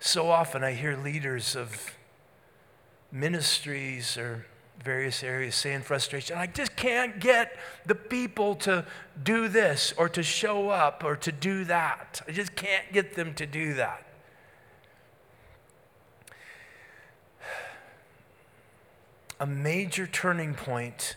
So 0.00 0.28
often 0.28 0.64
I 0.64 0.72
hear 0.72 0.96
leaders 0.96 1.54
of 1.54 1.92
ministries 3.12 4.16
or 4.16 4.46
various 4.84 5.22
areas 5.22 5.54
saying 5.54 5.82
frustration. 5.82 6.36
I 6.36 6.46
just 6.46 6.76
can't 6.76 7.18
get 7.18 7.56
the 7.86 7.94
people 7.94 8.54
to 8.56 8.86
do 9.22 9.48
this 9.48 9.94
or 9.96 10.08
to 10.10 10.22
show 10.22 10.68
up 10.68 11.02
or 11.04 11.16
to 11.16 11.32
do 11.32 11.64
that. 11.64 12.22
I 12.28 12.32
just 12.32 12.54
can't 12.54 12.92
get 12.92 13.14
them 13.14 13.34
to 13.34 13.46
do 13.46 13.74
that. 13.74 14.05
A 19.38 19.46
major 19.46 20.06
turning 20.06 20.54
point 20.54 21.16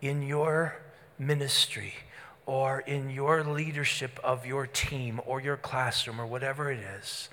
in 0.00 0.22
your 0.22 0.76
ministry 1.18 1.94
or 2.46 2.80
in 2.80 3.10
your 3.10 3.44
leadership 3.44 4.18
of 4.24 4.46
your 4.46 4.66
team 4.66 5.20
or 5.26 5.40
your 5.40 5.56
classroom 5.56 6.20
or 6.20 6.26
whatever 6.26 6.70
it 6.70 6.80
is, 6.80 7.28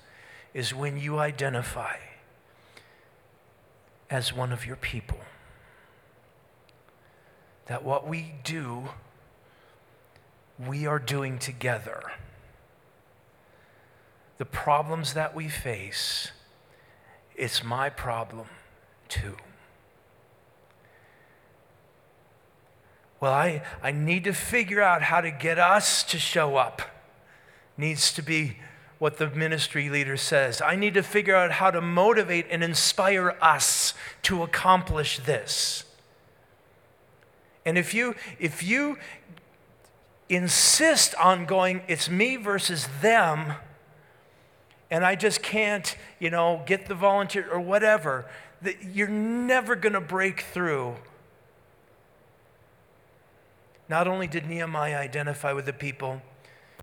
is 0.54 0.74
when 0.74 0.98
you 0.98 1.18
identify 1.18 1.96
as 4.10 4.32
one 4.32 4.52
of 4.52 4.64
your 4.66 4.76
people. 4.76 5.18
That 7.66 7.84
what 7.84 8.06
we 8.06 8.34
do, 8.44 8.88
we 10.58 10.86
are 10.86 10.98
doing 10.98 11.38
together. 11.38 12.00
The 14.38 14.44
problems 14.44 15.14
that 15.14 15.34
we 15.34 15.48
face, 15.48 16.30
it's 17.36 17.62
my 17.62 17.90
problem 17.90 18.46
too. 19.08 19.36
Well, 23.20 23.32
I, 23.32 23.62
I 23.82 23.90
need 23.90 24.24
to 24.24 24.32
figure 24.32 24.80
out 24.80 25.02
how 25.02 25.20
to 25.20 25.30
get 25.30 25.58
us 25.58 26.04
to 26.04 26.18
show 26.18 26.56
up. 26.56 26.82
Needs 27.76 28.12
to 28.14 28.22
be 28.22 28.58
what 28.98 29.18
the 29.18 29.30
ministry 29.30 29.88
leader 29.88 30.16
says. 30.16 30.60
I 30.60 30.76
need 30.76 30.94
to 30.94 31.02
figure 31.02 31.34
out 31.34 31.52
how 31.52 31.70
to 31.70 31.80
motivate 31.80 32.46
and 32.50 32.62
inspire 32.62 33.36
us 33.40 33.94
to 34.22 34.42
accomplish 34.42 35.18
this. 35.18 35.84
And 37.64 37.76
if 37.76 37.92
you 37.92 38.14
if 38.38 38.62
you 38.62 38.98
insist 40.28 41.14
on 41.14 41.46
going 41.46 41.80
it's 41.88 42.08
me 42.10 42.36
versus 42.36 42.88
them 43.00 43.54
and 44.90 45.04
I 45.04 45.14
just 45.14 45.42
can't, 45.42 45.96
you 46.18 46.30
know, 46.30 46.62
get 46.66 46.86
the 46.86 46.94
volunteer 46.94 47.48
or 47.50 47.60
whatever, 47.60 48.24
that 48.62 48.82
you're 48.84 49.06
never 49.06 49.76
going 49.76 49.92
to 49.92 50.00
break 50.00 50.40
through 50.40 50.96
not 53.88 54.06
only 54.06 54.26
did 54.26 54.46
Nehemiah 54.46 54.98
identify 54.98 55.52
with 55.52 55.66
the 55.66 55.72
people, 55.72 56.20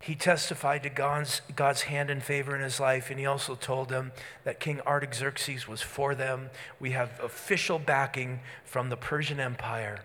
he 0.01 0.15
testified 0.15 0.83
to 0.83 0.89
God's, 0.89 1.41
God's 1.55 1.83
hand 1.83 2.09
and 2.09 2.21
favor 2.21 2.55
in 2.55 2.61
his 2.61 2.79
life, 2.79 3.09
and 3.09 3.19
he 3.19 3.25
also 3.25 3.55
told 3.55 3.89
them 3.89 4.11
that 4.43 4.59
King 4.59 4.81
Artaxerxes 4.81 5.67
was 5.67 5.81
for 5.81 6.13
them. 6.13 6.49
We 6.79 6.91
have 6.91 7.19
official 7.23 7.79
backing 7.79 8.41
from 8.63 8.89
the 8.89 8.97
Persian 8.97 9.39
Empire. 9.39 9.99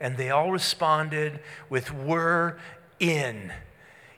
And 0.00 0.16
they 0.16 0.30
all 0.30 0.50
responded 0.50 1.40
with, 1.68 1.92
We're 1.92 2.58
in. 2.98 3.52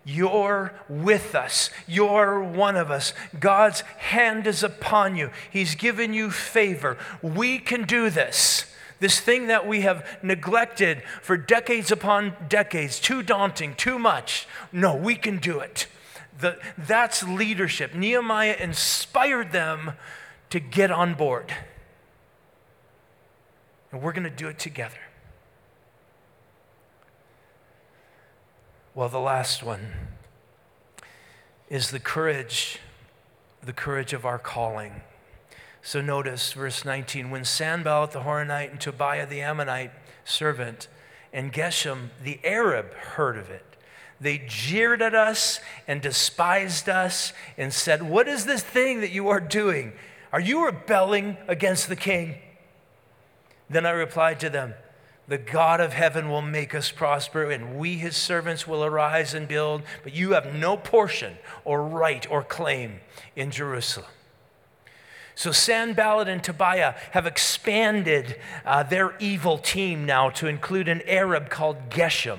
You're 0.04 0.74
with 0.88 1.34
us. 1.34 1.70
You're 1.86 2.42
one 2.42 2.76
of 2.76 2.90
us. 2.90 3.12
God's 3.38 3.82
hand 3.82 4.46
is 4.46 4.62
upon 4.62 5.16
you. 5.16 5.30
He's 5.50 5.74
given 5.74 6.12
you 6.12 6.30
favor. 6.30 6.96
We 7.20 7.58
can 7.58 7.84
do 7.84 8.10
this. 8.10 8.71
This 9.02 9.18
thing 9.18 9.48
that 9.48 9.66
we 9.66 9.80
have 9.80 10.06
neglected 10.22 11.02
for 11.22 11.36
decades 11.36 11.90
upon 11.90 12.36
decades, 12.48 13.00
too 13.00 13.24
daunting, 13.24 13.74
too 13.74 13.98
much. 13.98 14.46
No, 14.70 14.94
we 14.94 15.16
can 15.16 15.38
do 15.38 15.58
it. 15.58 15.88
The, 16.38 16.56
that's 16.78 17.24
leadership. 17.24 17.96
Nehemiah 17.96 18.54
inspired 18.60 19.50
them 19.50 19.94
to 20.50 20.60
get 20.60 20.92
on 20.92 21.14
board. 21.14 21.52
And 23.90 24.00
we're 24.00 24.12
going 24.12 24.22
to 24.22 24.30
do 24.30 24.46
it 24.46 24.60
together. 24.60 25.00
Well, 28.94 29.08
the 29.08 29.18
last 29.18 29.64
one 29.64 29.88
is 31.68 31.90
the 31.90 31.98
courage, 31.98 32.78
the 33.64 33.72
courage 33.72 34.12
of 34.12 34.24
our 34.24 34.38
calling. 34.38 35.02
So 35.82 36.00
notice 36.00 36.52
verse 36.52 36.84
19 36.84 37.30
when 37.30 37.44
Sanballat 37.44 38.12
the 38.12 38.20
Horonite 38.20 38.70
and 38.70 38.80
Tobiah 38.80 39.26
the 39.26 39.40
Ammonite 39.42 39.90
servant 40.24 40.86
and 41.32 41.52
Geshem 41.52 42.10
the 42.22 42.38
Arab 42.44 42.94
heard 42.94 43.36
of 43.36 43.50
it, 43.50 43.64
they 44.20 44.40
jeered 44.46 45.02
at 45.02 45.16
us 45.16 45.58
and 45.88 46.00
despised 46.00 46.88
us 46.88 47.32
and 47.58 47.74
said, 47.74 48.02
What 48.04 48.28
is 48.28 48.46
this 48.46 48.62
thing 48.62 49.00
that 49.00 49.10
you 49.10 49.28
are 49.28 49.40
doing? 49.40 49.92
Are 50.32 50.40
you 50.40 50.64
rebelling 50.64 51.36
against 51.48 51.88
the 51.88 51.96
king? 51.96 52.36
Then 53.68 53.84
I 53.84 53.90
replied 53.90 54.38
to 54.40 54.50
them, 54.50 54.74
The 55.26 55.38
God 55.38 55.80
of 55.80 55.92
heaven 55.92 56.30
will 56.30 56.42
make 56.42 56.76
us 56.76 56.92
prosper, 56.92 57.50
and 57.50 57.76
we, 57.76 57.96
his 57.96 58.16
servants, 58.16 58.68
will 58.68 58.84
arise 58.84 59.34
and 59.34 59.48
build, 59.48 59.82
but 60.04 60.14
you 60.14 60.32
have 60.32 60.54
no 60.54 60.76
portion 60.76 61.38
or 61.64 61.82
right 61.82 62.24
or 62.30 62.44
claim 62.44 63.00
in 63.34 63.50
Jerusalem. 63.50 64.06
So 65.42 65.50
Sanballat 65.50 66.28
and 66.28 66.40
Tobiah 66.40 66.94
have 67.10 67.26
expanded 67.26 68.36
uh, 68.64 68.84
their 68.84 69.16
evil 69.18 69.58
team 69.58 70.06
now 70.06 70.30
to 70.30 70.46
include 70.46 70.88
an 70.88 71.02
Arab 71.04 71.50
called 71.50 71.90
Geshem. 71.90 72.38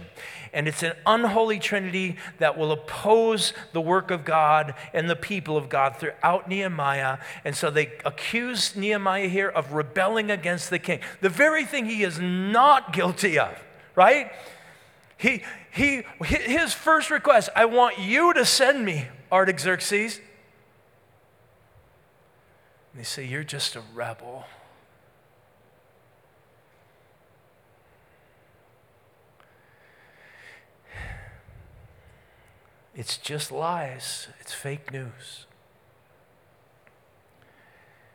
And 0.53 0.69
it's 0.69 0.83
an 0.83 0.93
unholy 1.05 1.59
trinity 1.59 2.15
that 2.39 2.57
will 2.57 2.71
oppose 2.71 3.51
the 3.73 3.81
work 3.81 4.09
of 4.09 4.23
God 4.23 4.73
and 4.93 5.09
the 5.09 5.17
people 5.17 5.57
of 5.57 5.67
God 5.67 5.97
throughout 5.97 6.47
Nehemiah. 6.47 7.17
And 7.43 7.57
so 7.57 7.69
they 7.69 7.91
accuse 8.05 8.73
Nehemiah 8.73 9.27
here 9.27 9.49
of 9.49 9.73
rebelling 9.73 10.31
against 10.31 10.69
the 10.69 10.79
king, 10.79 11.01
the 11.19 11.27
very 11.27 11.65
thing 11.65 11.87
he 11.87 12.03
is 12.03 12.21
not 12.21 12.93
guilty 12.93 13.37
of, 13.37 13.61
right? 13.95 14.31
He, 15.17 15.43
he, 15.73 16.03
his 16.23 16.73
first 16.73 17.11
request 17.11 17.49
I 17.53 17.65
want 17.65 17.99
you 17.99 18.33
to 18.33 18.45
send 18.45 18.85
me, 18.85 19.07
Artaxerxes. 19.29 20.21
And 22.93 22.99
they 22.99 23.03
say, 23.03 23.25
You're 23.25 23.43
just 23.43 23.75
a 23.75 23.81
rebel. 23.93 24.45
It's 32.95 33.17
just 33.17 33.51
lies, 33.51 34.27
it's 34.39 34.53
fake 34.53 34.91
news. 34.91 35.47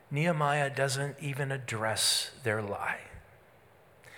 Nehemiah 0.09 0.69
doesn't 0.69 1.17
even 1.21 1.51
address 1.51 2.31
their 2.43 2.61
lie. 2.61 3.01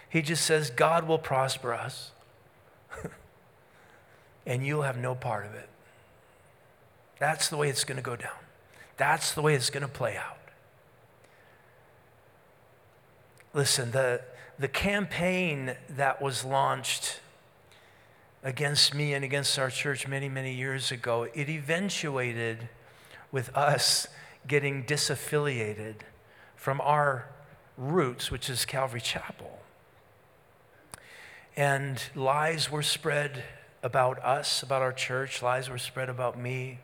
He 0.08 0.22
just 0.22 0.46
says, 0.46 0.70
God 0.70 1.08
will 1.08 1.18
prosper 1.18 1.74
us, 1.74 2.12
and 4.46 4.66
you'll 4.66 4.84
have 4.84 4.98
no 4.98 5.16
part 5.16 5.46
of 5.46 5.56
it. 5.56 5.68
That's 7.20 7.50
the 7.50 7.58
way 7.58 7.70
it's 7.70 7.84
going 7.84 7.98
to 7.98 8.04
go 8.04 8.16
down. 8.16 8.30
That's 8.98 9.34
the 9.34 9.42
way 9.42 9.56
it's 9.56 9.70
going 9.70 9.82
to 9.82 9.88
play 9.88 10.16
out. 10.16 10.38
Listen, 13.54 13.92
the, 13.92 14.22
the 14.58 14.70
campaign 14.70 15.76
that 15.90 16.22
was 16.22 16.46
launched 16.46 17.20
against 18.44 18.96
me 18.96 19.14
and 19.14 19.26
against 19.26 19.60
our 19.60 19.70
church 19.70 20.08
many, 20.08 20.30
many 20.30 20.54
years 20.54 20.90
ago, 20.90 21.28
it 21.34 21.50
eventuated 21.50 22.70
with 23.30 23.56
us 23.56 24.08
getting 24.48 24.86
disaffiliated 24.86 25.96
from 26.56 26.80
our 26.80 27.28
roots, 27.78 28.32
which 28.32 28.50
is 28.50 28.64
Calvary 28.64 29.02
Chapel. 29.02 29.60
And 31.58 32.02
lies 32.16 32.72
were 32.72 32.84
spread 32.84 33.44
about 33.84 34.18
us, 34.24 34.64
about 34.64 34.82
our 34.82 34.94
church, 34.94 35.42
lies 35.42 35.70
were 35.70 35.78
spread 35.78 36.08
about 36.08 36.40
me. 36.40 36.80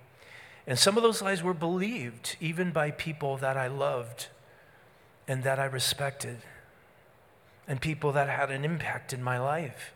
And 0.67 0.77
some 0.77 0.97
of 0.97 1.03
those 1.03 1.21
lies 1.21 1.41
were 1.41 1.53
believed 1.53 2.35
even 2.41 2.71
by 2.71 2.91
people 2.91 3.37
that 3.37 3.55
I 3.55 3.67
loved 3.67 4.27
and 5.29 5.43
that 5.43 5.59
I 5.59 5.65
respected 5.65 6.39
and 7.67 7.81
people 7.81 8.11
that 8.13 8.29
had 8.29 8.49
an 8.49 8.63
impact 8.63 9.11
in 9.13 9.21
my 9.21 9.37
life 9.39 9.93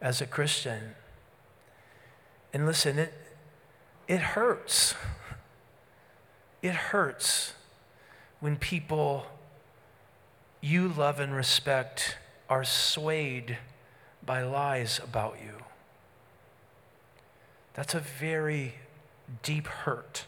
as 0.00 0.20
a 0.20 0.26
Christian. 0.26 0.94
And 2.52 2.66
listen, 2.66 2.98
it, 2.98 3.14
it 4.06 4.20
hurts. 4.20 4.94
It 6.60 6.74
hurts 6.74 7.54
when 8.40 8.56
people 8.56 9.26
you 10.60 10.88
love 10.88 11.18
and 11.18 11.34
respect 11.34 12.16
are 12.48 12.64
swayed 12.64 13.58
by 14.24 14.42
lies 14.42 15.00
about 15.02 15.36
you. 15.42 15.54
That's 17.74 17.94
a 17.94 18.00
very 18.00 18.74
deep 19.42 19.66
hurt. 19.66 20.26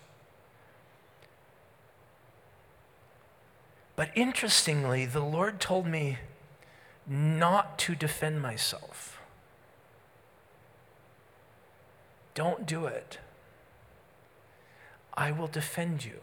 But 3.96 4.10
interestingly, 4.14 5.06
the 5.06 5.20
Lord 5.20 5.60
told 5.60 5.86
me 5.86 6.18
not 7.06 7.78
to 7.80 7.94
defend 7.94 8.40
myself. 8.40 9.20
Don't 12.34 12.66
do 12.66 12.86
it. 12.86 13.18
I 15.16 15.30
will 15.30 15.46
defend 15.46 16.04
you. 16.04 16.20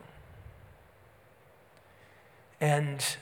And 2.59 3.17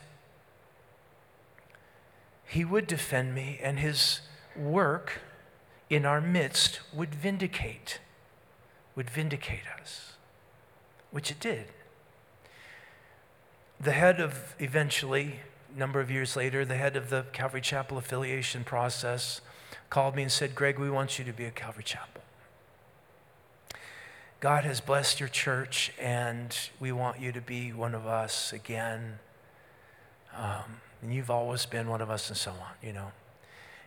he 2.47 2.65
would 2.65 2.87
defend 2.87 3.35
me, 3.35 3.59
and 3.61 3.79
his 3.79 4.21
work 4.55 5.21
in 5.89 6.05
our 6.05 6.19
midst 6.19 6.81
would 6.91 7.13
vindicate, 7.13 7.99
would 8.95 9.09
vindicate 9.09 9.67
us, 9.79 10.13
which 11.11 11.29
it 11.29 11.39
did. 11.39 11.67
The 13.81 13.93
head 13.93 14.19
of, 14.19 14.55
eventually, 14.59 15.39
a 15.73 15.79
number 15.79 16.01
of 16.01 16.11
years 16.11 16.35
later, 16.35 16.65
the 16.65 16.75
head 16.75 16.97
of 16.97 17.09
the 17.09 17.25
Calvary 17.31 17.61
Chapel 17.61 17.97
affiliation 17.97 18.65
process 18.65 19.39
called 19.89 20.17
me 20.17 20.23
and 20.23 20.31
said, 20.31 20.53
Greg, 20.53 20.77
we 20.77 20.89
want 20.89 21.17
you 21.17 21.23
to 21.23 21.31
be 21.31 21.45
a 21.45 21.51
Calvary 21.51 21.83
Chapel. 21.83 22.21
God 24.41 24.65
has 24.65 24.81
blessed 24.81 25.21
your 25.21 25.29
church, 25.29 25.93
and 25.97 26.57
we 26.79 26.91
want 26.91 27.21
you 27.21 27.31
to 27.31 27.39
be 27.39 27.71
one 27.71 27.95
of 27.95 28.05
us 28.05 28.51
again. 28.51 29.19
Um, 30.37 30.81
and 31.01 31.13
you've 31.13 31.29
always 31.29 31.65
been 31.65 31.87
one 31.87 32.01
of 32.01 32.09
us, 32.09 32.27
and 32.27 32.37
so 32.37 32.51
on, 32.51 32.73
you 32.83 32.91
know. 32.91 33.11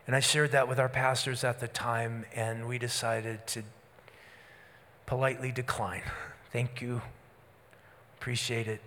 And 0.06 0.16
I 0.16 0.20
shared 0.20 0.52
that 0.52 0.68
with 0.68 0.78
our 0.78 0.88
pastors 0.88 1.44
at 1.44 1.60
the 1.60 1.68
time, 1.68 2.24
and 2.34 2.66
we 2.66 2.78
decided 2.78 3.46
to 3.48 3.62
politely 5.04 5.52
decline. 5.52 6.02
Thank 6.52 6.80
you. 6.80 7.02
Appreciate 8.18 8.68
it. 8.68 8.80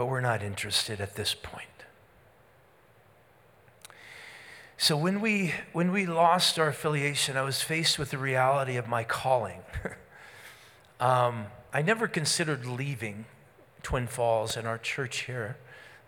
But 0.00 0.06
we're 0.06 0.22
not 0.22 0.42
interested 0.42 0.98
at 1.02 1.14
this 1.14 1.34
point. 1.34 1.66
So 4.78 4.96
when 4.96 5.20
we, 5.20 5.52
when 5.74 5.92
we 5.92 6.06
lost 6.06 6.58
our 6.58 6.68
affiliation, 6.68 7.36
I 7.36 7.42
was 7.42 7.60
faced 7.60 7.98
with 7.98 8.10
the 8.10 8.16
reality 8.16 8.76
of 8.78 8.88
my 8.88 9.04
calling. 9.04 9.60
um, 11.00 11.48
I 11.70 11.82
never 11.82 12.08
considered 12.08 12.64
leaving 12.64 13.26
Twin 13.82 14.06
Falls 14.06 14.56
and 14.56 14.66
our 14.66 14.78
church 14.78 15.24
here 15.24 15.58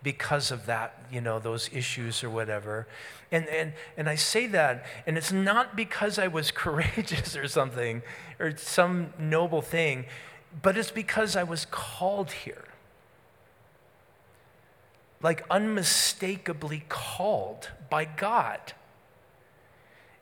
because 0.03 0.51
of 0.51 0.65
that, 0.65 1.05
you 1.13 1.21
know, 1.21 1.39
those 1.39 1.69
issues 1.71 2.25
or 2.25 2.31
whatever. 2.31 2.87
And, 3.31 3.47
and, 3.49 3.75
and 3.99 4.09
I 4.09 4.15
say 4.15 4.47
that, 4.47 4.87
and 5.07 5.19
it's 5.19 5.33
not 5.33 5.77
because 5.77 6.19
I 6.19 6.29
was 6.29 6.51
courageous 6.51 7.37
or 7.37 7.47
something 7.47 8.01
or 8.41 8.57
some 8.57 9.13
noble 9.19 9.61
thing, 9.61 10.07
but 10.63 10.79
it's 10.79 10.91
because 10.91 11.37
I 11.37 11.43
was 11.43 11.67
called 11.67 12.31
here 12.31 12.65
like 15.23 15.45
unmistakably 15.51 16.85
called 16.89 17.71
by 17.89 18.05
God. 18.05 18.73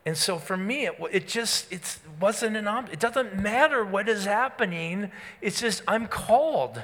And 0.05 0.17
so 0.17 0.37
for 0.37 0.57
me, 0.57 0.87
it, 0.87 0.95
it 1.11 1.27
just 1.27 1.71
it 1.71 1.99
wasn't 2.19 2.57
an. 2.57 2.67
It 2.91 2.99
doesn't 2.99 3.37
matter 3.37 3.85
what 3.85 4.09
is 4.09 4.25
happening. 4.25 5.11
It's 5.41 5.61
just 5.61 5.83
I'm 5.87 6.07
called. 6.07 6.83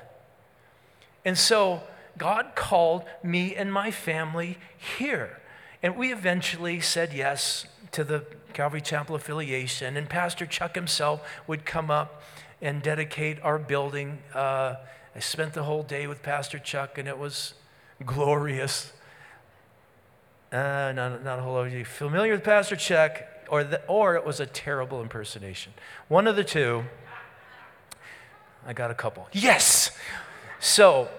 And 1.26 1.38
so 1.38 1.82
God 2.18 2.54
called 2.56 3.04
me 3.24 3.56
and 3.56 3.72
my 3.72 3.92
family 3.92 4.58
here. 4.98 5.40
And 5.84 5.96
we 5.96 6.12
eventually 6.12 6.80
said 6.80 7.14
yes 7.14 7.66
to 7.92 8.04
the 8.04 8.26
Calvary 8.54 8.82
Chapel 8.82 9.16
affiliation. 9.16 9.98
And 9.98 10.10
Pastor 10.10 10.46
Chuck 10.46 10.76
himself 10.76 11.22
would 11.48 11.66
come 11.66 11.92
up 11.92 12.22
and 12.62 12.82
dedicate 12.82 13.40
our 13.44 13.60
building. 13.60 14.20
Uh, 14.34 14.76
I 15.16 15.20
spent 15.20 15.54
the 15.54 15.64
whole 15.64 15.84
day 15.84 16.08
with 16.08 16.24
Pastor 16.24 16.60
Chuck, 16.60 16.98
and 16.98 17.08
it 17.08 17.18
was 17.18 17.54
glorious. 18.06 18.94
Uh, 20.52 20.94
not, 20.96 21.24
not 21.24 21.40
a 21.40 21.42
whole 21.42 21.54
lot 21.54 21.68
of 21.68 21.74
you 21.74 21.84
familiar 21.84 22.34
with 22.34 22.44
Pastor 22.44 22.76
Chuck, 22.76 23.24
or, 23.50 23.64
the, 23.64 23.84
or 23.86 24.16
it 24.16 24.26
was 24.26 24.40
a 24.40 24.46
terrible 24.46 25.02
impersonation. 25.02 25.74
One 26.08 26.28
of 26.28 26.36
the 26.36 26.44
two. 26.44 26.84
I 28.66 28.74
got 28.74 28.92
a 28.92 28.94
couple. 28.94 29.28
Yes! 29.32 29.92
So 30.60 31.10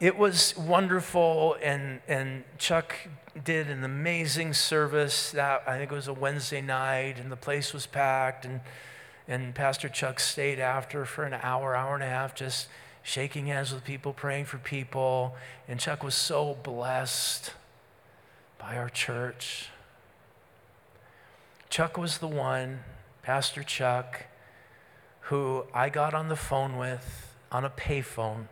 it 0.00 0.18
was 0.18 0.56
wonderful, 0.56 1.56
and, 1.62 2.00
and 2.08 2.44
Chuck 2.58 2.94
did 3.42 3.68
an 3.68 3.84
amazing 3.84 4.52
service. 4.52 5.30
That 5.30 5.62
I 5.66 5.78
think 5.78 5.92
it 5.92 5.94
was 5.94 6.08
a 6.08 6.12
Wednesday 6.12 6.60
night, 6.60 7.18
and 7.18 7.30
the 7.32 7.36
place 7.36 7.72
was 7.72 7.86
packed, 7.86 8.44
and, 8.44 8.60
and 9.26 9.54
Pastor 9.54 9.88
Chuck 9.88 10.20
stayed 10.20 10.58
after 10.58 11.04
for 11.04 11.24
an 11.24 11.34
hour, 11.34 11.74
hour 11.74 11.94
and 11.94 12.02
a 12.02 12.08
half, 12.08 12.34
just 12.34 12.68
shaking 13.04 13.46
hands 13.46 13.72
with 13.72 13.84
people, 13.84 14.12
praying 14.12 14.46
for 14.46 14.58
people. 14.58 15.36
And 15.68 15.78
Chuck 15.78 16.02
was 16.02 16.16
so 16.16 16.56
blessed 16.64 17.52
by 18.58 18.76
our 18.76 18.88
church. 18.88 19.68
Chuck 21.68 21.96
was 21.96 22.18
the 22.18 22.26
one, 22.26 22.80
Pastor 23.22 23.62
Chuck, 23.62 24.24
who 25.20 25.66
I 25.72 25.90
got 25.90 26.14
on 26.14 26.28
the 26.28 26.36
phone 26.36 26.76
with 26.76 27.36
on 27.52 27.64
a 27.64 27.70
payphone 27.70 28.48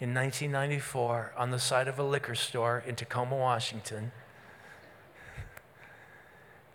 in 0.00 0.14
1994 0.14 1.32
on 1.36 1.50
the 1.50 1.58
side 1.58 1.88
of 1.88 1.98
a 1.98 2.02
liquor 2.04 2.34
store 2.34 2.84
in 2.86 2.94
Tacoma, 2.94 3.36
Washington. 3.36 4.12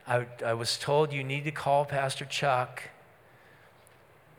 I, 0.07 0.26
I 0.45 0.53
was 0.53 0.78
told 0.78 1.14
you 1.14 1.24
need 1.24 1.45
to 1.45 1.51
call 1.51 1.86
Pastor 1.86 2.26
Chuck 2.26 2.84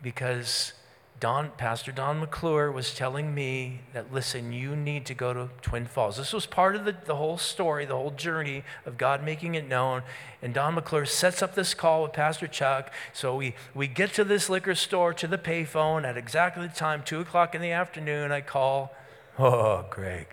because 0.01 0.73
Don, 1.21 1.51
Pastor 1.57 1.93
Don 1.93 2.19
McClure 2.19 2.69
was 2.71 2.93
telling 2.93 3.33
me 3.33 3.79
that, 3.93 4.13
listen, 4.13 4.51
you 4.51 4.75
need 4.75 5.05
to 5.05 5.13
go 5.13 5.33
to 5.33 5.49
Twin 5.61 5.85
Falls. 5.85 6.17
This 6.17 6.33
was 6.33 6.45
part 6.45 6.75
of 6.75 6.83
the, 6.83 6.93
the 7.05 7.15
whole 7.15 7.37
story, 7.37 7.85
the 7.85 7.95
whole 7.95 8.11
journey 8.11 8.63
of 8.85 8.97
God 8.97 9.23
making 9.23 9.55
it 9.55 9.65
known. 9.65 10.03
And 10.41 10.53
Don 10.53 10.75
McClure 10.75 11.05
sets 11.05 11.41
up 11.41 11.55
this 11.55 11.73
call 11.73 12.03
with 12.03 12.11
Pastor 12.11 12.47
Chuck. 12.47 12.91
So 13.13 13.37
we, 13.37 13.55
we 13.73 13.87
get 13.87 14.13
to 14.15 14.25
this 14.25 14.49
liquor 14.49 14.75
store, 14.75 15.13
to 15.13 15.25
the 15.25 15.37
payphone 15.37 16.03
at 16.03 16.17
exactly 16.17 16.67
the 16.67 16.73
time, 16.73 17.01
2 17.05 17.21
o'clock 17.21 17.55
in 17.55 17.61
the 17.61 17.71
afternoon. 17.71 18.33
I 18.33 18.41
call, 18.41 18.93
oh, 19.39 19.85
Greg. 19.89 20.27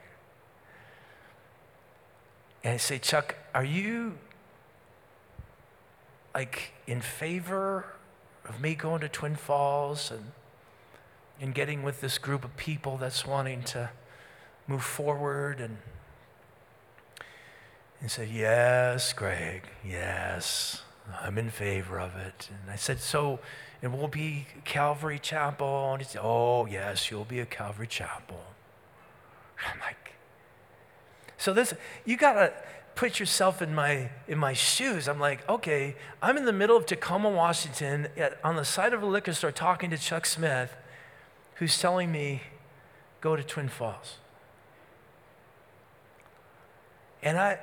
And 2.65 2.75
I 2.75 2.77
say, 2.77 2.99
Chuck, 2.99 3.37
are 3.55 3.65
you 3.65 4.19
like 6.35 6.73
in 6.89 7.01
favor 7.01 7.87
of 8.49 8.61
me 8.61 8.75
going 8.75 9.01
to 9.01 9.09
Twin 9.09 9.37
Falls 9.37 10.11
and 10.11 10.33
and 11.43 11.53
getting 11.55 11.83
with 11.83 12.01
this 12.01 12.19
group 12.19 12.45
of 12.45 12.57
people 12.57 12.97
that's 12.97 13.27
wanting 13.27 13.65
to 13.65 13.91
move 14.69 14.85
forward 14.85 15.61
and 15.61 15.77
and 18.01 18.11
said, 18.11 18.29
Yes, 18.31 19.13
Greg, 19.13 19.63
yes, 19.85 20.83
I'm 21.21 21.39
in 21.39 21.51
favor 21.51 22.01
of 22.01 22.17
it. 22.17 22.49
And 22.51 22.71
I 22.71 22.77
said, 22.77 23.01
So, 23.01 23.41
and 23.83 23.93
we'll 23.97 24.09
be 24.09 24.47
Calvary 24.65 25.19
Chapel. 25.19 25.93
And 25.93 26.03
he 26.03 26.09
said, 26.09 26.21
Oh, 26.23 26.67
yes, 26.67 27.11
you'll 27.11 27.25
be 27.25 27.41
a 27.41 27.47
Calvary 27.47 27.89
Chapel. 27.89 28.41
I'm 29.69 29.81
like, 29.81 30.15
So 31.39 31.53
this, 31.53 31.75
you 32.05 32.17
got 32.17 32.35
to 32.35 32.53
put 32.95 33.19
yourself 33.19 33.63
in 33.63 33.75
my, 33.75 34.11
in 34.29 34.39
my 34.39 34.53
shoes. 34.53 35.09
I'm 35.09 35.19
like, 35.21 35.49
okay, 35.49 35.97
I'm 36.21 36.37
in 36.37 36.45
the 36.45 36.53
middle 36.53 36.77
of 36.77 36.87
Tacoma, 36.87 37.31
Washington, 37.31 38.09
at, 38.17 38.39
on 38.45 38.57
the 38.57 38.65
side 38.65 38.93
of 38.93 39.03
a 39.03 39.07
liquor 39.07 39.33
store 39.33 39.51
talking 39.51 39.91
to 39.91 39.99
Chuck 39.99 40.27
Smith 40.27 40.77
who's 41.63 41.79
telling 41.79 42.11
me, 42.11 42.43
go 43.21 43.37
to 43.37 43.43
Twin 43.45 43.69
Falls. 43.69 44.17
And 47.23 47.39
I, 47.39 47.61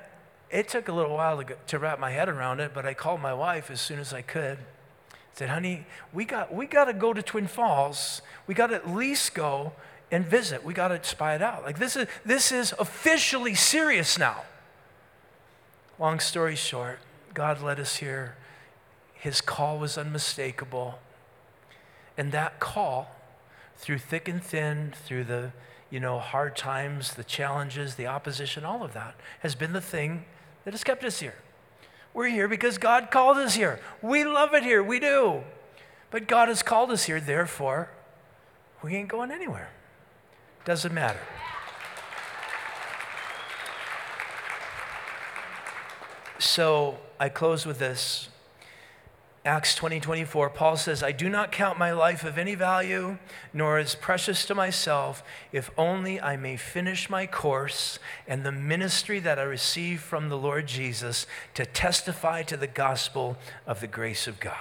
it 0.49 0.69
took 0.69 0.87
a 0.87 0.93
little 0.93 1.17
while 1.17 1.35
to, 1.35 1.43
go, 1.43 1.55
to 1.67 1.79
wrap 1.79 1.99
my 1.99 2.09
head 2.09 2.29
around 2.29 2.61
it, 2.61 2.71
but 2.73 2.85
I 2.85 2.93
called 2.93 3.19
my 3.19 3.33
wife 3.33 3.69
as 3.69 3.81
soon 3.81 3.99
as 3.99 4.13
I 4.13 4.21
could. 4.21 4.57
I 4.57 5.15
said, 5.33 5.49
honey, 5.49 5.85
we 6.13 6.23
got, 6.23 6.53
we 6.53 6.65
got 6.65 6.85
to 6.85 6.93
go 6.93 7.11
to 7.11 7.21
Twin 7.21 7.45
Falls. 7.45 8.21
We 8.47 8.53
got 8.53 8.67
to 8.67 8.75
at 8.75 8.89
least 8.89 9.33
go 9.35 9.73
and 10.09 10.25
visit. 10.25 10.63
We 10.63 10.73
got 10.73 10.87
to 10.87 11.03
spy 11.03 11.35
it 11.35 11.41
out. 11.41 11.63
Like 11.63 11.77
this 11.77 11.97
is, 11.97 12.07
this 12.23 12.53
is 12.53 12.73
officially 12.79 13.53
serious 13.53 14.17
now. 14.17 14.43
Long 15.99 16.21
story 16.21 16.55
short, 16.55 16.99
God 17.33 17.61
led 17.61 17.81
us 17.81 17.97
here. 17.97 18.37
His 19.13 19.41
call 19.41 19.77
was 19.77 19.97
unmistakable. 19.97 20.99
And 22.17 22.31
that 22.31 22.61
call 22.61 23.13
through 23.79 23.97
thick 23.97 24.27
and 24.27 24.43
thin, 24.43 24.93
through 25.05 25.23
the 25.23 25.51
you 25.89 25.99
know 25.99 26.19
hard 26.19 26.55
times, 26.55 27.15
the 27.15 27.23
challenges, 27.23 27.95
the 27.95 28.05
opposition, 28.05 28.63
all 28.63 28.83
of 28.83 28.93
that 28.93 29.15
has 29.39 29.55
been 29.55 29.73
the 29.73 29.81
thing 29.81 30.25
that 30.65 30.73
has 30.73 30.83
kept 30.83 31.03
us 31.03 31.19
here. 31.19 31.35
We're 32.13 32.27
here 32.27 32.47
because 32.47 32.77
God 32.77 33.09
called 33.09 33.37
us 33.37 33.55
here. 33.55 33.79
We 34.01 34.23
love 34.25 34.53
it 34.53 34.63
here, 34.63 34.83
we 34.83 34.99
do. 34.99 35.43
But 36.11 36.27
God 36.27 36.47
has 36.47 36.61
called 36.61 36.91
us 36.91 37.05
here, 37.05 37.19
therefore, 37.19 37.89
we 38.83 38.95
ain't 38.95 39.09
going 39.09 39.31
anywhere. 39.31 39.69
Doesn't 40.65 40.93
matter. 40.93 41.19
So 46.39 46.99
I 47.19 47.29
close 47.29 47.65
with 47.65 47.79
this 47.79 48.29
Acts 49.49 49.73
20 49.73 49.99
24, 49.99 50.51
Paul 50.51 50.77
says, 50.77 51.01
I 51.01 51.11
do 51.11 51.27
not 51.27 51.51
count 51.51 51.79
my 51.79 51.91
life 51.91 52.23
of 52.23 52.37
any 52.37 52.53
value, 52.53 53.17
nor 53.51 53.79
as 53.79 53.95
precious 53.95 54.45
to 54.45 54.53
myself, 54.53 55.23
if 55.51 55.71
only 55.75 56.21
I 56.21 56.37
may 56.37 56.55
finish 56.55 57.09
my 57.09 57.25
course 57.25 57.97
and 58.27 58.45
the 58.45 58.51
ministry 58.51 59.19
that 59.21 59.39
I 59.39 59.41
receive 59.41 60.01
from 60.01 60.29
the 60.29 60.37
Lord 60.37 60.67
Jesus 60.67 61.25
to 61.55 61.65
testify 61.65 62.43
to 62.43 62.57
the 62.57 62.67
gospel 62.67 63.37
of 63.65 63.79
the 63.79 63.87
grace 63.87 64.27
of 64.27 64.39
God. 64.39 64.53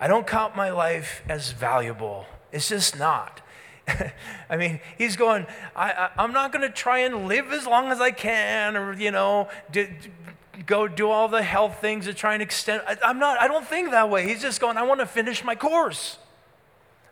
I 0.00 0.08
don't 0.08 0.26
count 0.26 0.56
my 0.56 0.70
life 0.70 1.22
as 1.28 1.52
valuable, 1.52 2.24
it's 2.52 2.70
just 2.70 2.98
not. 2.98 3.42
I 4.48 4.56
mean, 4.56 4.80
he's 4.96 5.16
going, 5.16 5.46
I 5.76 6.08
I, 6.16 6.24
am 6.24 6.32
not 6.32 6.52
going 6.52 6.66
to 6.66 6.74
try 6.74 7.00
and 7.00 7.28
live 7.28 7.52
as 7.52 7.66
long 7.66 7.92
as 7.92 8.00
I 8.00 8.12
can 8.12 8.78
or, 8.78 8.94
you 8.94 9.10
know, 9.10 9.50
go 10.66 10.88
do 10.88 11.10
all 11.10 11.28
the 11.28 11.42
health 11.42 11.80
things 11.80 12.06
to 12.06 12.14
try 12.14 12.34
and 12.34 12.42
extend. 12.42 12.82
I, 12.86 13.10
am 13.10 13.18
not, 13.18 13.40
I 13.40 13.48
don't 13.48 13.66
think 13.66 13.90
that 13.90 14.10
way. 14.10 14.26
He's 14.26 14.42
just 14.42 14.60
going, 14.60 14.76
I 14.76 14.82
want 14.82 15.00
to 15.00 15.06
finish 15.06 15.44
my 15.44 15.54
course. 15.54 16.18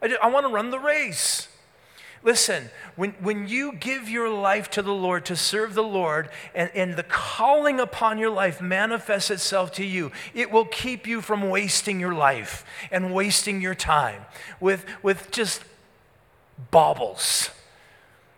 I, 0.03 0.16
I 0.22 0.28
want 0.28 0.47
to 0.47 0.53
run 0.53 0.70
the 0.70 0.78
race. 0.78 1.49
Listen, 2.22 2.70
when, 2.97 3.12
when 3.20 3.47
you 3.47 3.72
give 3.72 4.09
your 4.09 4.28
life 4.28 4.68
to 4.70 4.82
the 4.82 4.93
Lord 4.93 5.24
to 5.26 5.36
serve 5.36 5.74
the 5.74 5.84
Lord 5.84 6.30
and, 6.55 6.70
and 6.74 6.97
the 6.97 7.05
calling 7.05 7.78
upon 7.78 8.18
your 8.18 8.30
life 8.30 8.61
manifests 8.61 9.30
itself 9.30 9.72
to 9.74 9.84
you, 9.84 10.11
it 10.34 10.51
will 10.51 10.64
keep 10.64 11.07
you 11.07 11.20
from 11.20 11.49
wasting 11.49 12.01
your 12.01 12.14
life 12.14 12.64
and 12.91 13.14
wasting 13.14 13.61
your 13.61 13.76
time 13.76 14.22
with, 14.59 14.84
with 15.03 15.30
just 15.30 15.62
baubles. 16.72 17.51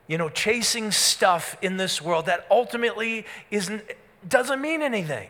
You 0.06 0.18
know, 0.18 0.28
chasing 0.28 0.90
stuff 0.90 1.56
in 1.62 1.76
this 1.76 2.02
world 2.02 2.26
that 2.26 2.46
ultimately 2.50 3.24
isn't 3.50 3.82
doesn't 4.28 4.60
mean 4.60 4.82
anything. 4.82 5.28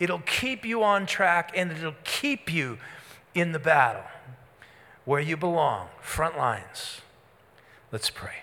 It'll 0.00 0.20
keep 0.20 0.64
you 0.64 0.82
on 0.82 1.06
track 1.06 1.52
and 1.54 1.70
it'll 1.70 1.94
keep 2.04 2.52
you 2.52 2.78
in 3.34 3.52
the 3.52 3.58
battle 3.58 4.04
where 5.04 5.20
you 5.20 5.36
belong, 5.36 5.88
front 6.00 6.36
lines. 6.36 7.00
Let's 7.90 8.10
pray. 8.10 8.42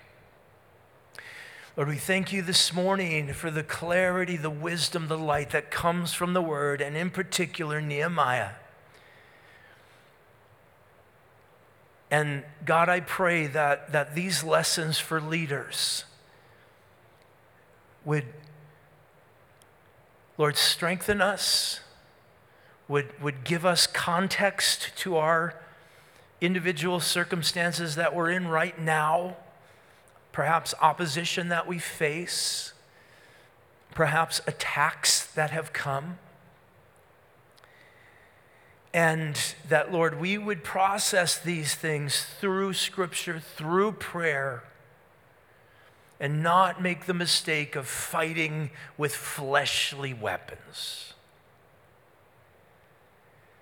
Lord, 1.76 1.88
we 1.88 1.96
thank 1.96 2.32
you 2.32 2.42
this 2.42 2.74
morning 2.74 3.32
for 3.32 3.50
the 3.50 3.62
clarity, 3.62 4.36
the 4.36 4.50
wisdom, 4.50 5.08
the 5.08 5.18
light 5.18 5.50
that 5.50 5.70
comes 5.70 6.12
from 6.12 6.34
the 6.34 6.42
word, 6.42 6.80
and 6.80 6.96
in 6.96 7.10
particular, 7.10 7.80
Nehemiah. 7.80 8.50
And 12.10 12.44
God, 12.64 12.88
I 12.88 13.00
pray 13.00 13.46
that, 13.46 13.92
that 13.92 14.14
these 14.14 14.42
lessons 14.42 14.98
for 14.98 15.20
leaders 15.20 16.04
would 18.04 18.24
Lord, 20.40 20.56
strengthen 20.56 21.20
us, 21.20 21.80
would, 22.88 23.12
would 23.20 23.44
give 23.44 23.66
us 23.66 23.86
context 23.86 24.90
to 24.96 25.18
our 25.18 25.54
individual 26.40 26.98
circumstances 26.98 27.94
that 27.96 28.14
we're 28.14 28.30
in 28.30 28.48
right 28.48 28.80
now, 28.80 29.36
perhaps 30.32 30.72
opposition 30.80 31.50
that 31.50 31.66
we 31.66 31.78
face, 31.78 32.72
perhaps 33.94 34.40
attacks 34.46 35.26
that 35.26 35.50
have 35.50 35.74
come. 35.74 36.16
And 38.94 39.38
that, 39.68 39.92
Lord, 39.92 40.18
we 40.18 40.38
would 40.38 40.64
process 40.64 41.36
these 41.36 41.74
things 41.74 42.24
through 42.40 42.72
Scripture, 42.72 43.40
through 43.40 43.92
prayer 43.92 44.62
and 46.20 46.42
not 46.42 46.82
make 46.82 47.06
the 47.06 47.14
mistake 47.14 47.74
of 47.74 47.88
fighting 47.88 48.70
with 48.98 49.14
fleshly 49.14 50.12
weapons. 50.12 51.14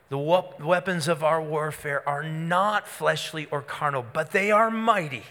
The 0.08 0.18
weapons 0.18 1.06
of 1.06 1.22
our 1.22 1.40
warfare 1.40 2.06
are 2.08 2.24
not 2.24 2.88
fleshly 2.88 3.46
or 3.50 3.62
carnal, 3.62 4.04
but 4.12 4.32
they 4.32 4.50
are 4.50 4.70
mighty 4.70 5.24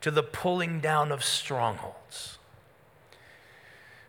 to 0.00 0.10
the 0.10 0.22
pulling 0.22 0.80
down 0.80 1.12
of 1.12 1.22
strongholds. 1.22 2.38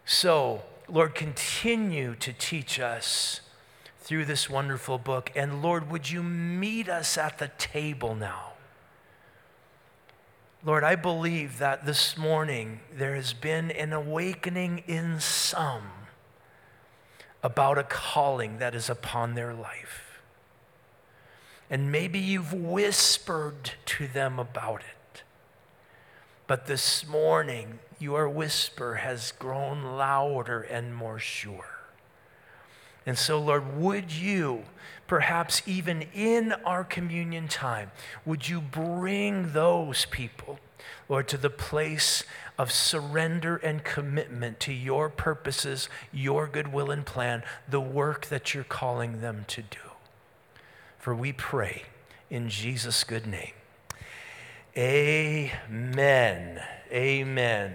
So, 0.06 0.62
Lord, 0.88 1.16
continue 1.16 2.16
to 2.16 2.32
teach 2.32 2.80
us 2.80 3.42
through 4.00 4.26
this 4.26 4.50
wonderful 4.50 4.98
book. 5.00 5.32
And 5.36 5.62
Lord, 5.62 5.92
would 5.92 6.10
you 6.10 6.24
meet 6.24 6.88
us 6.88 7.18
at 7.18 7.40
the 7.40 7.50
table 7.58 8.16
now? 8.16 8.54
Lord, 10.66 10.84
I 10.84 10.96
believe 10.96 11.60
that 11.60 11.86
this 11.86 12.18
morning 12.18 12.80
there 12.92 13.16
has 13.16 13.32
been 13.32 13.70
an 13.72 13.94
awakening 13.94 14.84
in 14.88 15.20
some 15.20 15.84
about 17.44 17.78
a 17.78 17.84
calling 17.84 18.58
that 18.58 18.74
is 18.74 18.90
upon 18.90 19.36
their 19.36 19.54
life. 19.54 20.20
And 21.70 21.92
maybe 21.92 22.18
you've 22.18 22.54
whispered 22.54 23.74
to 23.86 24.08
them 24.08 24.40
about 24.40 24.82
it. 24.82 25.24
But 26.48 26.66
this 26.66 27.06
morning, 27.06 27.80
your 28.00 28.28
whisper 28.28 28.96
has 28.96 29.34
grown 29.34 29.84
louder 29.84 30.62
and 30.62 30.96
more 30.96 31.20
sure. 31.20 31.77
And 33.08 33.18
so, 33.18 33.40
Lord, 33.40 33.78
would 33.78 34.12
you, 34.12 34.64
perhaps 35.08 35.62
even 35.66 36.04
in 36.14 36.52
our 36.66 36.84
communion 36.84 37.48
time, 37.48 37.92
would 38.26 38.50
you 38.50 38.60
bring 38.60 39.54
those 39.54 40.04
people, 40.06 40.60
Lord, 41.08 41.30
to 41.30 41.38
the 41.38 41.50
place 41.50 42.26
of 42.60 42.70
surrender 42.70 43.56
and 43.56 43.82
commitment 43.82 44.60
to 44.60 44.74
your 44.74 45.08
purposes, 45.08 45.88
your 46.12 46.48
goodwill 46.48 46.92
and 46.92 47.06
plan, 47.06 47.44
the 47.66 47.80
work 47.80 48.26
that 48.26 48.54
you're 48.54 48.66
calling 48.66 49.22
them 49.22 49.46
to 49.48 49.62
do? 49.62 49.80
For 51.00 51.16
we 51.16 51.32
pray 51.32 51.84
in 52.30 52.50
Jesus' 52.50 53.06
good 53.06 53.26
name. 53.26 53.54
Amen. 54.76 56.62
Amen. 56.92 57.74